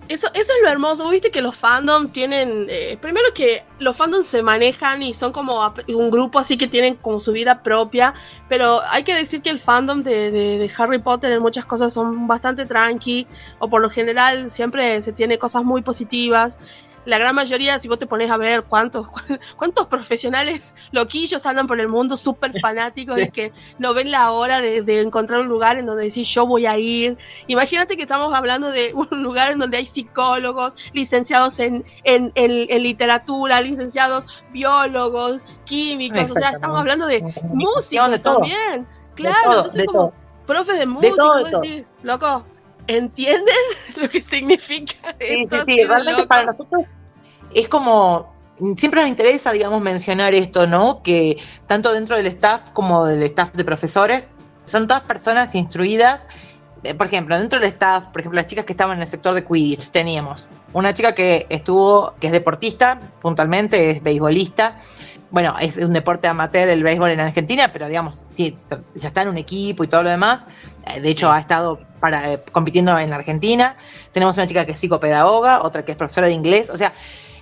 Eso, 0.09 0.25
eso 0.33 0.53
es 0.53 0.63
lo 0.63 0.69
hermoso, 0.69 1.07
viste 1.07 1.29
que 1.29 1.39
los 1.39 1.55
fandom 1.55 2.09
tienen, 2.09 2.65
eh, 2.67 2.97
primero 2.99 3.27
que 3.31 3.63
los 3.77 3.95
fandoms 3.95 4.25
se 4.25 4.41
manejan 4.41 5.03
y 5.03 5.13
son 5.13 5.31
como 5.31 5.71
un 5.87 6.09
grupo 6.09 6.39
así 6.39 6.57
que 6.57 6.67
tienen 6.67 6.95
como 6.95 7.19
su 7.19 7.31
vida 7.31 7.61
propia, 7.61 8.15
pero 8.47 8.81
hay 8.89 9.03
que 9.03 9.13
decir 9.13 9.43
que 9.43 9.51
el 9.51 9.59
fandom 9.59 10.01
de, 10.01 10.31
de, 10.31 10.71
Harry 10.79 10.97
Potter 10.97 11.31
en 11.31 11.43
muchas 11.43 11.67
cosas 11.67 11.93
son 11.93 12.25
bastante 12.25 12.65
tranqui, 12.65 13.27
o 13.59 13.69
por 13.69 13.81
lo 13.81 13.91
general 13.91 14.49
siempre 14.49 14.99
se 15.03 15.13
tiene 15.13 15.37
cosas 15.37 15.63
muy 15.63 15.83
positivas, 15.83 16.57
la 17.05 17.17
gran 17.17 17.35
mayoría, 17.35 17.79
si 17.79 17.87
vos 17.87 17.99
te 17.99 18.07
pones 18.07 18.29
a 18.29 18.37
ver 18.37 18.63
cuántos, 18.63 19.07
cuántos 19.57 19.87
profesionales 19.87 20.75
loquillos 20.91 21.45
andan 21.45 21.67
por 21.67 21.79
el 21.79 21.87
mundo 21.87 22.17
súper 22.17 22.59
fanáticos 22.59 23.19
y 23.19 23.29
que 23.29 23.51
no 23.77 23.93
ven 23.93 24.11
la 24.11 24.31
hora 24.31 24.61
de, 24.61 25.01
encontrar 25.01 25.41
un 25.41 25.47
lugar 25.47 25.77
en 25.77 25.85
donde 25.85 26.03
decir 26.03 26.25
yo 26.25 26.45
voy 26.45 26.65
a 26.65 26.77
ir. 26.77 27.17
Imagínate 27.47 27.95
que 27.95 28.03
estamos 28.03 28.33
hablando 28.33 28.71
de 28.71 28.93
un 29.11 29.23
lugar 29.23 29.51
en 29.51 29.59
donde 29.59 29.77
hay 29.77 29.85
psicólogos, 29.85 30.75
licenciados 30.93 31.59
en, 31.59 31.85
en, 32.03 32.31
en, 32.35 32.83
literatura, 32.83 33.61
licenciados 33.61 34.25
biólogos, 34.51 35.41
químicos, 35.65 36.31
o 36.31 36.33
sea, 36.33 36.51
estamos 36.51 36.79
hablando 36.79 37.05
de 37.05 37.21
música 37.43 38.17
también. 38.19 38.87
Claro, 39.15 39.51
entonces 39.51 39.83
como 39.85 40.13
profes 40.45 40.79
de 40.79 40.85
música, 40.85 41.15
loco, 42.03 42.45
entienden 42.89 43.55
lo 43.95 44.09
que 44.09 44.21
significa 44.21 45.15
esto. 45.19 45.63
Sí, 45.65 45.73
sí, 45.73 45.83
realmente 45.83 46.25
para 46.27 46.45
nosotros 46.45 46.83
es 47.53 47.67
como 47.67 48.33
siempre 48.77 49.01
nos 49.01 49.09
interesa, 49.09 49.51
digamos, 49.51 49.81
mencionar 49.81 50.33
esto, 50.33 50.67
¿no? 50.67 51.01
Que 51.01 51.37
tanto 51.67 51.93
dentro 51.93 52.15
del 52.17 52.27
staff 52.27 52.71
como 52.71 53.05
del 53.05 53.23
staff 53.23 53.53
de 53.53 53.63
profesores 53.63 54.27
son 54.65 54.87
todas 54.87 55.03
personas 55.03 55.55
instruidas. 55.55 56.27
Eh, 56.83 56.93
por 56.93 57.07
ejemplo, 57.07 57.37
dentro 57.37 57.59
del 57.59 57.69
staff, 57.69 58.07
por 58.07 58.21
ejemplo, 58.21 58.37
las 58.37 58.47
chicas 58.47 58.65
que 58.65 58.73
estaban 58.73 58.97
en 58.97 59.03
el 59.03 59.09
sector 59.09 59.33
de 59.33 59.45
Quidditch, 59.45 59.91
teníamos 59.91 60.45
una 60.73 60.93
chica 60.93 61.15
que 61.15 61.47
estuvo, 61.49 62.13
que 62.19 62.27
es 62.27 62.33
deportista, 62.33 62.99
puntualmente, 63.21 63.91
es 63.91 64.03
beisbolista. 64.03 64.77
Bueno, 65.31 65.55
es 65.61 65.77
un 65.77 65.93
deporte 65.93 66.27
amateur 66.27 66.69
el 66.69 66.83
béisbol 66.83 67.11
en 67.11 67.19
Argentina, 67.19 67.71
pero 67.71 67.87
digamos, 67.87 68.25
ya 68.35 69.07
está 69.07 69.21
en 69.21 69.29
un 69.29 69.37
equipo 69.37 69.83
y 69.83 69.87
todo 69.87 70.03
lo 70.03 70.09
demás. 70.09 70.47
Eh, 70.87 71.01
de 71.01 71.09
hecho, 71.09 71.31
ha 71.31 71.39
estado 71.39 71.79
para, 71.99 72.33
eh, 72.33 72.43
compitiendo 72.51 72.97
en 72.97 73.13
Argentina. 73.13 73.75
Tenemos 74.11 74.37
una 74.37 74.47
chica 74.47 74.65
que 74.65 74.73
es 74.73 74.79
psicopedagoga, 74.79 75.63
otra 75.63 75.83
que 75.83 75.91
es 75.91 75.97
profesora 75.97 76.27
de 76.27 76.33
inglés. 76.33 76.69
O 76.69 76.77
sea, 76.77 76.93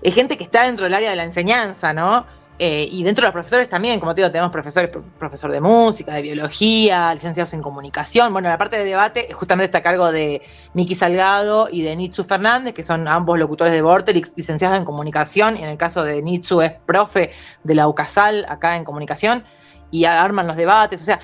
es 0.02 0.14
gente 0.14 0.38
que 0.38 0.44
está 0.44 0.66
dentro 0.66 0.86
del 0.86 0.94
área 0.94 1.10
de 1.10 1.16
la 1.16 1.24
enseñanza, 1.24 1.94
¿no? 1.94 2.26
Eh, 2.60 2.90
y 2.92 3.04
dentro 3.04 3.22
de 3.22 3.28
los 3.28 3.34
profesores 3.34 3.70
también, 3.70 4.00
como 4.00 4.16
te 4.16 4.22
digo, 4.22 4.32
tenemos 4.32 4.52
profesores, 4.52 4.90
profesor 5.20 5.52
de 5.52 5.62
música, 5.62 6.14
de 6.16 6.24
biología, 6.24 7.14
licenciados 7.14 7.54
en 7.54 7.62
comunicación. 7.62 8.34
Bueno, 8.34 8.50
la 8.50 8.58
parte 8.58 8.80
de 8.80 8.86
debate 8.86 9.32
justamente 9.32 9.66
está 9.66 9.78
a 9.78 9.84
cargo 9.84 10.12
de 10.12 10.42
Miki 10.74 10.96
Salgado 10.96 11.68
y 11.72 11.84
de 11.84 11.96
Nitsu 11.96 12.24
Fernández, 12.24 12.74
que 12.74 12.82
son 12.82 13.08
ambos 13.08 13.38
locutores 13.38 13.72
de 13.72 13.84
Vorterix, 13.84 14.34
licenciados 14.36 14.76
en 14.76 14.86
comunicación. 14.86 15.56
Y 15.58 15.64
en 15.64 15.70
el 15.70 15.78
caso 15.78 16.04
de 16.04 16.24
Nitsu 16.24 16.62
es 16.62 16.72
profe 16.72 17.32
de 17.64 17.76
la 17.76 17.88
UCASAL 17.88 18.46
acá 18.50 18.76
en 18.76 18.84
comunicación 18.84 19.44
y 19.92 20.06
arman 20.06 20.48
los 20.48 20.58
debates. 20.58 21.00
O 21.02 21.06
sea, 21.06 21.20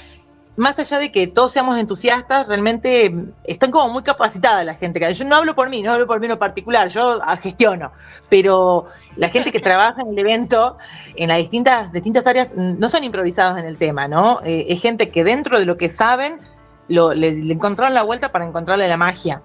más 0.55 0.77
allá 0.77 0.99
de 0.99 1.11
que 1.11 1.27
todos 1.27 1.51
seamos 1.51 1.79
entusiastas, 1.79 2.47
realmente 2.47 3.13
están 3.43 3.71
como 3.71 3.91
muy 3.91 4.03
capacitada 4.03 4.63
la 4.63 4.75
gente. 4.75 5.13
Yo 5.13 5.25
no 5.25 5.35
hablo 5.35 5.55
por 5.55 5.69
mí, 5.69 5.81
no 5.81 5.91
hablo 5.91 6.05
por 6.05 6.19
mí 6.19 6.27
en 6.27 6.31
lo 6.31 6.39
particular, 6.39 6.89
yo 6.89 7.19
gestiono, 7.41 7.91
pero 8.29 8.85
la 9.15 9.29
gente 9.29 9.51
que 9.51 9.59
trabaja 9.59 10.01
en 10.01 10.09
el 10.09 10.19
evento, 10.19 10.77
en 11.15 11.29
las 11.29 11.39
distintas, 11.39 11.91
distintas 11.91 12.27
áreas, 12.27 12.51
no 12.55 12.87
son 12.89 13.03
improvisados 13.03 13.57
en 13.57 13.65
el 13.65 13.77
tema, 13.77 14.07
¿no? 14.07 14.41
Eh, 14.43 14.65
es 14.69 14.81
gente 14.81 15.09
que 15.09 15.23
dentro 15.23 15.59
de 15.59 15.65
lo 15.65 15.77
que 15.77 15.89
saben, 15.89 16.39
lo, 16.87 17.13
le, 17.13 17.29
encontraron 17.51 17.95
la 17.95 18.03
vuelta 18.03 18.31
para 18.31 18.45
encontrarle 18.45 18.87
la 18.87 18.97
magia. 18.97 19.41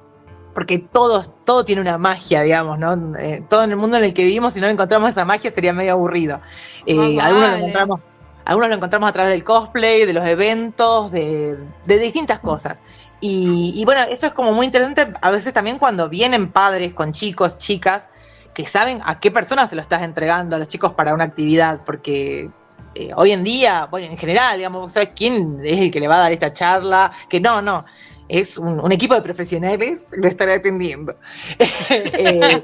Porque 0.55 0.79
todo, 0.79 1.23
todo 1.45 1.65
tiene 1.65 1.81
una 1.81 1.99
magia, 1.99 2.43
digamos, 2.43 2.79
¿no? 2.79 3.17
Eh, 3.19 3.45
todo 3.49 3.63
en 3.63 3.71
el 3.71 3.77
mundo 3.77 3.97
en 3.97 4.05
el 4.05 4.13
que 4.13 4.25
vivimos, 4.25 4.55
si 4.55 4.61
no 4.61 4.67
encontramos 4.67 5.11
esa 5.11 5.25
magia, 5.25 5.53
sería 5.53 5.73
medio 5.73 5.93
aburrido. 5.93 6.41
Eh, 6.85 7.19
algunos 7.21 7.51
lo 7.51 7.57
encontramos 7.57 8.01
algunos 8.49 8.71
lo 8.71 8.77
encontramos 8.77 9.11
a 9.11 9.13
través 9.13 9.31
del 9.31 9.45
cosplay, 9.45 10.07
de 10.07 10.15
los 10.15 10.27
eventos, 10.27 11.13
de, 11.13 11.59
distintas 11.85 12.39
cosas. 12.39 12.83
Y, 13.21 13.85
bueno, 13.85 14.01
eso 14.11 14.29
es 14.29 14.33
como 14.33 14.53
muy 14.53 14.65
interesante 14.65 15.13
a 15.21 15.31
veces 15.31 15.53
también 15.53 15.79
cuando 15.79 16.09
vienen 16.09 16.51
padres 16.51 16.95
con 16.95 17.13
chicos, 17.13 17.59
chicas, 17.59 18.09
que 18.55 18.65
saben 18.65 19.01
a 19.05 19.21
qué 19.21 19.31
personas 19.31 19.69
se 19.69 19.77
lo 19.77 19.83
estás 19.83 20.03
entregando 20.03 20.57
a 20.57 20.59
los 20.59 20.67
chicos 20.67 20.95
para 20.95 21.13
una 21.13 21.25
actividad, 21.25 21.83
porque 21.85 22.49
eh, 22.95 23.11
hoy 23.17 23.33
en 23.33 23.45
día, 23.45 23.87
bueno, 23.91 24.07
en 24.07 24.17
general, 24.17 24.57
digamos, 24.57 24.95
¿sabes 24.95 25.11
quién 25.15 25.59
es 25.63 25.83
el 25.83 25.91
que 25.91 26.01
le 26.01 26.09
va 26.09 26.15
a 26.15 26.21
dar 26.21 26.33
esta 26.33 26.51
charla? 26.51 27.13
Que 27.29 27.41
no, 27.41 27.61
no, 27.61 27.85
es 28.29 28.57
un, 28.57 28.91
equipo 28.91 29.15
de 29.15 29.21
profesionales 29.21 30.11
lo 30.17 30.27
estará 30.27 30.55
atendiendo. 30.55 31.15
Eh, 31.91 32.63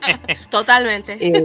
Totalmente. 0.51 1.19
Eh, 1.21 1.45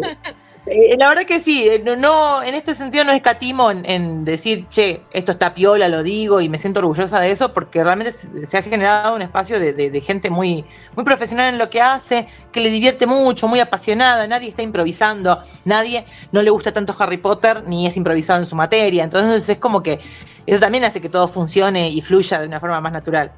eh, 0.65 0.95
la 0.97 1.09
verdad 1.09 1.23
que 1.23 1.39
sí, 1.39 1.67
eh, 1.67 1.83
no, 1.97 2.43
en 2.43 2.53
este 2.53 2.75
sentido 2.75 3.03
no 3.03 3.11
escatimo 3.11 3.71
en, 3.71 4.25
decir, 4.25 4.67
che, 4.67 5.01
esto 5.11 5.31
está 5.31 5.53
piola, 5.53 5.87
lo 5.87 6.03
digo 6.03 6.41
y 6.41 6.49
me 6.49 6.59
siento 6.59 6.79
orgullosa 6.79 7.19
de 7.21 7.31
eso, 7.31 7.53
porque 7.53 7.83
realmente 7.83 8.11
se, 8.11 8.57
ha 8.57 8.61
generado 8.61 9.15
un 9.15 9.21
espacio 9.21 9.59
de, 9.59 10.01
gente 10.01 10.29
muy, 10.29 10.65
muy 10.95 11.05
profesional 11.05 11.53
en 11.53 11.57
lo 11.57 11.69
que 11.69 11.81
hace, 11.81 12.27
que 12.51 12.59
le 12.59 12.69
divierte 12.69 13.07
mucho, 13.07 13.47
muy 13.47 13.59
apasionada, 13.59 14.27
nadie 14.27 14.49
está 14.49 14.61
improvisando, 14.61 15.41
nadie 15.65 16.05
no 16.31 16.41
le 16.41 16.49
gusta 16.49 16.73
tanto 16.73 16.95
Harry 16.99 17.17
Potter 17.17 17.63
ni 17.65 17.87
es 17.87 17.95
improvisado 17.97 18.39
en 18.39 18.45
su 18.45 18.55
materia, 18.55 19.03
entonces 19.03 19.47
es 19.47 19.57
como 19.57 19.81
que 19.81 19.99
eso 20.45 20.59
también 20.59 20.83
hace 20.83 20.99
que 20.99 21.09
todo 21.09 21.27
funcione 21.27 21.89
y 21.89 22.01
fluya 22.01 22.39
de 22.39 22.47
una 22.47 22.59
forma 22.59 22.81
más 22.81 22.91
natural. 22.91 23.31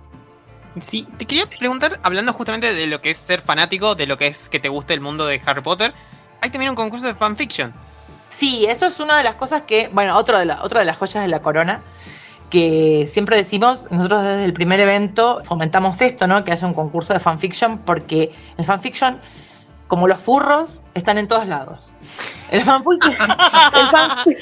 Sí, 0.80 1.06
te 1.18 1.26
quería 1.26 1.46
preguntar, 1.48 2.00
hablando 2.02 2.32
justamente 2.32 2.74
de 2.74 2.88
lo 2.88 3.02
que 3.02 3.12
es 3.12 3.18
ser 3.18 3.42
fanático, 3.42 3.96
de 3.96 4.08
lo 4.08 4.18
que 4.18 4.28
es 4.28 4.48
que 4.48 4.60
te 4.60 4.70
guste 4.70 4.94
el 4.94 5.02
mundo 5.02 5.26
de 5.26 5.42
Harry 5.46 5.62
Potter, 5.62 5.94
hay 6.42 6.50
también 6.50 6.72
un 6.72 6.76
concurso 6.76 7.08
de 7.08 7.14
fanfiction. 7.14 7.74
Sí, 8.28 8.66
eso 8.68 8.88
es 8.88 9.00
una 9.00 9.18
de 9.18 9.24
las 9.24 9.36
cosas 9.36 9.62
que, 9.62 9.90
bueno, 9.94 10.18
otro 10.18 10.40
de 10.40 10.46
la, 10.46 10.64
otra 10.64 10.80
de 10.80 10.86
las 10.86 10.98
joyas 10.98 11.24
de 11.24 11.30
la 11.30 11.42
corona, 11.42 11.84
que 12.50 13.08
siempre 13.12 13.38
decimos, 13.38 13.88
nosotros 13.92 14.24
desde 14.24 14.44
el 14.44 14.54
primer 14.54 14.80
evento 14.80 15.42
fomentamos 15.46 16.02
esto, 16.02 16.28
¿no? 16.28 16.44
Que 16.44 16.52
haya 16.52 16.68
un 16.68 16.74
concurso 16.74 17.14
de 17.14 17.20
fanfiction, 17.20 17.80
porque 17.80 18.34
el 18.58 18.66
fanfiction, 18.66 19.22
como 19.88 20.08
los 20.08 20.20
furros, 20.20 20.82
están 20.94 21.18
en 21.18 21.28
todos 21.28 21.48
lados. 21.48 21.94
El 22.50 22.64
fanfiction, 22.64 23.14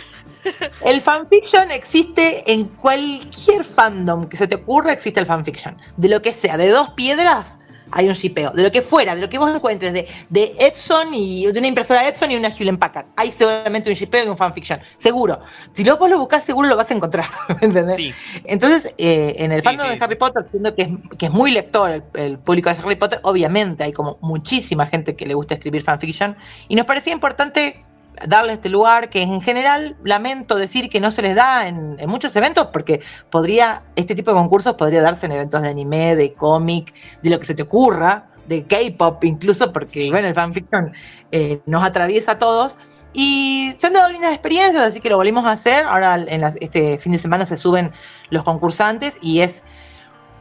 el 0.85 1.01
fanfiction 1.01 1.71
existe 1.71 2.51
en 2.51 2.65
cualquier 2.65 3.63
fandom 3.63 4.27
que 4.27 4.37
se 4.37 4.47
te 4.47 4.55
ocurra, 4.55 4.93
existe 4.93 5.19
el 5.19 5.25
fanfiction. 5.25 5.77
De 5.97 6.07
lo 6.07 6.21
que 6.21 6.31
sea, 6.31 6.57
de 6.57 6.69
dos 6.69 6.91
piedras 6.91 7.59
hay 7.91 8.07
un 8.07 8.13
shipeo. 8.13 8.51
De 8.51 8.63
lo 8.63 8.71
que 8.71 8.81
fuera, 8.81 9.15
de 9.15 9.21
lo 9.21 9.29
que 9.29 9.37
vos 9.37 9.53
encuentres 9.55 9.93
de, 9.93 10.07
de 10.29 10.55
Epson 10.59 11.13
y 11.13 11.45
de 11.51 11.59
una 11.59 11.67
impresora 11.67 12.07
Epson 12.07 12.31
y 12.31 12.35
una 12.35 12.49
Hewlett 12.49 12.79
Packard. 12.79 13.07
Hay 13.15 13.31
seguramente 13.31 13.89
un 13.89 13.95
shipeo 13.95 14.25
y 14.25 14.27
un 14.27 14.37
fanfiction. 14.37 14.79
Seguro. 14.97 15.39
Si 15.73 15.83
luego 15.83 15.99
vos 15.99 16.09
lo 16.09 16.19
buscas, 16.19 16.43
seguro 16.43 16.67
lo 16.67 16.75
vas 16.75 16.91
a 16.91 16.93
encontrar. 16.93 17.25
¿Entendés? 17.61 18.15
Entonces, 18.45 18.93
eh, 18.97 19.35
en 19.37 19.51
el 19.51 19.61
fandom 19.61 19.89
de 19.89 19.97
Harry 19.99 20.15
Potter, 20.15 20.45
siendo 20.51 20.73
que 20.75 20.83
es, 20.83 20.89
que 21.17 21.25
es 21.27 21.31
muy 21.31 21.51
lector 21.51 21.91
el, 21.91 22.03
el, 22.13 22.39
público 22.39 22.69
de 22.69 22.77
Harry 22.77 22.95
Potter, 22.95 23.19
obviamente 23.23 23.83
hay 23.83 23.91
como 23.91 24.17
muchísima 24.21 24.87
gente 24.87 25.15
que 25.15 25.25
le 25.25 25.33
gusta 25.33 25.55
escribir 25.55 25.81
fanfiction. 25.81 26.35
Y 26.67 26.75
nos 26.75 26.85
parecía 26.85 27.13
importante 27.13 27.85
darle 28.27 28.53
este 28.53 28.69
lugar 28.69 29.09
que 29.09 29.21
en 29.21 29.41
general 29.41 29.95
lamento 30.03 30.55
decir 30.55 30.89
que 30.89 30.99
no 30.99 31.11
se 31.11 31.21
les 31.21 31.35
da 31.35 31.67
en, 31.67 31.97
muchos 32.07 32.35
eventos 32.35 32.67
porque 32.73 33.01
podría, 33.29 33.83
este 33.95 34.15
tipo 34.15 34.31
de 34.31 34.37
concursos 34.37 34.75
podría 34.75 35.01
darse 35.01 35.25
en 35.25 35.33
eventos 35.33 35.61
de 35.61 35.69
anime, 35.69 36.15
de 36.15 36.33
cómic, 36.33 36.93
de 37.21 37.29
lo 37.29 37.39
que 37.39 37.45
se 37.45 37.55
te 37.55 37.63
ocurra, 37.63 38.29
de 38.47 38.65
K-pop 38.65 39.23
incluso, 39.23 39.71
porque 39.71 40.09
bueno, 40.09 40.27
el 40.27 40.33
fanfiction 40.33 40.93
eh, 41.31 41.61
nos 41.65 41.83
atraviesa 41.83 42.33
a 42.33 42.39
todos. 42.39 42.77
Y 43.11 43.75
se 43.79 43.87
han 43.87 43.93
dado 43.93 44.09
lindas 44.09 44.31
experiencias, 44.31 44.83
así 44.83 44.99
que 44.99 45.09
lo 45.09 45.17
volvimos 45.17 45.45
a 45.45 45.51
hacer. 45.51 45.83
Ahora 45.85 46.15
en 46.15 46.43
este 46.43 46.99
fin 46.99 47.11
de 47.11 47.17
semana 47.17 47.45
se 47.45 47.57
suben 47.57 47.91
los 48.29 48.43
concursantes 48.43 49.15
y 49.21 49.41
es 49.41 49.63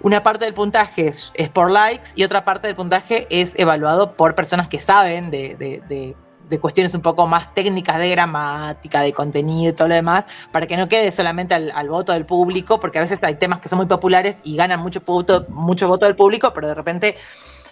una 0.01 0.23
parte 0.23 0.45
del 0.45 0.55
puntaje 0.55 1.09
es, 1.09 1.33
por 1.53 1.71
likes 1.71 2.11
y 2.15 2.25
otra 2.25 2.45
parte 2.45 2.69
del 2.69 2.77
puntaje 2.77 3.27
es 3.31 3.59
evaluado 3.59 4.15
por 4.15 4.35
personas 4.35 4.69
que 4.69 4.81
saben 4.81 5.31
de, 5.31 5.57
de 5.57 5.83
de 5.89 6.15
cuestiones 6.59 6.95
un 6.95 7.03
poco 7.03 7.27
más 7.27 7.53
técnicas 7.55 7.99
de 7.99 8.09
gramática, 8.11 9.03
de 9.03 9.13
contenido 9.13 9.73
y 9.73 9.75
todo 9.75 9.89
lo 9.89 9.95
demás, 9.95 10.25
para 10.51 10.67
que 10.67 10.77
no 10.77 10.89
quede 10.89 11.13
solamente 11.13 11.55
al, 11.55 11.89
voto 11.89 12.13
del 12.13 12.25
público, 12.25 12.81
porque 12.81 12.99
a 12.99 13.03
veces 13.03 13.19
hay 13.23 13.35
temas 13.35 13.61
que 13.61 13.69
son 13.69 13.79
muy 13.79 13.87
populares 13.87 14.39
y 14.45 14.57
ganan 14.57 14.81
mucho 14.81 15.03
voto, 15.05 15.47
mucho 15.51 15.89
voto 15.89 16.07
del 16.07 16.17
público, 16.17 16.53
pero 16.55 16.69
de 16.69 16.75
repente 16.75 17.17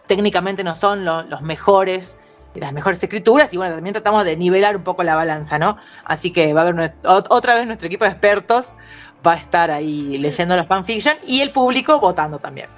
técnicamente 0.07 0.63
no 0.63 0.75
son 0.75 1.05
los 1.05 1.43
mejores 1.43 2.19
las 2.55 2.73
mejores 2.73 3.03
escrituras 3.03 3.53
y 3.53 3.59
bueno, 3.59 3.75
también 3.75 3.93
tratamos 3.93 4.25
de 4.25 4.35
nivelar 4.35 4.77
un 4.77 4.83
poco 4.83 5.03
la 5.03 5.15
balanza, 5.15 5.59
¿no? 5.59 5.77
Así 6.05 6.33
que 6.33 6.55
va 6.55 6.63
a 6.63 6.69
haber 6.69 6.95
otra 7.05 7.55
vez 7.55 7.67
nuestro 7.67 7.87
equipo 7.87 8.07
de 8.07 8.13
expertos 8.13 8.77
va 9.27 9.33
a 9.33 9.37
estar 9.37 9.71
ahí 9.71 10.19
leyendo 10.19 10.57
los 10.57 10.67
fanfiction 10.67 11.17
y 11.27 11.41
el 11.41 11.51
público 11.51 11.99
votando 12.01 12.39
también. 12.39 12.69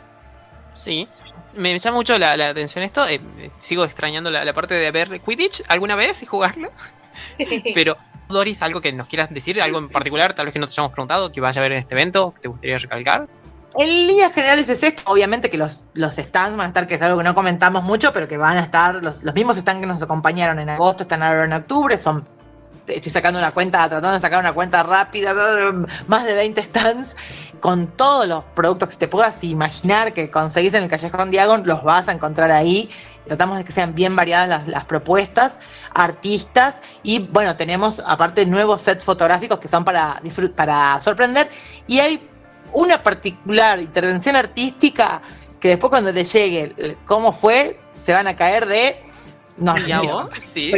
Sí, 0.74 1.08
me 1.58 1.78
llama 1.78 1.96
mucho 1.96 2.18
la, 2.18 2.32
atención 2.32 2.84
esto. 2.84 3.06
Eh, 3.06 3.20
sigo 3.58 3.84
extrañando 3.84 4.30
la, 4.30 4.52
parte 4.54 4.74
de 4.74 4.90
ver 4.90 5.20
Quidditch 5.20 5.62
alguna 5.68 5.94
vez 5.94 6.22
y 6.22 6.26
jugarlo. 6.26 6.70
Pero, 7.74 7.96
Doris, 8.28 8.62
algo 8.62 8.80
que 8.80 8.92
nos 8.92 9.08
quieras 9.08 9.32
decir, 9.32 9.60
algo 9.60 9.78
en 9.78 9.88
particular, 9.88 10.34
tal 10.34 10.46
vez 10.46 10.52
que 10.52 10.60
no 10.60 10.66
te 10.66 10.72
hayamos 10.72 10.92
preguntado, 10.92 11.32
que 11.32 11.40
vaya 11.40 11.60
a 11.60 11.62
ver 11.62 11.72
en 11.72 11.78
este 11.78 11.94
evento, 11.94 12.32
que 12.32 12.40
te 12.40 12.48
gustaría 12.48 12.78
recalcar. 12.78 13.28
En 13.74 13.86
líneas 13.86 14.32
generales 14.32 14.68
es 14.68 14.82
esto, 14.82 15.02
obviamente 15.06 15.50
que 15.50 15.58
los, 15.58 15.82
los 15.92 16.14
stands 16.14 16.56
van 16.56 16.66
a 16.66 16.68
estar, 16.68 16.86
que 16.86 16.94
es 16.94 17.02
algo 17.02 17.18
que 17.18 17.24
no 17.24 17.34
comentamos 17.34 17.84
mucho, 17.84 18.12
pero 18.12 18.26
que 18.26 18.38
van 18.38 18.56
a 18.56 18.60
estar, 18.60 19.02
los, 19.02 19.22
los 19.22 19.34
mismos 19.34 19.56
stands 19.56 19.80
que 19.80 19.86
nos 19.86 20.02
acompañaron 20.02 20.58
en 20.58 20.70
agosto 20.70 21.02
están 21.02 21.22
ahora 21.22 21.44
en 21.44 21.52
octubre, 21.52 21.98
son 21.98 22.26
estoy 22.88 23.10
sacando 23.10 23.38
una 23.38 23.52
cuenta, 23.52 23.88
tratando 23.88 24.12
de 24.12 24.20
sacar 24.20 24.40
una 24.40 24.52
cuenta 24.52 24.82
rápida, 24.82 25.34
más 26.06 26.24
de 26.24 26.34
20 26.34 26.62
stands, 26.62 27.16
con 27.60 27.86
todos 27.86 28.26
los 28.26 28.44
productos 28.54 28.90
que 28.90 28.96
te 28.96 29.08
puedas 29.08 29.42
imaginar 29.44 30.12
que 30.12 30.30
conseguís 30.30 30.74
en 30.74 30.84
el 30.84 30.88
Callejón 30.88 31.30
Diagon, 31.30 31.66
los 31.66 31.82
vas 31.82 32.08
a 32.08 32.12
encontrar 32.12 32.50
ahí. 32.50 32.88
Tratamos 33.26 33.58
de 33.58 33.64
que 33.64 33.72
sean 33.72 33.94
bien 33.94 34.16
variadas 34.16 34.66
las, 34.66 34.84
propuestas, 34.86 35.58
artistas 35.92 36.80
y 37.02 37.18
bueno, 37.18 37.56
tenemos 37.56 38.02
aparte 38.06 38.46
nuevos 38.46 38.80
sets 38.80 39.04
fotográficos 39.04 39.58
que 39.58 39.68
son 39.68 39.84
para, 39.84 40.22
para 40.56 40.98
sorprender 41.02 41.50
y 41.86 41.98
hay 41.98 42.26
una 42.72 43.02
particular 43.02 43.80
intervención 43.80 44.34
artística 44.34 45.20
que 45.60 45.68
después 45.68 45.90
cuando 45.90 46.10
les 46.10 46.32
llegue 46.32 46.96
cómo 47.04 47.32
fue, 47.32 47.78
se 47.98 48.14
van 48.14 48.28
a 48.28 48.36
caer 48.36 48.66
de 48.66 49.07
no, 49.58 49.74
Sí. 50.40 50.72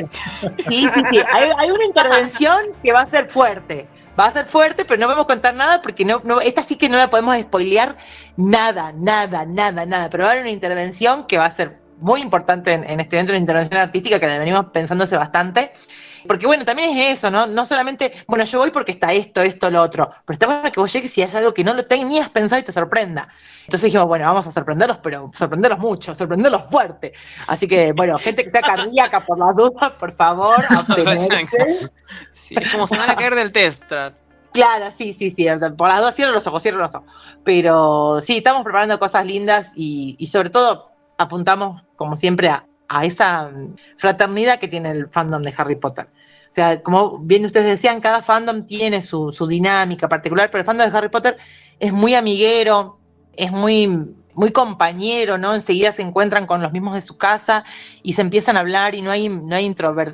sí, 0.69 0.89
sí, 0.95 1.03
sí. 1.11 1.21
Hay, 1.33 1.71
una 1.71 1.85
intervención 1.85 2.59
que 2.83 2.93
va 2.93 3.01
a 3.01 3.07
ser 3.07 3.29
fuerte. 3.29 3.89
Va 4.19 4.27
a 4.27 4.33
ser 4.33 4.47
fuerte, 4.47 4.85
pero 4.85 5.01
no 5.01 5.07
podemos 5.07 5.27
contar 5.27 5.55
nada 5.55 5.81
porque 5.83 6.05
no, 6.05 6.21
no, 6.25 6.41
esta 6.41 6.63
sí 6.63 6.77
que 6.77 6.89
no 6.89 6.99
la 6.99 7.09
podemos 7.09 7.39
spoilear 7.39 7.97
nada, 8.37 8.93
nada, 8.95 9.47
nada, 9.47 9.87
nada. 9.87 10.11
Pero 10.11 10.25
va 10.25 10.31
a 10.31 10.33
haber 10.33 10.43
una 10.43 10.51
intervención 10.51 11.27
que 11.27 11.39
va 11.39 11.47
a 11.47 11.51
ser 11.51 11.79
muy 11.99 12.21
importante 12.21 12.73
en, 12.73 12.89
en 12.89 13.01
este 13.01 13.17
evento, 13.17 13.33
una 13.33 13.41
intervención 13.41 13.79
artística 13.79 14.19
que 14.19 14.27
la 14.27 14.39
venimos 14.39 14.67
pensándose 14.67 15.17
bastante 15.17 15.73
porque 16.27 16.47
bueno, 16.47 16.65
también 16.65 16.97
es 16.97 17.19
eso, 17.19 17.31
¿no? 17.31 17.47
No 17.47 17.67
solamente, 17.67 18.13
bueno, 18.27 18.45
yo 18.45 18.59
voy 18.59 18.71
porque 18.71 18.93
está 18.93 19.13
esto, 19.13 19.41
esto, 19.43 19.71
lo 19.71 19.83
otro, 19.83 20.11
pero 20.25 20.35
está 20.35 20.47
bueno 20.47 20.73
que 20.73 20.81
vos 20.81 20.93
llegues 20.93 21.17
y 21.19 21.23
hay 21.23 21.31
algo 21.35 21.55
que 21.55 21.65
no 21.65 21.75
lo 21.75 21.85
tenías 21.87 22.29
pensado 22.31 22.61
y 22.61 22.65
te 22.65 22.73
sorprenda. 22.73 23.29
Entonces 23.61 23.87
dijimos, 23.87 24.07
bueno, 24.07 24.27
vamos 24.27 24.47
a 24.47 24.53
sorprenderlos, 24.53 24.99
pero 25.03 25.31
sorprenderlos 25.35 25.79
mucho, 25.79 26.15
sorprenderlos 26.15 26.65
fuerte. 26.71 27.13
Así 27.47 27.67
que, 27.67 27.93
bueno, 27.93 28.19
gente 28.19 28.45
que 28.45 28.51
sea 28.51 28.63
cardíaca 28.63 29.25
por 29.25 29.39
las 29.39 29.55
dudas, 29.55 29.91
por 29.93 30.15
favor, 30.17 30.65
sí, 32.33 32.55
es 32.59 32.73
como 32.73 32.87
se 32.87 32.97
van 32.97 33.11
a 33.11 33.17
caer 33.17 33.35
del 33.35 33.53
test. 33.53 33.85
Claro, 34.53 34.91
sí, 34.91 35.13
sí, 35.13 35.31
sí. 35.31 35.49
O 35.49 35.59
sea, 35.59 35.71
por 35.71 35.89
las 35.89 36.01
dudas, 36.01 36.17
cierro 36.17 36.33
los 36.33 36.47
ojos, 36.47 36.63
cierro 36.63 36.79
los 36.79 36.95
ojos. 36.95 37.11
Pero 37.45 38.21
sí, 38.21 38.39
estamos 38.39 38.63
preparando 38.65 38.99
cosas 38.99 39.25
lindas 39.25 39.73
y, 39.77 40.17
y 40.19 40.27
sobre 40.27 40.51
todo 40.51 40.91
apuntamos, 41.19 41.85
como 41.97 42.17
siempre, 42.17 42.49
a, 42.49 42.67
a 42.91 43.05
esa 43.05 43.51
fraternidad 43.97 44.59
que 44.59 44.69
tiene 44.69 44.91
el 44.91 45.09
fandom 45.09 45.43
de 45.43 45.55
Harry 45.57 45.77
Potter. 45.77 46.07
O 46.07 46.53
sea, 46.53 46.83
como 46.83 47.21
bien 47.21 47.47
ustedes 47.47 47.67
decían, 47.67 48.01
cada 48.01 48.21
fandom 48.21 48.67
tiene 48.67 49.01
su, 49.01 49.31
su 49.31 49.47
dinámica 49.47 50.09
particular, 50.09 50.51
pero 50.51 50.61
el 50.61 50.67
fandom 50.67 50.91
de 50.91 50.99
Harry 50.99 51.09
Potter 51.09 51.37
es 51.79 51.93
muy 51.93 52.15
amiguero, 52.17 52.99
es 53.37 53.53
muy 53.53 54.17
muy 54.35 54.53
compañero, 54.53 55.39
¿no? 55.39 55.55
Enseguida 55.55 55.93
se 55.93 56.03
encuentran 56.03 56.47
con 56.47 56.63
los 56.63 56.73
mismos 56.73 56.95
de 56.95 57.03
su 57.03 57.17
casa 57.19 57.65
y 58.03 58.15
se 58.15 58.23
empiezan 58.23 58.57
a 58.57 58.61
hablar 58.61 58.95
y 58.95 59.03
no 59.03 59.11
hay, 59.11 59.29
no 59.29 59.55
hay 59.55 59.67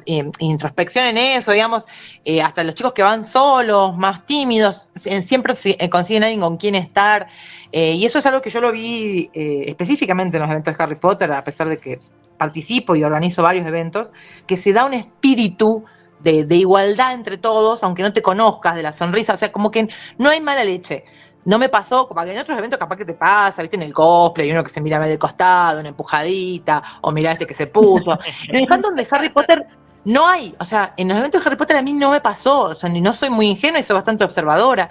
eh, 0.06 0.30
introspección 0.40 1.06
en 1.06 1.18
eso, 1.18 1.52
digamos, 1.52 1.86
eh, 2.24 2.42
hasta 2.42 2.64
los 2.64 2.74
chicos 2.74 2.92
que 2.92 3.02
van 3.02 3.24
solos, 3.24 3.96
más 3.96 4.26
tímidos, 4.26 4.88
siempre 4.96 5.54
eh, 5.64 5.88
consiguen 5.88 6.24
alguien 6.24 6.40
con 6.40 6.56
quien 6.56 6.74
estar. 6.74 7.28
y 7.70 8.04
eso 8.04 8.18
es 8.18 8.26
algo 8.26 8.40
que 8.40 8.50
yo 8.50 8.60
lo 8.60 8.72
vi 8.72 9.30
específicamente 9.32 10.38
en 10.38 10.42
los 10.42 10.50
eventos 10.50 10.76
de 10.76 10.82
Harry 10.82 10.96
Potter, 10.96 11.30
a 11.32 11.44
pesar 11.44 11.68
de 11.68 11.78
que 11.78 12.00
participo 12.36 12.96
y 12.96 13.04
organizo 13.04 13.42
varios 13.42 13.66
eventos, 13.66 14.08
que 14.46 14.56
se 14.56 14.72
da 14.72 14.84
un 14.84 14.94
espíritu 14.94 15.84
de, 16.20 16.44
de, 16.44 16.56
igualdad 16.56 17.12
entre 17.12 17.38
todos, 17.38 17.82
aunque 17.84 18.02
no 18.02 18.12
te 18.12 18.22
conozcas, 18.22 18.74
de 18.74 18.82
la 18.82 18.92
sonrisa, 18.92 19.34
o 19.34 19.36
sea, 19.36 19.52
como 19.52 19.70
que 19.70 19.88
no 20.18 20.30
hay 20.30 20.40
mala 20.40 20.64
leche. 20.64 21.04
No 21.44 21.58
me 21.58 21.68
pasó, 21.68 22.08
como 22.08 22.24
que 22.24 22.32
en 22.32 22.38
otros 22.38 22.58
eventos 22.58 22.78
capaz 22.78 22.96
que 22.96 23.04
te 23.04 23.14
pasa, 23.14 23.62
viste, 23.62 23.76
en 23.76 23.82
el 23.82 23.94
cosplay, 23.94 24.50
uno 24.50 24.64
que 24.64 24.68
se 24.68 24.80
mira 24.80 24.98
medio 24.98 25.12
de 25.12 25.18
costado, 25.18 25.78
una 25.78 25.90
empujadita, 25.90 26.82
o 27.02 27.12
mira 27.12 27.30
este 27.30 27.46
que 27.46 27.54
se 27.54 27.68
puso. 27.68 28.18
en 28.48 28.56
el 28.56 28.66
fandom 28.66 28.94
de 28.94 29.06
Harry 29.10 29.28
Potter 29.28 29.64
no 30.06 30.26
hay, 30.28 30.54
o 30.60 30.64
sea, 30.64 30.94
en 30.96 31.08
los 31.08 31.18
eventos 31.18 31.42
de 31.42 31.48
Harry 31.48 31.56
Potter 31.56 31.76
a 31.76 31.82
mí 31.82 31.92
no 31.92 32.10
me 32.10 32.20
pasó, 32.20 32.62
o 32.62 32.74
sea, 32.74 32.88
ni 32.88 33.00
no 33.00 33.14
soy 33.14 33.28
muy 33.28 33.48
ingenua 33.48 33.80
y 33.80 33.82
soy 33.82 33.94
bastante 33.94 34.24
observadora. 34.24 34.88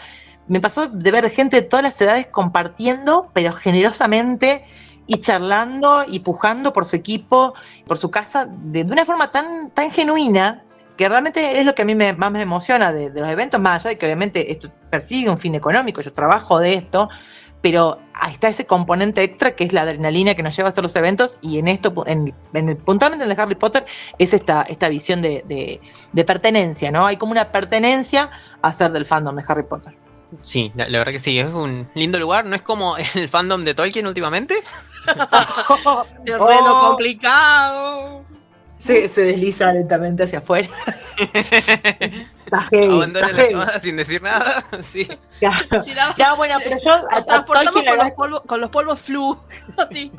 Me 0.47 0.59
pasó 0.59 0.87
de 0.87 1.11
ver 1.11 1.29
gente 1.29 1.55
de 1.55 1.61
todas 1.63 1.83
las 1.83 1.99
edades 2.01 2.27
compartiendo, 2.27 3.29
pero 3.33 3.53
generosamente 3.53 4.65
y 5.07 5.17
charlando 5.17 6.03
y 6.07 6.19
pujando 6.19 6.73
por 6.73 6.85
su 6.85 6.95
equipo, 6.95 7.53
por 7.85 7.97
su 7.97 8.09
casa, 8.09 8.47
de, 8.47 8.83
de 8.83 8.91
una 8.91 9.05
forma 9.05 9.31
tan, 9.31 9.69
tan 9.71 9.91
genuina 9.91 10.63
que 10.97 11.09
realmente 11.09 11.59
es 11.59 11.65
lo 11.65 11.75
que 11.75 11.81
a 11.81 11.85
mí 11.85 11.95
me, 11.95 12.13
más 12.13 12.31
me 12.31 12.41
emociona 12.41 12.93
de, 12.93 13.09
los 13.09 13.29
eventos, 13.29 13.59
más 13.59 13.85
allá 13.85 13.91
de 13.91 13.97
que 13.97 14.05
obviamente 14.05 14.51
esto 14.51 14.71
persigue 14.89 15.29
un 15.29 15.37
fin 15.37 15.55
económico, 15.55 16.01
yo 16.01 16.13
trabajo 16.13 16.59
de 16.59 16.73
esto, 16.73 17.09
pero 17.61 17.99
está 18.31 18.47
ese 18.47 18.65
componente 18.65 19.23
extra 19.23 19.55
que 19.55 19.63
es 19.63 19.73
la 19.73 19.81
adrenalina 19.81 20.35
que 20.35 20.43
nos 20.43 20.55
lleva 20.55 20.69
a 20.69 20.71
hacer 20.71 20.83
los 20.83 20.95
eventos 20.95 21.39
y 21.41 21.57
en 21.57 21.67
esto, 21.67 21.93
en, 22.05 22.33
el, 22.53 22.77
puntualmente 22.77 23.25
en 23.25 23.31
el 23.31 23.35
de 23.35 23.41
Harry 23.41 23.55
Potter, 23.55 23.85
es 24.19 24.33
esta, 24.33 24.61
esta 24.63 24.87
visión 24.87 25.21
de, 25.21 25.81
pertenencia, 26.25 26.91
¿no? 26.91 27.05
Hay 27.05 27.17
como 27.17 27.31
una 27.31 27.51
pertenencia 27.51 28.29
a 28.61 28.71
ser 28.71 28.91
del 28.91 29.05
fandom 29.05 29.35
de 29.35 29.43
Harry 29.47 29.63
Potter. 29.63 29.97
Sí, 30.41 30.71
la, 30.75 30.85
verdad 30.85 31.11
que 31.11 31.19
sí, 31.19 31.39
es 31.39 31.47
un 31.47 31.87
lindo 31.93 32.19
lugar, 32.19 32.45
no 32.45 32.55
es 32.55 32.61
como 32.61 32.97
el 33.15 33.29
fandom 33.29 33.63
de 33.63 33.73
Tolkien 33.73 34.07
últimamente. 34.07 34.55
Terreno 36.25 36.81
oh. 36.81 36.87
complicado 36.87 38.25
se, 38.77 39.07
se 39.07 39.21
desliza 39.21 39.71
lentamente 39.71 40.23
hacia 40.23 40.39
afuera. 40.39 40.67
Abandona 42.51 43.31
la 43.31 43.43
llamada 43.49 43.79
sin 43.79 43.97
decir 43.97 44.21
nada. 44.21 44.63
Sí. 44.91 45.07
Ya, 45.41 46.33
bueno, 46.35 46.55
pero 46.63 46.77
yo 46.83 47.23
transportamos 47.25 47.71
con, 47.71 47.97
los 47.97 48.11
polvos, 48.11 48.41
con 48.45 48.61
los 48.61 48.69
polvos 48.69 49.01
flu. 49.01 49.37
Así. 49.77 50.11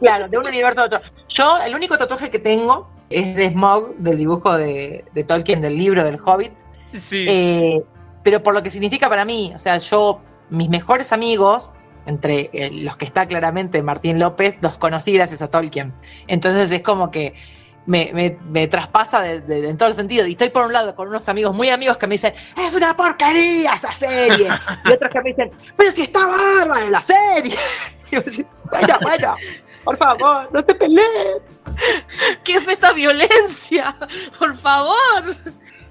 claro, 0.00 0.28
de 0.28 0.38
un 0.38 0.46
universo 0.46 0.82
a 0.82 0.84
otro. 0.84 1.00
Yo, 1.28 1.58
el 1.66 1.74
único 1.74 1.98
tatuaje 1.98 2.30
que 2.30 2.38
tengo 2.38 2.88
es 3.10 3.34
de 3.34 3.50
Smog, 3.50 3.96
del 3.96 4.18
dibujo 4.18 4.56
de, 4.56 5.04
de 5.12 5.24
Tolkien, 5.24 5.60
del 5.60 5.76
libro 5.76 6.04
del 6.04 6.18
Hobbit. 6.24 6.52
Sí. 6.94 7.26
Eh, 7.28 7.82
pero 8.22 8.42
por 8.42 8.54
lo 8.54 8.62
que 8.62 8.70
significa 8.70 9.08
para 9.08 9.24
mí, 9.24 9.52
o 9.54 9.58
sea, 9.58 9.78
yo, 9.78 10.20
mis 10.50 10.68
mejores 10.68 11.12
amigos, 11.12 11.72
entre 12.06 12.50
eh, 12.52 12.70
los 12.72 12.96
que 12.96 13.04
está 13.04 13.26
claramente 13.26 13.82
Martín 13.82 14.18
López, 14.18 14.58
los 14.62 14.78
conocí 14.78 15.12
gracias 15.12 15.42
a 15.42 15.50
Tolkien. 15.50 15.92
Entonces 16.26 16.70
es 16.70 16.82
como 16.82 17.10
que 17.10 17.34
me, 17.86 18.38
me, 18.48 18.68
traspasa 18.68 19.22
de, 19.22 19.68
en 19.68 19.76
todo 19.76 19.88
el 19.88 19.94
sentido. 19.94 20.26
Y 20.26 20.32
estoy 20.32 20.50
por 20.50 20.66
un 20.66 20.72
lado 20.72 20.94
con 20.94 21.08
unos 21.08 21.28
amigos 21.28 21.54
muy 21.54 21.70
amigos 21.70 21.96
que 21.96 22.06
me 22.06 22.14
dicen, 22.14 22.34
es 22.56 22.74
una 22.74 22.96
porquería 22.96 23.72
esa 23.74 23.90
serie. 23.90 24.48
y 24.84 24.92
otros 24.92 25.10
que 25.10 25.20
me 25.20 25.30
dicen, 25.30 25.50
pero 25.76 25.90
si 25.90 26.02
está 26.02 26.20
bárbara 26.26 26.90
la 26.90 27.00
serie. 27.00 27.56
Y 28.10 28.16
yo 28.16 28.20
me 28.26 28.46
bueno, 28.70 28.98
bueno, 29.00 29.34
por 29.84 29.96
favor, 29.96 30.48
no 30.52 30.62
te 30.62 30.74
peleen. 30.74 31.38
¿Qué 32.44 32.56
es 32.56 32.68
esta 32.68 32.92
violencia? 32.92 33.96
Por 34.38 34.54
favor. 34.56 35.34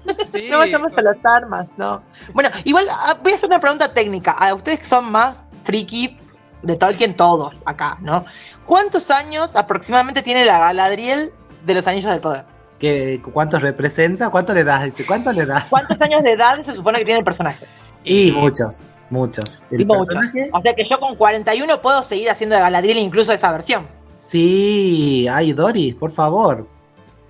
no 0.50 0.58
vayamos 0.58 0.96
a 0.96 1.02
las 1.02 1.16
armas, 1.24 1.68
¿no? 1.76 2.02
Bueno, 2.32 2.50
igual 2.62 2.88
ah, 2.90 3.18
voy 3.22 3.32
a 3.32 3.34
hacer 3.34 3.48
una 3.48 3.58
pregunta 3.58 3.92
técnica. 3.92 4.32
A 4.32 4.54
ustedes 4.54 4.80
que 4.80 4.84
son 4.84 5.10
más 5.10 5.42
friki 5.62 6.18
de 6.62 6.76
Tolkien, 6.76 7.14
todos 7.14 7.54
acá, 7.64 7.98
¿no? 8.00 8.24
¿Cuántos 8.66 9.10
años 9.10 9.56
aproximadamente 9.56 10.22
tiene 10.22 10.44
la 10.44 10.58
Galadriel 10.58 11.32
de 11.64 11.74
los 11.74 11.86
Anillos 11.86 12.10
del 12.10 12.20
Poder. 12.20 12.44
¿Qué, 12.78 13.20
¿Cuántos 13.32 13.62
representa? 13.62 14.30
¿Cuánto 14.30 14.52
le 14.52 14.64
das? 14.64 14.84
Dice, 14.84 15.06
¿cuánto 15.06 15.32
le 15.32 15.46
das? 15.46 15.64
¿Cuántos 15.70 16.00
años 16.00 16.22
de 16.22 16.32
edad 16.32 16.62
se 16.64 16.74
supone 16.74 16.98
que 16.98 17.04
tiene 17.04 17.20
el 17.20 17.24
personaje? 17.24 17.66
Y 18.04 18.32
muchos, 18.32 18.88
muchos. 19.08 19.62
¿El 19.70 19.86
personaje? 19.86 20.50
O 20.52 20.60
sea 20.60 20.74
que 20.74 20.84
yo 20.84 20.98
con 20.98 21.14
41 21.14 21.80
puedo 21.80 22.02
seguir 22.02 22.28
haciendo 22.30 22.56
de 22.56 22.62
Galadriel 22.62 22.98
incluso 22.98 23.32
esa 23.32 23.52
versión. 23.52 23.86
Sí, 24.16 25.26
ay, 25.30 25.52
Doris, 25.52 25.94
por 25.94 26.10
favor. 26.10 26.66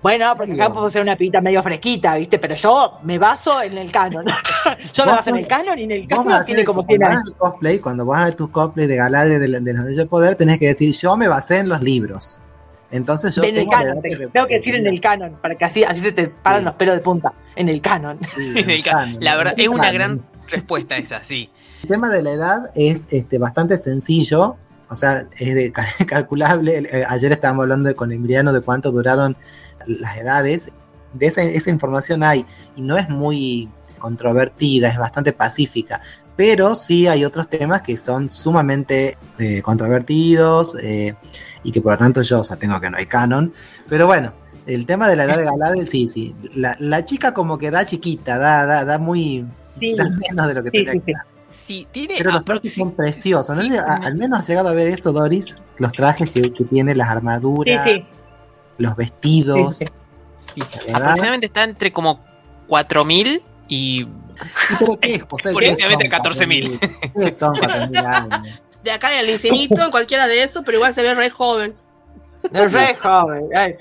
Bueno, 0.03 0.33
porque 0.35 0.53
acá 0.53 0.71
puedo 0.71 0.89
ser 0.89 1.01
una 1.01 1.15
pibita 1.15 1.39
medio 1.39 1.63
fresquita, 1.63 2.15
¿viste? 2.15 2.37
Pero 2.37 2.55
yo 2.55 2.99
me 3.03 3.17
baso 3.17 3.61
en 3.61 3.77
el 3.77 3.89
canon. 3.89 4.25
yo 4.93 5.05
me 5.05 5.11
baso 5.13 5.29
en 5.29 5.37
el 5.37 5.47
canon 5.47 5.79
y 5.79 5.83
en 5.83 5.91
el 5.91 6.07
canon 6.07 6.45
tiene 6.45 6.65
como 6.65 6.83
100 6.83 7.03
años. 7.03 7.31
Cosplay, 7.37 7.79
cuando 7.79 8.05
vas 8.05 8.21
a 8.21 8.25
ver 8.25 8.35
tus 8.35 8.49
cosplays 8.49 8.89
de 8.89 8.97
Galadriel 8.97 9.39
de, 9.39 9.59
de 9.61 9.73
los 9.73 9.81
Anillos 9.81 9.97
del 9.97 10.07
Poder, 10.09 10.35
tenés 10.35 10.59
que 10.59 10.67
decir, 10.67 10.93
yo 10.93 11.15
me 11.15 11.29
basé 11.29 11.59
en 11.59 11.69
los 11.69 11.81
libros. 11.81 12.41
Entonces 12.93 13.33
yo 13.33 13.41
tengo, 13.41 13.59
el 13.59 13.67
canon, 13.69 14.01
tengo 14.03 14.45
que 14.45 14.59
decir 14.59 14.75
en 14.75 14.85
el 14.85 15.01
canon, 15.01 15.37
para 15.41 15.55
que 15.55 15.65
así, 15.65 15.83
así 15.83 15.99
se 15.99 16.11
te 16.11 16.27
paran 16.27 16.65
los 16.65 16.75
pelos 16.75 16.93
de 16.93 17.01
punta. 17.01 17.33
En 17.55 17.67
el 17.67 17.81
canon. 17.81 18.19
La 19.19 19.35
verdad, 19.35 19.55
es 19.57 19.67
una 19.67 19.91
gran 19.91 20.19
respuesta 20.47 20.97
esa, 20.97 21.23
sí. 21.23 21.49
El 21.81 21.89
tema 21.89 22.09
de 22.09 22.21
la 22.21 22.31
edad 22.31 22.71
es 22.75 23.07
este, 23.09 23.39
bastante 23.39 23.79
sencillo, 23.79 24.57
o 24.93 24.95
sea, 24.95 25.25
es 25.37 25.55
de, 25.55 25.71
calculable. 26.07 26.87
Eh, 26.91 27.05
ayer 27.07 27.31
estábamos 27.31 27.63
hablando 27.63 27.93
con 27.95 28.11
Emiliano 28.11 28.53
de 28.53 28.61
cuánto 28.61 28.91
duraron 28.91 29.35
las 29.85 30.17
edades. 30.17 30.71
De 31.13 31.27
esa, 31.27 31.43
esa 31.43 31.69
información 31.69 32.23
hay, 32.23 32.45
y 32.75 32.81
no 32.81 32.97
es 32.97 33.07
muy 33.09 33.69
controvertida, 33.99 34.89
es 34.89 34.97
bastante 34.97 35.31
pacífica 35.31 36.01
pero 36.35 36.75
sí 36.75 37.07
hay 37.07 37.25
otros 37.25 37.47
temas 37.47 37.81
que 37.81 37.95
son 37.97 38.29
sumamente 38.29 39.17
eh, 39.37 39.61
controvertidos, 39.61 40.75
eh, 40.81 41.15
y 41.63 41.71
que 41.71 41.81
por 41.81 41.93
lo 41.93 41.97
tanto 41.97 42.21
yo, 42.21 42.39
o 42.39 42.43
sea, 42.43 42.57
tengo 42.57 42.79
que 42.81 42.89
no 42.89 42.97
hay 42.97 43.05
canon. 43.05 43.53
Pero 43.87 44.07
bueno, 44.07 44.33
el 44.65 44.85
tema 44.85 45.07
de 45.07 45.15
la 45.15 45.25
edad 45.25 45.37
de 45.37 45.45
Galadriel, 45.45 45.87
sí, 45.87 46.07
sí. 46.07 46.35
La, 46.55 47.05
chica 47.05 47.33
como 47.33 47.57
que 47.57 47.71
da 47.71 47.85
chiquita, 47.85 48.37
da, 48.37 48.65
da, 48.65 48.85
da 48.85 48.97
muy... 48.97 49.45
Da 49.97 50.09
menos 50.09 50.47
de 50.47 50.53
lo 50.53 50.63
que 50.63 50.69
sí, 50.71 50.85
tendría 50.85 50.93
que 50.93 51.01
Sí, 51.65 51.87
tiene, 51.91 52.15
Pero 52.17 52.31
los 52.31 52.43
trajes 52.43 52.73
son 52.73 52.91
preciosos. 52.91 53.55
¿no? 53.55 53.63
al 53.87 54.15
menos 54.15 54.39
has 54.39 54.49
llegado 54.49 54.67
a 54.69 54.73
ver 54.73 54.87
eso, 54.87 55.13
Doris. 55.13 55.55
Los 55.77 55.93
trajes 55.93 56.29
que, 56.29 56.53
que 56.53 56.63
tiene, 56.65 56.93
las 56.93 57.09
armaduras, 57.09 57.89
los 58.77 58.95
vestidos. 58.95 59.79
Aproximadamente 60.93 61.47
está 61.47 61.63
entre 61.63 61.93
como 61.93 62.19
4.000 62.67 63.41
y. 63.69 64.05
¿Pero 64.79 64.99
qué 64.99 65.15
es? 65.15 65.23
14.000. 65.27 67.31
son 67.31 67.55
4.000 67.55 68.05
años? 68.05 68.59
de 68.83 68.91
acá 68.91 69.07
al 69.07 69.29
infinito, 69.29 69.81
en 69.81 69.91
cualquiera 69.91 70.27
de 70.27 70.43
esos, 70.43 70.63
pero 70.65 70.77
igual 70.77 70.93
se 70.93 71.01
ve 71.01 71.15
re 71.15 71.29
joven. 71.29 71.73
Re 72.51 72.95
joven, 72.95 73.49
re 73.53 73.77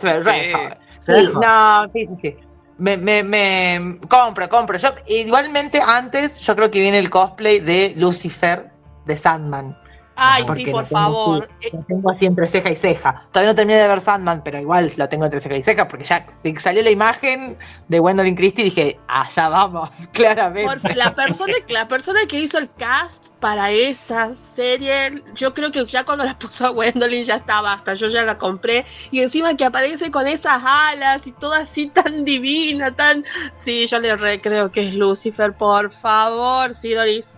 joven. 0.52 1.32
no, 1.34 1.90
sí, 1.92 2.06
sí, 2.06 2.16
sí. 2.22 2.36
Me, 2.82 2.96
me, 2.96 3.22
me 3.22 3.96
compro, 4.08 4.48
compro. 4.48 4.76
Yo, 4.76 4.88
igualmente 5.06 5.80
antes, 5.80 6.40
yo 6.40 6.56
creo 6.56 6.68
que 6.68 6.80
viene 6.80 6.98
el 6.98 7.10
cosplay 7.10 7.60
de 7.60 7.94
Lucifer 7.96 8.72
de 9.06 9.16
Sandman. 9.16 9.78
Ay, 10.16 10.44
sí, 10.54 10.66
por 10.66 10.86
favor. 10.86 11.48
lo 11.72 11.82
tengo 11.84 12.10
así 12.10 12.26
entre 12.26 12.46
ceja 12.46 12.70
y 12.70 12.76
ceja. 12.76 13.26
Todavía 13.32 13.52
no 13.52 13.54
terminé 13.54 13.78
de 13.78 13.88
ver 13.88 14.00
Sandman, 14.00 14.42
pero 14.44 14.58
igual 14.58 14.92
lo 14.96 15.08
tengo 15.08 15.24
entre 15.24 15.40
ceja 15.40 15.56
y 15.56 15.62
ceja 15.62 15.88
porque 15.88 16.04
ya 16.04 16.26
salió 16.60 16.82
la 16.82 16.90
imagen 16.90 17.56
de 17.88 17.98
Gwendolyn 17.98 18.34
Christie 18.34 18.62
y 18.62 18.70
dije, 18.70 19.00
allá 19.08 19.48
vamos, 19.48 20.08
claramente. 20.12 20.94
la 20.94 21.14
persona, 21.14 21.54
la 21.68 21.88
persona 21.88 22.20
que 22.28 22.40
hizo 22.40 22.58
el 22.58 22.70
cast 22.74 23.28
para 23.40 23.70
esa 23.70 24.34
serie, 24.36 25.22
yo 25.34 25.52
creo 25.52 25.72
que 25.72 25.84
ya 25.86 26.04
cuando 26.04 26.24
la 26.24 26.38
puso 26.38 26.66
a 26.66 26.70
Gwendolyn 26.70 27.24
ya 27.24 27.36
estaba, 27.36 27.72
hasta 27.72 27.94
yo 27.94 28.08
ya 28.08 28.22
la 28.22 28.38
compré. 28.38 28.84
Y 29.10 29.20
encima 29.20 29.56
que 29.56 29.64
aparece 29.64 30.10
con 30.10 30.28
esas 30.28 30.62
alas 30.64 31.26
y 31.26 31.32
todo 31.32 31.54
así 31.54 31.88
tan 31.88 32.24
divina, 32.24 32.94
tan... 32.94 33.24
Sí, 33.52 33.86
yo 33.86 33.98
le 33.98 34.16
re 34.16 34.40
creo 34.40 34.70
que 34.70 34.88
es 34.88 34.94
Lucifer, 34.94 35.54
por 35.54 35.90
favor, 35.90 36.74
sí, 36.74 36.94
Doris. 36.94 37.36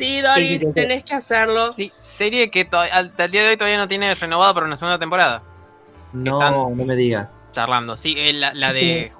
Sí, 0.00 0.22
Doris, 0.22 0.64
tenés 0.74 1.04
que 1.04 1.14
hacerlo. 1.14 1.74
Sí, 1.74 1.92
serie 1.98 2.50
que 2.50 2.66
al, 2.72 3.14
día 3.30 3.42
de 3.42 3.48
hoy 3.50 3.56
todavía 3.58 3.76
no 3.76 3.86
tiene 3.86 4.14
renovada 4.14 4.54
para 4.54 4.64
una 4.64 4.74
segunda 4.74 4.98
temporada. 4.98 5.42
No, 6.14 6.70
no 6.70 6.84
me 6.86 6.96
digas. 6.96 7.44
Charlando, 7.50 7.98
sí, 7.98 8.14
eh, 8.16 8.32
la, 8.32 8.54
la 8.54 8.72
de. 8.72 9.12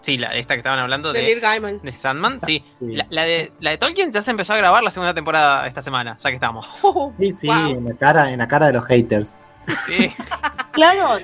Sí, 0.00 0.18
la, 0.18 0.34
esta 0.34 0.54
que 0.54 0.58
estaban 0.58 0.80
hablando 0.80 1.12
de, 1.12 1.22
de, 1.22 1.80
de 1.82 1.92
Sandman, 1.92 2.40
sí. 2.40 2.64
La, 2.80 3.22
de, 3.22 3.52
la 3.60 3.70
de 3.70 3.78
Tolkien 3.78 4.10
ya 4.10 4.22
se 4.22 4.32
empezó 4.32 4.54
a 4.54 4.56
grabar 4.56 4.82
la 4.82 4.90
segunda 4.90 5.14
temporada 5.14 5.68
esta 5.68 5.80
semana, 5.82 6.18
ya 6.18 6.30
que 6.30 6.34
estamos. 6.34 6.66
sí, 7.20 7.30
sí, 7.30 7.48
en, 7.48 7.84
la 7.84 7.94
cara, 7.94 8.32
en 8.32 8.40
la 8.40 8.48
cara 8.48 8.66
de 8.66 8.72
los 8.72 8.84
haters. 8.86 9.38
Sí. 9.86 10.12
claro, 10.72 11.16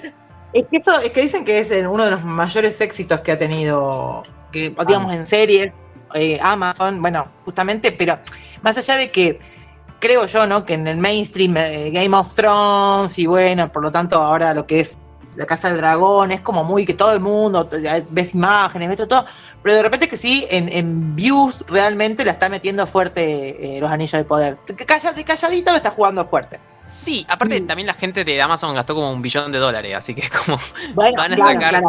es 0.53 0.67
que 0.71 0.77
eso, 0.77 0.99
es 1.01 1.11
que 1.11 1.21
dicen 1.21 1.45
que 1.45 1.59
es 1.59 1.71
uno 1.85 2.05
de 2.05 2.13
los 2.13 2.23
mayores 2.23 2.81
éxitos 2.81 3.21
que 3.23 3.33
ha 3.33 3.39
tenido 3.39 4.23
que 4.53 4.75
digamos 4.87 5.15
en 5.15 5.27
series, 5.27 5.73
eh, 6.15 6.39
Amazon, 6.43 7.01
bueno, 7.01 7.29
justamente, 7.45 7.93
pero 7.93 8.19
más 8.63 8.77
allá 8.77 8.97
de 8.97 9.11
que 9.11 9.39
creo 10.01 10.27
yo, 10.27 10.47
¿no? 10.47 10.65
Que 10.65 10.75
en 10.75 10.87
el 10.87 10.97
mainstream 10.97 11.57
eh, 11.57 11.91
Game 11.91 12.17
of 12.17 12.35
Thrones 12.35 13.19
y 13.19 13.27
bueno, 13.27 13.71
por 13.71 13.83
lo 13.83 13.93
tanto 13.93 14.21
ahora 14.21 14.55
lo 14.55 14.67
que 14.67 14.81
es 14.81 14.99
la 15.37 15.47
Casa 15.47 15.69
del 15.69 15.79
Dragón 15.79 16.33
es 16.33 16.41
como 16.41 16.65
muy 16.65 16.85
que 16.85 16.95
todo 16.95 17.13
el 17.13 17.21
mundo 17.21 17.69
ves 18.11 18.35
imágenes, 18.35 18.89
ves 18.89 19.09
todo, 19.09 19.25
pero 19.63 19.77
de 19.77 19.83
repente 19.83 20.09
que 20.09 20.17
sí, 20.17 20.47
en, 20.51 21.15
views 21.15 21.65
realmente 21.69 22.25
la 22.25 22.33
está 22.33 22.49
metiendo 22.49 22.87
fuerte 22.87 23.77
eh, 23.77 23.81
los 23.81 23.91
anillos 23.91 24.13
de 24.13 24.25
poder. 24.25 24.59
Calladito, 24.87 25.25
calladito 25.25 25.71
lo 25.71 25.77
está 25.77 25.91
jugando 25.91 26.25
fuerte. 26.25 26.59
Sí, 26.89 27.25
aparte 27.29 27.61
también 27.61 27.87
la 27.87 27.95
gente 27.95 28.25
de 28.25 28.43
Amazon 28.43 28.75
gastó 28.75 28.95
como 28.95 29.13
un 29.13 29.23
billón 29.23 29.53
de 29.53 29.59
dólares, 29.59 29.95
así 29.95 30.15
que 30.15 30.23
es 30.23 30.31
como 30.31 30.59
van 30.95 31.33
a 31.33 31.37
sacar 31.37 31.83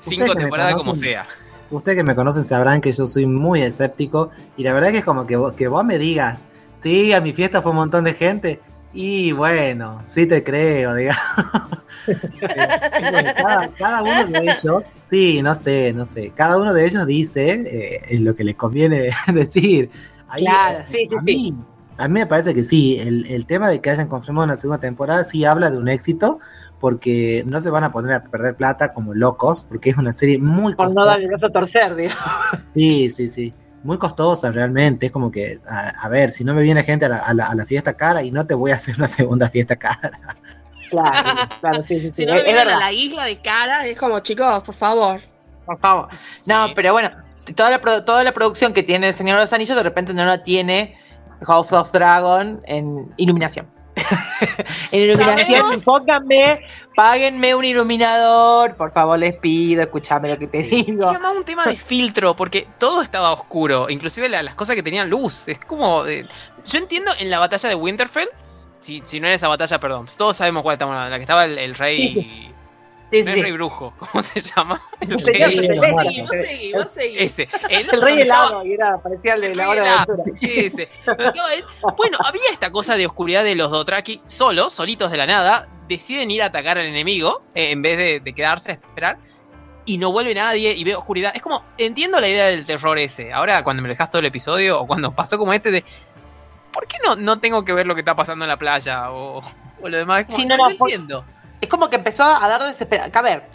cinco 0.00 0.34
temporadas 0.34 0.74
como 0.74 0.94
sea. 0.94 1.26
Ustedes 1.70 1.98
que 1.98 2.04
me 2.04 2.14
conocen 2.14 2.44
sabrán 2.44 2.80
que 2.80 2.92
yo 2.92 3.06
soy 3.06 3.26
muy 3.26 3.62
escéptico 3.62 4.30
y 4.56 4.62
la 4.62 4.72
verdad 4.72 4.90
que 4.90 4.98
es 4.98 5.04
como 5.04 5.26
que 5.26 5.36
que 5.56 5.68
vos 5.68 5.84
me 5.84 5.98
digas, 5.98 6.40
sí, 6.72 7.12
a 7.12 7.20
mi 7.20 7.32
fiesta 7.32 7.62
fue 7.62 7.72
un 7.72 7.78
montón 7.78 8.04
de 8.04 8.14
gente 8.14 8.60
y 8.92 9.32
bueno, 9.32 10.02
sí 10.06 10.26
te 10.26 10.42
creo, 10.42 10.94
digamos. 10.94 11.20
cada, 13.78 14.02
uno 14.02 14.26
de 14.26 14.52
ellos, 14.52 14.86
sí, 15.10 15.42
no 15.42 15.54
sé, 15.54 15.92
no 15.92 16.06
sé, 16.06 16.32
cada 16.34 16.56
uno 16.56 16.72
de 16.72 16.86
ellos 16.86 17.06
dice 17.06 18.00
eh, 18.10 18.18
lo 18.20 18.34
que 18.34 18.44
les 18.44 18.54
conviene 18.54 19.10
decir. 19.34 19.90
claro, 20.36 20.78
sí, 20.86 21.06
sí, 21.10 21.16
sí. 21.26 21.54
A 21.98 22.08
mí 22.08 22.20
me 22.20 22.26
parece 22.26 22.54
que 22.54 22.64
sí, 22.64 22.98
el, 22.98 23.46
tema 23.46 23.70
de 23.70 23.80
que 23.80 23.88
hayan 23.88 24.08
confirmado 24.08 24.44
una 24.44 24.56
segunda 24.56 24.80
temporada 24.80 25.24
sí 25.24 25.46
habla 25.46 25.70
de 25.70 25.78
un 25.78 25.88
éxito, 25.88 26.40
porque 26.80 27.42
no 27.46 27.60
se 27.60 27.70
van 27.70 27.84
a 27.84 27.92
poner 27.92 28.12
a 28.12 28.24
perder 28.24 28.54
plata 28.54 28.92
como 28.92 29.14
locos, 29.14 29.64
porque 29.64 29.90
es 29.90 29.96
una 29.96 30.12
serie 30.12 30.38
muy 30.38 30.74
Por 30.74 30.94
no 30.94 31.04
darle 31.04 31.28
a 31.34 31.48
torcer, 31.48 31.94
digo. 31.94 32.14
Sí, 32.74 33.10
sí, 33.10 33.28
sí. 33.28 33.54
Muy 33.82 33.98
costosa 33.98 34.50
realmente. 34.50 35.06
Es 35.06 35.12
como 35.12 35.30
que, 35.30 35.60
a, 35.68 36.08
ver, 36.08 36.32
si 36.32 36.44
no 36.44 36.54
me 36.54 36.62
viene 36.62 36.82
gente 36.82 37.06
a 37.06 37.08
la, 37.08 37.18
a, 37.18 37.54
la, 37.54 37.66
fiesta 37.66 37.94
cara 37.94 38.22
y 38.22 38.30
no 38.30 38.46
te 38.46 38.54
voy 38.54 38.72
a 38.72 38.74
hacer 38.74 38.96
una 38.96 39.08
segunda 39.08 39.48
fiesta 39.48 39.76
cara. 39.76 40.10
Claro, 40.90 41.48
claro, 41.60 41.84
sí, 41.86 42.00
sí, 42.00 42.12
Si 42.14 42.26
no 42.26 42.34
me 42.34 42.42
vienen 42.42 42.68
a 42.68 42.78
la 42.78 42.92
isla 42.92 43.24
de 43.24 43.40
cara, 43.40 43.86
es 43.86 43.98
como, 43.98 44.20
chicos, 44.20 44.62
por 44.62 44.74
favor. 44.74 45.20
Por 45.64 45.78
favor. 45.78 46.08
No, 46.46 46.68
pero 46.74 46.92
bueno, 46.92 47.10
toda 47.54 47.70
la, 47.70 48.04
toda 48.04 48.22
la 48.22 48.32
producción 48.32 48.72
que 48.72 48.82
tiene 48.82 49.08
El 49.08 49.14
Señor 49.14 49.36
de 49.36 49.44
los 49.44 49.52
Anillos 49.52 49.76
de 49.76 49.82
repente 49.82 50.14
no 50.14 50.24
la 50.24 50.44
tiene 50.44 50.96
House 51.42 51.72
of 51.72 51.90
Dragon 51.92 52.60
en 52.66 53.12
iluminación. 53.16 53.75
En 54.92 55.00
iluminación, 55.00 55.80
pónganme, 55.82 56.60
páguenme 56.94 57.54
un 57.54 57.64
iluminador, 57.64 58.76
por 58.76 58.92
favor 58.92 59.18
les 59.18 59.34
pido, 59.34 59.82
escúchame 59.82 60.28
lo 60.28 60.38
que 60.38 60.46
te 60.46 60.62
digo. 60.62 61.10
Es 61.10 61.20
más 61.20 61.36
un 61.36 61.44
tema 61.44 61.64
de 61.66 61.76
filtro, 61.76 62.36
porque 62.36 62.66
todo 62.78 63.02
estaba 63.02 63.32
oscuro, 63.32 63.86
inclusive 63.88 64.28
las 64.28 64.54
cosas 64.54 64.76
que 64.76 64.82
tenían 64.82 65.08
luz. 65.10 65.48
Es 65.48 65.58
como. 65.58 66.04
Eh, 66.06 66.26
yo 66.64 66.78
entiendo 66.78 67.12
en 67.18 67.30
la 67.30 67.38
batalla 67.38 67.68
de 67.68 67.74
Winterfell, 67.74 68.28
si, 68.80 69.00
si 69.04 69.20
no 69.20 69.26
era 69.26 69.36
esa 69.36 69.48
batalla, 69.48 69.80
perdón, 69.80 70.06
todos 70.16 70.36
sabemos 70.36 70.62
cuál 70.62 70.74
estaba, 70.74 71.08
la 71.08 71.16
que 71.16 71.22
estaba 71.22 71.44
el 71.44 71.74
rey 71.74 72.54
Sí, 73.10 73.18
el 73.18 73.42
rey 73.42 73.52
brujo, 73.52 73.94
¿cómo 73.98 74.22
se 74.22 74.40
llama? 74.40 74.82
El 75.00 75.18
rey 75.20 76.24
Ese. 76.98 77.48
El, 77.70 78.02
rey 78.02 78.20
helado, 78.22 78.64
y 78.64 78.72
era, 78.72 78.98
parecía 78.98 79.34
el 79.34 79.42
de 79.42 79.54
la 79.54 79.68
hora 79.68 79.82
de 79.82 79.88
aventura. 79.88 80.24
Ese. 80.42 80.88
Bueno, 81.96 82.18
había 82.24 82.50
esta 82.50 82.70
cosa 82.72 82.96
de 82.96 83.06
oscuridad 83.06 83.44
de 83.44 83.54
los 83.54 83.70
Dotraki 83.70 84.22
solos, 84.24 84.72
solitos 84.72 85.10
de 85.12 85.18
la 85.18 85.26
nada, 85.26 85.68
deciden 85.88 86.30
ir 86.32 86.42
a 86.42 86.46
atacar 86.46 86.78
al 86.78 86.86
enemigo 86.86 87.42
eh, 87.54 87.70
en 87.70 87.82
vez 87.82 88.22
de, 88.24 88.34
quedarse 88.34 88.72
a 88.72 88.74
esperar 88.74 89.18
y 89.84 89.98
no 89.98 90.10
vuelve 90.10 90.34
nadie 90.34 90.72
y 90.72 90.82
ve 90.82 90.96
oscuridad. 90.96 91.32
Es 91.34 91.42
como, 91.42 91.62
entiendo 91.78 92.20
la 92.20 92.28
idea 92.28 92.46
del 92.46 92.66
terror 92.66 92.98
ese. 92.98 93.32
Ahora, 93.32 93.62
cuando 93.62 93.84
me 93.84 93.88
dejas 93.88 94.10
todo 94.10 94.18
el 94.18 94.26
episodio 94.26 94.80
o 94.80 94.86
cuando 94.86 95.12
pasó 95.12 95.38
como 95.38 95.52
este 95.52 95.70
de, 95.70 95.84
¿por 96.72 96.88
qué 96.88 96.96
no, 97.04 97.14
no 97.14 97.38
tengo 97.38 97.64
que 97.64 97.72
ver 97.72 97.86
lo 97.86 97.94
que 97.94 98.00
está 98.00 98.16
pasando 98.16 98.44
en 98.44 98.48
la 98.48 98.58
playa 98.58 99.12
o, 99.12 99.40
lo 99.80 99.96
demás? 99.96 100.26
Es 100.28 100.34
como, 100.34 100.48
no, 100.48 100.56
no, 100.56 100.70
entiendo 100.70 101.24
es 101.60 101.68
como 101.68 101.88
que 101.90 101.96
empezó 101.96 102.24
a 102.24 102.48
dar 102.48 102.62
desesperación. 102.62 103.16
A 103.16 103.22
ver, 103.22 103.48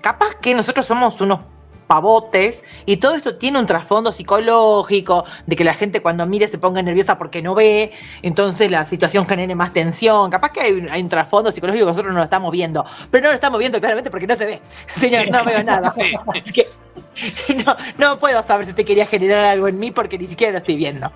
capaz 0.00 0.34
que 0.36 0.54
nosotros 0.54 0.86
somos 0.86 1.20
unos 1.20 1.40
pavotes 1.86 2.64
y 2.86 2.96
todo 2.96 3.14
esto 3.14 3.36
tiene 3.36 3.58
un 3.58 3.66
trasfondo 3.66 4.12
psicológico 4.12 5.26
de 5.46 5.56
que 5.56 5.62
la 5.62 5.74
gente 5.74 6.00
cuando 6.00 6.24
mire 6.26 6.48
se 6.48 6.56
ponga 6.56 6.80
nerviosa 6.80 7.18
porque 7.18 7.42
no 7.42 7.54
ve, 7.54 7.92
entonces 8.22 8.70
la 8.70 8.86
situación 8.86 9.26
genere 9.28 9.54
más 9.54 9.74
tensión. 9.74 10.30
Capaz 10.30 10.52
que 10.52 10.60
hay 10.62 10.72
un, 10.72 11.08
trasfondo 11.10 11.52
psicológico 11.52 11.84
que 11.84 11.90
nosotros 11.90 12.14
no 12.14 12.18
lo 12.18 12.24
estamos 12.24 12.50
viendo, 12.50 12.82
pero 13.10 13.24
no 13.24 13.28
lo 13.28 13.34
estamos 13.34 13.58
viendo 13.58 13.78
claramente 13.78 14.10
porque 14.10 14.26
no 14.26 14.36
se 14.36 14.46
ve. 14.46 14.62
Señor, 14.86 15.30
no 15.30 15.44
veo 15.44 15.62
nada. 15.62 15.92
que 16.54 16.66
no, 17.66 17.76
no 17.98 18.18
puedo 18.18 18.42
saber 18.42 18.66
si 18.66 18.72
te 18.72 18.84
quería 18.84 19.06
generar 19.06 19.44
algo 19.44 19.68
en 19.68 19.78
mí 19.78 19.90
porque 19.90 20.16
ni 20.16 20.26
siquiera 20.26 20.52
lo 20.52 20.58
estoy 20.58 20.76
viendo. 20.76 21.12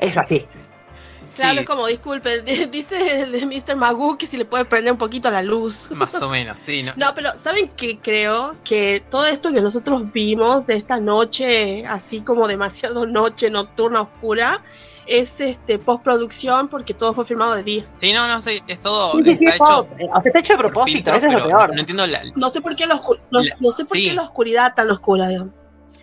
Es 0.00 0.16
así. 0.16 0.46
Claro, 1.38 1.60
es 1.60 1.66
como, 1.66 1.86
disculpe, 1.86 2.42
dice 2.70 3.22
el 3.22 3.32
de 3.32 3.46
Mr. 3.46 3.76
Magoo 3.76 4.18
que 4.18 4.26
si 4.26 4.36
le 4.36 4.44
puede 4.44 4.64
prender 4.64 4.92
un 4.92 4.98
poquito 4.98 5.30
la 5.30 5.42
luz. 5.42 5.90
Más 5.92 6.14
o 6.20 6.28
menos, 6.28 6.56
sí. 6.56 6.82
No, 6.82 6.92
no 6.96 7.14
pero 7.14 7.30
¿saben 7.38 7.70
qué 7.76 7.98
creo? 7.98 8.56
Que 8.64 9.02
todo 9.10 9.26
esto 9.26 9.52
que 9.52 9.60
nosotros 9.60 10.12
vimos 10.12 10.66
de 10.66 10.76
esta 10.76 10.98
noche, 10.98 11.86
así 11.86 12.20
como 12.20 12.48
demasiado 12.48 13.06
noche 13.18 13.50
nocturna 13.50 14.02
oscura, 14.02 14.62
es 15.06 15.40
este 15.40 15.78
postproducción 15.78 16.68
porque 16.68 16.92
todo 16.92 17.14
fue 17.14 17.24
filmado 17.24 17.54
de 17.54 17.62
día. 17.62 17.84
Sí, 17.96 18.12
no, 18.12 18.28
no, 18.28 18.42
sí, 18.42 18.60
es 18.66 18.80
todo. 18.80 19.18
está, 19.24 19.54
hecho, 19.54 19.88
está 20.24 20.38
hecho 20.38 20.54
a 20.54 20.58
propósito, 20.58 21.14
eso 21.14 21.28
es 21.28 21.34
lo 21.34 21.46
peor. 21.46 21.72
No 21.72 21.80
entiendo 21.80 22.06
la, 22.06 22.22
No 22.34 22.50
sé 22.50 22.60
por 22.60 22.76
qué 22.76 22.86
la, 22.86 23.00
no, 23.30 23.42
sé 23.72 23.84
por 23.86 23.96
qué 23.96 24.12
la 24.12 24.22
oscuridad 24.24 24.74
tan 24.74 24.90
oscura, 24.90 25.28
digamos. 25.28 25.54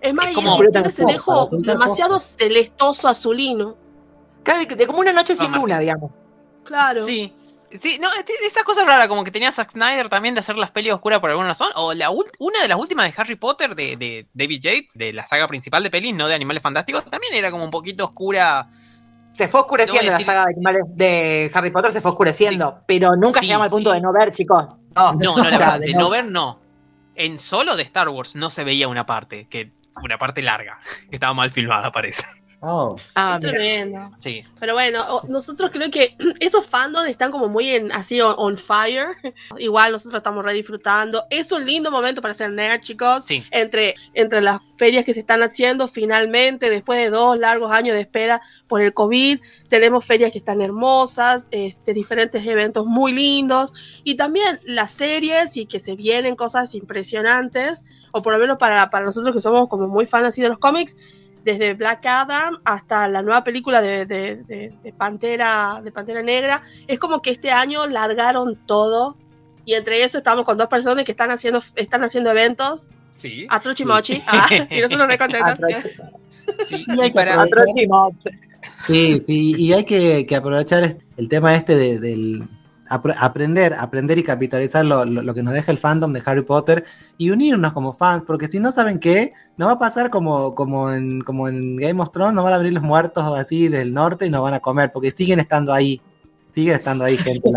Es 0.01 0.13
más, 0.13 0.29
es 0.29 0.35
como, 0.35 0.57
se 0.89 1.05
dejó 1.05 1.49
demasiado 1.51 2.19
celestoso 2.19 3.07
azulino 3.07 3.84
de, 4.53 4.87
como 4.87 4.99
una 4.99 5.11
noche 5.11 5.35
sin 5.35 5.51
luna, 5.51 5.79
digamos. 5.79 6.11
Claro. 6.63 7.05
Sí. 7.05 7.33
Sí, 7.79 7.99
no, 7.99 8.07
esa 8.45 8.63
cosa 8.63 8.85
rara, 8.85 9.07
como 9.07 9.23
que 9.23 9.31
tenía 9.31 9.51
Zack 9.51 9.71
Snyder 9.71 10.07
también 10.07 10.33
de 10.33 10.39
hacer 10.39 10.55
las 10.55 10.71
pelis 10.71 10.93
oscuras 10.93 11.19
por 11.19 11.29
alguna 11.29 11.49
razón. 11.49 11.69
O 11.75 11.93
la 11.93 12.09
una 12.09 12.61
de 12.61 12.67
las 12.67 12.77
últimas 12.77 13.05
de 13.05 13.21
Harry 13.21 13.35
Potter 13.35 13.75
de, 13.75 14.27
David 14.33 14.61
Yates, 14.61 14.93
de 14.93 15.11
la 15.11 15.25
saga 15.25 15.47
principal 15.47 15.83
de 15.83 15.89
pelis, 15.89 16.15
no 16.15 16.27
de 16.27 16.35
Animales 16.35 16.63
Fantásticos, 16.63 17.03
también 17.05 17.33
era 17.33 17.51
como 17.51 17.65
un 17.65 17.71
poquito 17.71 18.05
oscura. 18.05 18.67
Se 19.33 19.49
fue 19.49 19.61
oscureciendo 19.61 20.11
la 20.13 20.19
saga 20.21 20.45
de 20.45 20.53
animales 20.55 20.83
de 20.89 21.51
Harry 21.53 21.69
Potter, 21.69 21.91
se 21.91 21.99
fue 21.99 22.11
oscureciendo, 22.11 22.81
pero 22.87 23.15
nunca 23.17 23.41
llegamos 23.41 23.65
al 23.65 23.71
punto 23.71 23.91
de 23.91 23.99
no 23.99 24.13
ver, 24.13 24.33
chicos. 24.33 24.77
No, 24.95 25.13
no, 25.13 25.37
la 25.37 25.43
verdad, 25.49 25.79
de 25.79 25.93
no 25.93 26.09
ver 26.09 26.25
no. 26.25 26.61
En 27.15 27.39
solo 27.39 27.75
de 27.75 27.83
Star 27.83 28.07
Wars 28.07 28.35
no 28.35 28.49
se 28.49 28.63
veía 28.63 28.87
una 28.87 29.05
parte, 29.05 29.47
que 29.49 29.73
una 30.01 30.17
parte 30.17 30.41
larga, 30.41 30.79
que 31.09 31.17
estaba 31.17 31.33
mal 31.33 31.51
filmada, 31.51 31.91
parece. 31.91 32.23
Oh. 32.67 32.95
Ah, 33.13 33.37
tremendo. 33.39 34.09
Sí. 34.17 34.43
Pero 34.59 34.73
bueno, 34.73 35.21
nosotros 35.27 35.69
creo 35.71 35.91
que 35.91 36.15
esos 36.39 36.65
fandoms 36.65 37.07
están 37.07 37.31
como 37.31 37.47
muy 37.47 37.69
en, 37.69 37.91
así 37.91 38.19
on, 38.21 38.57
fire. 38.57 39.09
Igual 39.59 39.91
nosotros 39.91 40.19
estamos 40.19 40.43
re 40.43 40.53
disfrutando. 40.53 41.25
Es 41.29 41.51
un 41.51 41.63
lindo 41.63 41.91
momento 41.91 42.23
para 42.23 42.33
ser 42.33 42.49
nerd, 42.49 42.81
chicos. 42.81 43.25
Sí. 43.25 43.43
Entre, 43.51 43.93
entre 44.15 44.41
las 44.41 44.61
ferias 44.77 45.05
que 45.05 45.13
se 45.13 45.19
están 45.19 45.43
haciendo, 45.43 45.87
finalmente, 45.87 46.71
después 46.71 46.99
de 46.99 47.11
dos 47.11 47.37
largos 47.37 47.71
años 47.71 47.93
de 47.93 48.01
espera 48.01 48.41
por 48.67 48.81
el 48.81 48.93
COVID, 48.93 49.39
tenemos 49.69 50.03
ferias 50.03 50.31
que 50.31 50.39
están 50.39 50.61
hermosas, 50.61 51.47
este, 51.51 51.93
diferentes 51.93 52.45
eventos 52.47 52.87
muy 52.87 53.13
lindos 53.13 53.73
y 54.03 54.15
también 54.15 54.59
las 54.63 54.91
series 54.91 55.55
y 55.55 55.67
que 55.67 55.79
se 55.79 55.95
vienen 55.95 56.35
cosas 56.35 56.73
impresionantes, 56.73 57.83
o 58.11 58.23
por 58.23 58.33
lo 58.33 58.39
menos 58.39 58.57
para, 58.57 58.89
para 58.89 59.05
nosotros 59.05 59.35
que 59.35 59.41
somos 59.41 59.69
como 59.69 59.87
muy 59.87 60.07
fans 60.07 60.29
así 60.29 60.41
de 60.41 60.49
los 60.49 60.57
cómics 60.57 60.95
desde 61.45 61.75
Black 61.75 62.03
Adam 62.07 62.57
hasta 62.65 63.07
la 63.07 63.21
nueva 63.21 63.43
película 63.43 63.79
de, 63.79 64.73
Pantera, 64.97 65.79
de 65.83 65.91
Pantera 65.91 66.23
Negra. 66.23 66.63
Es 66.87 66.99
como 66.99 67.21
que 67.21 67.29
este 67.29 67.51
año 67.51 67.85
largaron 67.85 68.57
todo. 68.65 69.15
Y 69.63 69.75
entre 69.75 70.03
eso 70.03 70.17
estamos 70.17 70.43
con 70.43 70.57
dos 70.57 70.67
personas 70.67 71.05
que 71.05 71.11
están 71.11 71.29
haciendo, 71.29 71.59
están 71.75 72.03
haciendo 72.03 72.31
eventos. 72.31 72.89
Sí. 73.13 73.45
A 73.49 73.59
Truchimochi. 73.59 74.21
Ah, 74.27 74.47
y 74.69 74.81
nosotros 74.81 75.07
re 75.07 75.17
contentos. 75.17 75.55
Sí, 76.67 76.83
y 76.87 76.99
hay 76.99 77.11
que 77.11 77.87
Sí, 78.85 79.21
sí, 79.25 79.55
y 79.57 79.73
hay 79.73 79.83
que, 79.85 80.25
que 80.25 80.35
aprovechar 80.35 80.97
el 81.15 81.29
tema 81.29 81.55
este 81.55 81.75
de, 81.75 82.43
del, 82.89 83.15
aprender, 83.17 83.73
aprender 83.77 84.17
y 84.17 84.23
capitalizar 84.23 84.85
lo, 84.85 85.05
lo, 85.05 85.33
que 85.33 85.43
nos 85.43 85.53
deja 85.53 85.71
el 85.71 85.77
fandom 85.77 86.13
de 86.13 86.21
Harry 86.25 86.43
Potter 86.43 86.85
y 87.17 87.29
unirnos 87.29 87.73
como 87.73 87.93
fans, 87.93 88.23
porque 88.23 88.47
si 88.47 88.59
no 88.59 88.71
saben 88.71 88.99
qué, 88.99 89.33
nos 89.57 89.69
va 89.69 89.73
a 89.73 89.79
pasar 89.79 90.09
como, 90.09 90.55
como, 90.55 90.91
en, 90.91 91.21
como 91.21 91.47
en 91.47 91.75
Game 91.77 92.01
of 92.01 92.11
Thrones, 92.11 92.33
nos 92.33 92.43
van 92.43 92.53
a 92.53 92.57
venir 92.57 92.73
los 92.73 92.83
muertos 92.83 93.23
así 93.37 93.67
del 93.67 93.93
norte 93.93 94.25
y 94.25 94.29
nos 94.29 94.41
van 94.41 94.53
a 94.53 94.59
comer, 94.59 94.91
porque 94.91 95.11
siguen 95.11 95.39
estando 95.39 95.73
ahí, 95.73 96.01
siguen 96.51 96.75
estando 96.75 97.03
ahí 97.03 97.17
gente. 97.17 97.51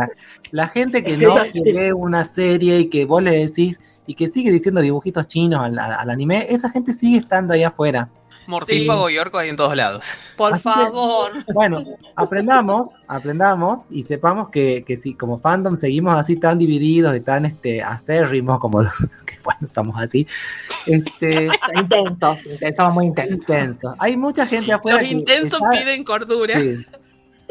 La, 0.50 0.66
gente 0.68 1.04
que 1.04 1.16
no 1.16 1.36
ve 1.74 1.92
una 1.92 2.24
serie 2.24 2.80
y 2.80 2.88
que 2.88 3.04
vos 3.04 3.22
le 3.22 3.32
decís 3.32 3.78
y 4.06 4.14
que 4.14 4.28
sigue 4.28 4.50
diciendo 4.50 4.80
dibujitos 4.80 5.28
chinos 5.28 5.60
al, 5.60 5.78
al, 5.78 6.10
anime, 6.10 6.46
esa 6.48 6.70
gente 6.70 6.92
sigue 6.92 7.18
estando 7.18 7.52
ahí 7.52 7.62
afuera. 7.62 8.08
Mortífago 8.48 9.10
y 9.10 9.18
orco 9.18 9.36
hay 9.36 9.50
en 9.50 9.56
todos 9.56 9.76
lados. 9.76 10.06
Por 10.38 10.58
favor. 10.58 11.32
bueno, 11.52 11.84
aprendamos, 12.16 12.94
aprendamos 13.06 13.82
y 13.90 14.04
sepamos 14.04 14.48
que, 14.48 14.82
que 14.86 14.96
si 14.96 15.12
como 15.12 15.38
fandom 15.38 15.76
seguimos 15.76 16.18
así 16.18 16.36
tan 16.36 16.58
divididos 16.58 17.14
y 17.14 17.20
tan 17.20 17.44
este 17.44 17.82
acérrimos 17.82 18.58
como 18.58 18.82
los 18.82 18.94
que 19.26 19.38
bueno, 19.44 19.68
somos 19.68 20.00
así. 20.00 20.26
Este, 20.86 21.50
intensos, 21.74 22.38
estamos 22.62 22.94
muy 22.94 23.06
intensos. 23.06 23.94
Hay 23.98 24.16
mucha 24.16 24.46
gente 24.46 24.72
afuera. 24.72 25.02
Los 25.02 25.10
intensos 25.10 25.60
piden 25.70 26.02
cordura. 26.02 26.58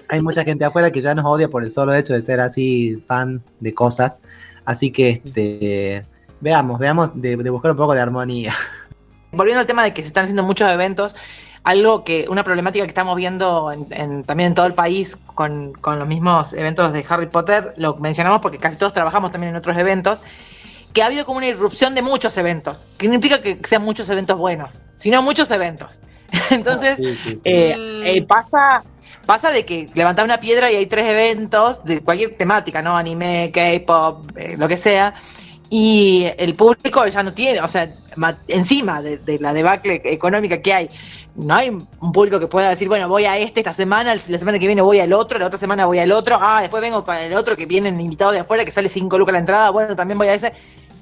Hay 0.09 0.21
mucha 0.23 0.43
gente 0.43 0.65
afuera 0.65 0.89
que 0.89 1.03
ya 1.03 1.13
nos 1.13 1.25
odia 1.25 1.47
por 1.47 1.61
el 1.61 1.69
solo 1.69 1.93
hecho 1.93 2.15
de 2.15 2.23
ser 2.23 2.39
así 2.39 3.03
fan 3.05 3.43
de 3.59 3.71
cosas. 3.75 4.23
Así 4.65 4.91
que 4.91 5.11
este 5.11 6.05
veamos, 6.41 6.79
veamos 6.79 7.11
de 7.13 7.35
buscar 7.51 7.71
un 7.71 7.77
poco 7.77 7.93
de 7.93 8.01
armonía 8.01 8.55
volviendo 9.31 9.61
al 9.61 9.67
tema 9.67 9.83
de 9.83 9.93
que 9.93 10.01
se 10.01 10.07
están 10.07 10.23
haciendo 10.23 10.43
muchos 10.43 10.71
eventos, 10.71 11.15
algo 11.63 12.03
que, 12.03 12.25
una 12.29 12.43
problemática 12.43 12.85
que 12.85 12.91
estamos 12.91 13.15
viendo 13.17 13.71
también 14.25 14.47
en 14.47 14.53
todo 14.53 14.65
el 14.65 14.73
país 14.73 15.17
con, 15.35 15.73
los 15.83 16.07
mismos 16.07 16.53
eventos 16.53 16.93
de 16.93 17.05
Harry 17.09 17.27
Potter, 17.27 17.73
lo 17.77 17.95
mencionamos 17.97 18.39
porque 18.39 18.57
casi 18.57 18.77
todos 18.77 18.93
trabajamos 18.93 19.31
también 19.31 19.51
en 19.51 19.57
otros 19.57 19.77
eventos, 19.77 20.19
que 20.93 21.03
ha 21.03 21.07
habido 21.07 21.25
como 21.25 21.37
una 21.37 21.47
irrupción 21.47 21.93
de 21.93 22.01
muchos 22.01 22.37
eventos, 22.37 22.89
que 22.97 23.07
no 23.07 23.15
implica 23.15 23.41
que 23.41 23.59
sean 23.65 23.83
muchos 23.83 24.07
eventos 24.09 24.37
buenos, 24.37 24.81
sino 24.95 25.21
muchos 25.21 25.51
eventos. 25.51 25.99
Entonces, 26.51 26.99
eh, 26.99 27.75
eh, 28.05 28.25
pasa, 28.25 28.83
pasa 29.25 29.51
de 29.51 29.65
que 29.65 29.89
levantar 29.93 30.23
una 30.25 30.39
piedra 30.39 30.71
y 30.71 30.75
hay 30.75 30.85
tres 30.85 31.07
eventos 31.09 31.83
de 31.83 32.01
cualquier 32.01 32.37
temática, 32.37 32.81
¿no? 32.81 32.95
Anime, 32.95 33.51
K-pop, 33.53 34.25
eh, 34.37 34.55
lo 34.57 34.67
que 34.67 34.77
sea 34.77 35.13
y 35.69 36.27
el 36.37 36.55
público 36.55 37.05
ya 37.07 37.23
no 37.23 37.33
tiene, 37.33 37.61
o 37.61 37.67
sea, 37.67 37.89
encima 38.47 39.01
de, 39.01 39.37
la 39.39 39.53
debacle 39.53 40.01
económica 40.05 40.61
que 40.61 40.73
hay, 40.73 40.89
no 41.35 41.53
hay 41.53 41.69
un 41.69 42.11
público 42.11 42.39
que 42.39 42.47
pueda 42.47 42.69
decir, 42.69 42.87
bueno, 42.87 43.07
voy 43.07 43.25
a 43.25 43.37
este 43.37 43.59
esta 43.59 43.73
semana, 43.73 44.15
la 44.15 44.39
semana 44.39 44.59
que 44.59 44.67
viene 44.67 44.81
voy 44.81 44.99
al 44.99 45.13
otro, 45.13 45.39
la 45.39 45.47
otra 45.47 45.59
semana 45.59 45.85
voy 45.85 45.99
al 45.99 46.11
otro, 46.11 46.37
ah, 46.41 46.61
después 46.61 46.81
vengo 46.81 47.05
para 47.05 47.23
el 47.25 47.33
otro 47.33 47.55
que 47.55 47.65
vienen 47.65 47.99
invitados 48.01 48.33
de 48.33 48.39
afuera 48.39 48.65
que 48.65 48.71
sale 48.71 48.89
5 48.89 49.17
lucas 49.17 49.33
la 49.33 49.39
entrada, 49.39 49.69
bueno, 49.69 49.95
también 49.95 50.17
voy 50.17 50.27
a 50.27 50.33
ese, 50.33 50.53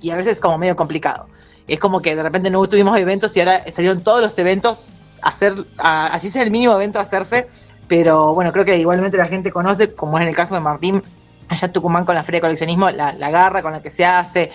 y 0.01 0.11
a 0.11 0.16
veces 0.16 0.34
es 0.34 0.39
como 0.39 0.57
medio 0.57 0.76
complicado. 0.76 1.28
Es 1.68 1.80
como 1.80 2.01
que 2.01 2.16
de 2.16 2.22
repente 2.22 2.49
no 2.51 2.63
tuvimos 2.68 2.97
eventos 2.97 3.36
y 3.36 3.39
ahora 3.39 3.63
salieron 3.74 4.03
todos 4.03 4.22
los 4.22 4.38
eventos 4.38 4.88
a 5.22 5.30
hacer, 5.30 5.55
así 5.78 6.30
sea 6.30 6.43
el 6.43 6.51
mínimo 6.51 6.74
evento 6.74 6.99
a 6.99 7.03
hacerse, 7.03 7.47
pero 7.88 8.34
bueno, 8.34 8.51
creo 8.51 8.66
que 8.66 8.78
igualmente 8.78 9.18
la 9.18 9.28
gente 9.28 9.51
conoce, 9.51 9.93
como 9.93 10.18
es 10.18 10.24
en 10.24 10.30
el 10.30 10.36
caso 10.36 10.55
de 10.55 10.61
Martín, 10.61 11.01
allá 11.47 11.68
en 11.68 11.74
Tucumán 11.74 12.05
con 12.05 12.16
la 12.16 12.24
Feria 12.24 12.38
de 12.38 12.41
Coleccionismo, 12.41 12.89
la, 12.89 13.30
garra 13.30 13.61
con 13.61 13.72
la 13.72 13.82
que 13.82 13.91
se 13.91 14.05
hace, 14.05 14.51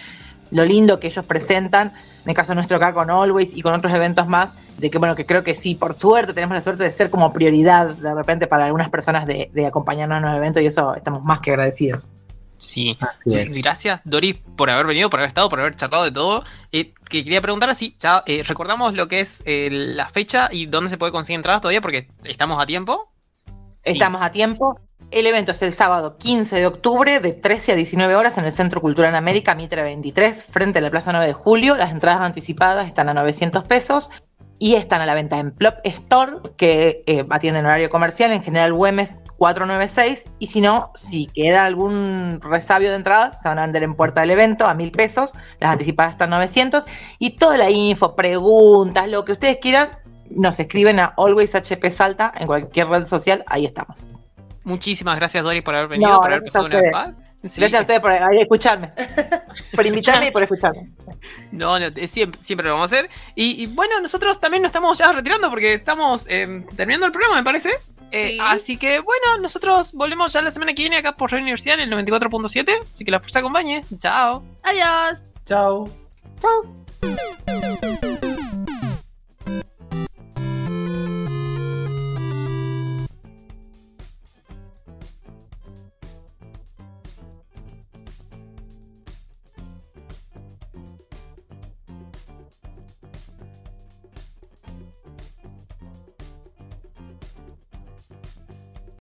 lo 0.50 0.64
lindo 0.64 1.00
que 1.00 1.06
ellos 1.08 1.24
presentan, 1.24 1.88
en 2.24 2.30
el 2.30 2.34
caso 2.34 2.54
nuestro 2.54 2.76
acá 2.76 2.92
con 2.92 3.10
Always 3.10 3.56
y 3.56 3.62
con 3.62 3.74
otros 3.74 3.92
eventos 3.92 4.26
más, 4.26 4.50
de 4.78 4.90
que 4.90 4.98
bueno, 4.98 5.14
que 5.14 5.26
creo 5.26 5.44
que 5.44 5.54
sí, 5.54 5.74
por 5.74 5.94
suerte 5.94 6.32
tenemos 6.32 6.54
la 6.54 6.62
suerte 6.62 6.84
de 6.84 6.92
ser 6.92 7.10
como 7.10 7.32
prioridad 7.32 7.94
de 7.94 8.14
repente 8.14 8.46
para 8.46 8.64
algunas 8.64 8.88
personas 8.88 9.26
de, 9.26 9.50
acompañarnos 9.66 10.18
en 10.18 10.22
los 10.22 10.36
eventos 10.36 10.62
y 10.62 10.66
eso 10.66 10.94
estamos 10.94 11.22
más 11.22 11.40
que 11.40 11.50
agradecidos. 11.50 12.08
Sí, 12.56 12.98
gracias 13.62 14.02
Doris 14.04 14.36
por 14.56 14.68
haber 14.68 14.86
venido, 14.86 15.08
por 15.08 15.20
haber 15.20 15.28
estado, 15.28 15.48
por 15.48 15.60
haber 15.60 15.76
charlado 15.76 16.04
de 16.04 16.10
todo. 16.10 16.44
Eh, 16.72 16.92
que 17.08 17.24
quería 17.24 17.40
preguntar 17.40 17.70
así, 17.70 17.94
ya 17.98 18.22
eh, 18.26 18.42
recordamos 18.46 18.92
lo 18.92 19.08
que 19.08 19.20
es 19.20 19.42
eh, 19.46 19.70
la 19.70 20.06
fecha 20.08 20.50
y 20.52 20.66
dónde 20.66 20.90
se 20.90 20.98
puede 20.98 21.10
conseguir 21.10 21.38
entradas 21.38 21.62
todavía 21.62 21.80
porque 21.80 22.08
estamos 22.24 22.60
a 22.62 22.66
tiempo. 22.66 23.09
Estamos 23.84 24.22
a 24.22 24.30
tiempo. 24.30 24.78
El 25.10 25.26
evento 25.26 25.52
es 25.52 25.62
el 25.62 25.72
sábado 25.72 26.18
15 26.18 26.56
de 26.56 26.66
octubre 26.66 27.18
de 27.18 27.32
13 27.32 27.72
a 27.72 27.76
19 27.76 28.14
horas 28.14 28.38
en 28.38 28.44
el 28.44 28.52
Centro 28.52 28.80
Cultural 28.80 29.14
América 29.16 29.54
Mitre 29.54 29.82
23, 29.82 30.44
frente 30.44 30.78
a 30.78 30.82
la 30.82 30.90
Plaza 30.90 31.12
9 31.12 31.26
de 31.26 31.32
Julio. 31.32 31.76
Las 31.76 31.90
entradas 31.90 32.20
anticipadas 32.20 32.86
están 32.86 33.08
a 33.08 33.14
900 33.14 33.64
pesos 33.64 34.10
y 34.58 34.74
están 34.74 35.00
a 35.00 35.06
la 35.06 35.14
venta 35.14 35.38
en 35.38 35.52
Plop 35.52 35.74
Store, 35.84 36.36
que 36.56 37.00
eh, 37.06 37.24
atiende 37.30 37.60
en 37.60 37.66
horario 37.66 37.90
comercial, 37.90 38.30
en 38.32 38.42
general 38.42 38.74
Güemes 38.74 39.16
496. 39.38 40.30
Y 40.38 40.48
si 40.48 40.60
no, 40.60 40.92
si 40.94 41.26
queda 41.26 41.64
algún 41.64 42.40
resabio 42.42 42.90
de 42.90 42.96
entradas, 42.96 43.40
se 43.40 43.48
van 43.48 43.58
a 43.58 43.62
vender 43.62 43.82
en 43.82 43.94
puerta 43.94 44.20
del 44.20 44.30
evento 44.30 44.66
a 44.66 44.74
1000 44.74 44.92
pesos. 44.92 45.32
Las 45.58 45.72
anticipadas 45.72 46.12
están 46.12 46.34
a 46.34 46.36
900. 46.36 46.84
Y 47.18 47.30
toda 47.38 47.56
la 47.56 47.70
info, 47.70 48.14
preguntas, 48.14 49.08
lo 49.08 49.24
que 49.24 49.32
ustedes 49.32 49.56
quieran, 49.56 49.88
nos 50.30 50.58
escriben 50.58 51.00
a 51.00 51.14
Always 51.16 51.54
HP 51.54 51.90
Salta 51.90 52.32
en 52.36 52.46
cualquier 52.46 52.88
red 52.88 53.06
social. 53.06 53.44
Ahí 53.46 53.66
estamos. 53.66 54.00
Muchísimas 54.64 55.16
gracias, 55.16 55.42
Dori, 55.42 55.60
por 55.60 55.74
haber 55.74 55.88
venido, 55.88 56.20
por 56.20 56.32
haber 56.32 56.44
pasado 56.44 56.66
una 56.66 56.82
paz. 56.90 57.16
Gracias 57.42 57.74
a 57.74 57.80
ustedes 57.80 58.00
por 58.00 58.12
escucharme, 58.12 58.92
por 59.74 59.86
invitarme 59.86 60.26
y 60.26 60.30
por 60.30 60.42
escucharme. 60.42 60.90
No, 61.52 61.78
no 61.78 61.86
siempre, 62.06 62.40
siempre, 62.42 62.68
lo 62.68 62.74
vamos 62.74 62.92
a 62.92 62.96
hacer. 62.96 63.10
Y, 63.34 63.66
bueno, 63.68 63.98
nosotros 64.00 64.40
también 64.40 64.62
nos 64.62 64.68
estamos 64.68 64.98
ya 64.98 65.10
retirando 65.12 65.48
porque 65.48 65.74
estamos 65.74 66.26
eh, 66.28 66.62
terminando 66.76 67.06
el 67.06 67.12
programa, 67.12 67.36
me 67.36 67.44
parece. 67.44 67.70
Eh, 68.12 68.38
así 68.40 68.76
que 68.76 68.98
bueno, 69.00 69.38
nosotros 69.40 69.92
volvemos 69.92 70.32
ya 70.32 70.42
la 70.42 70.50
semana 70.50 70.72
que 70.74 70.82
viene 70.82 70.96
acá 70.96 71.16
por 71.16 71.30
Radio 71.30 71.42
Universidad 71.42 71.80
en 71.80 71.92
el 71.92 72.06
94.7. 72.06 72.86
Así 72.92 73.04
que 73.04 73.10
la 73.10 73.20
fuerza 73.20 73.38
acompañe. 73.38 73.84
Chao. 73.98 74.42
Adiós. 74.62 75.22
Chao. 75.46 75.88
Chao. 76.38 78.00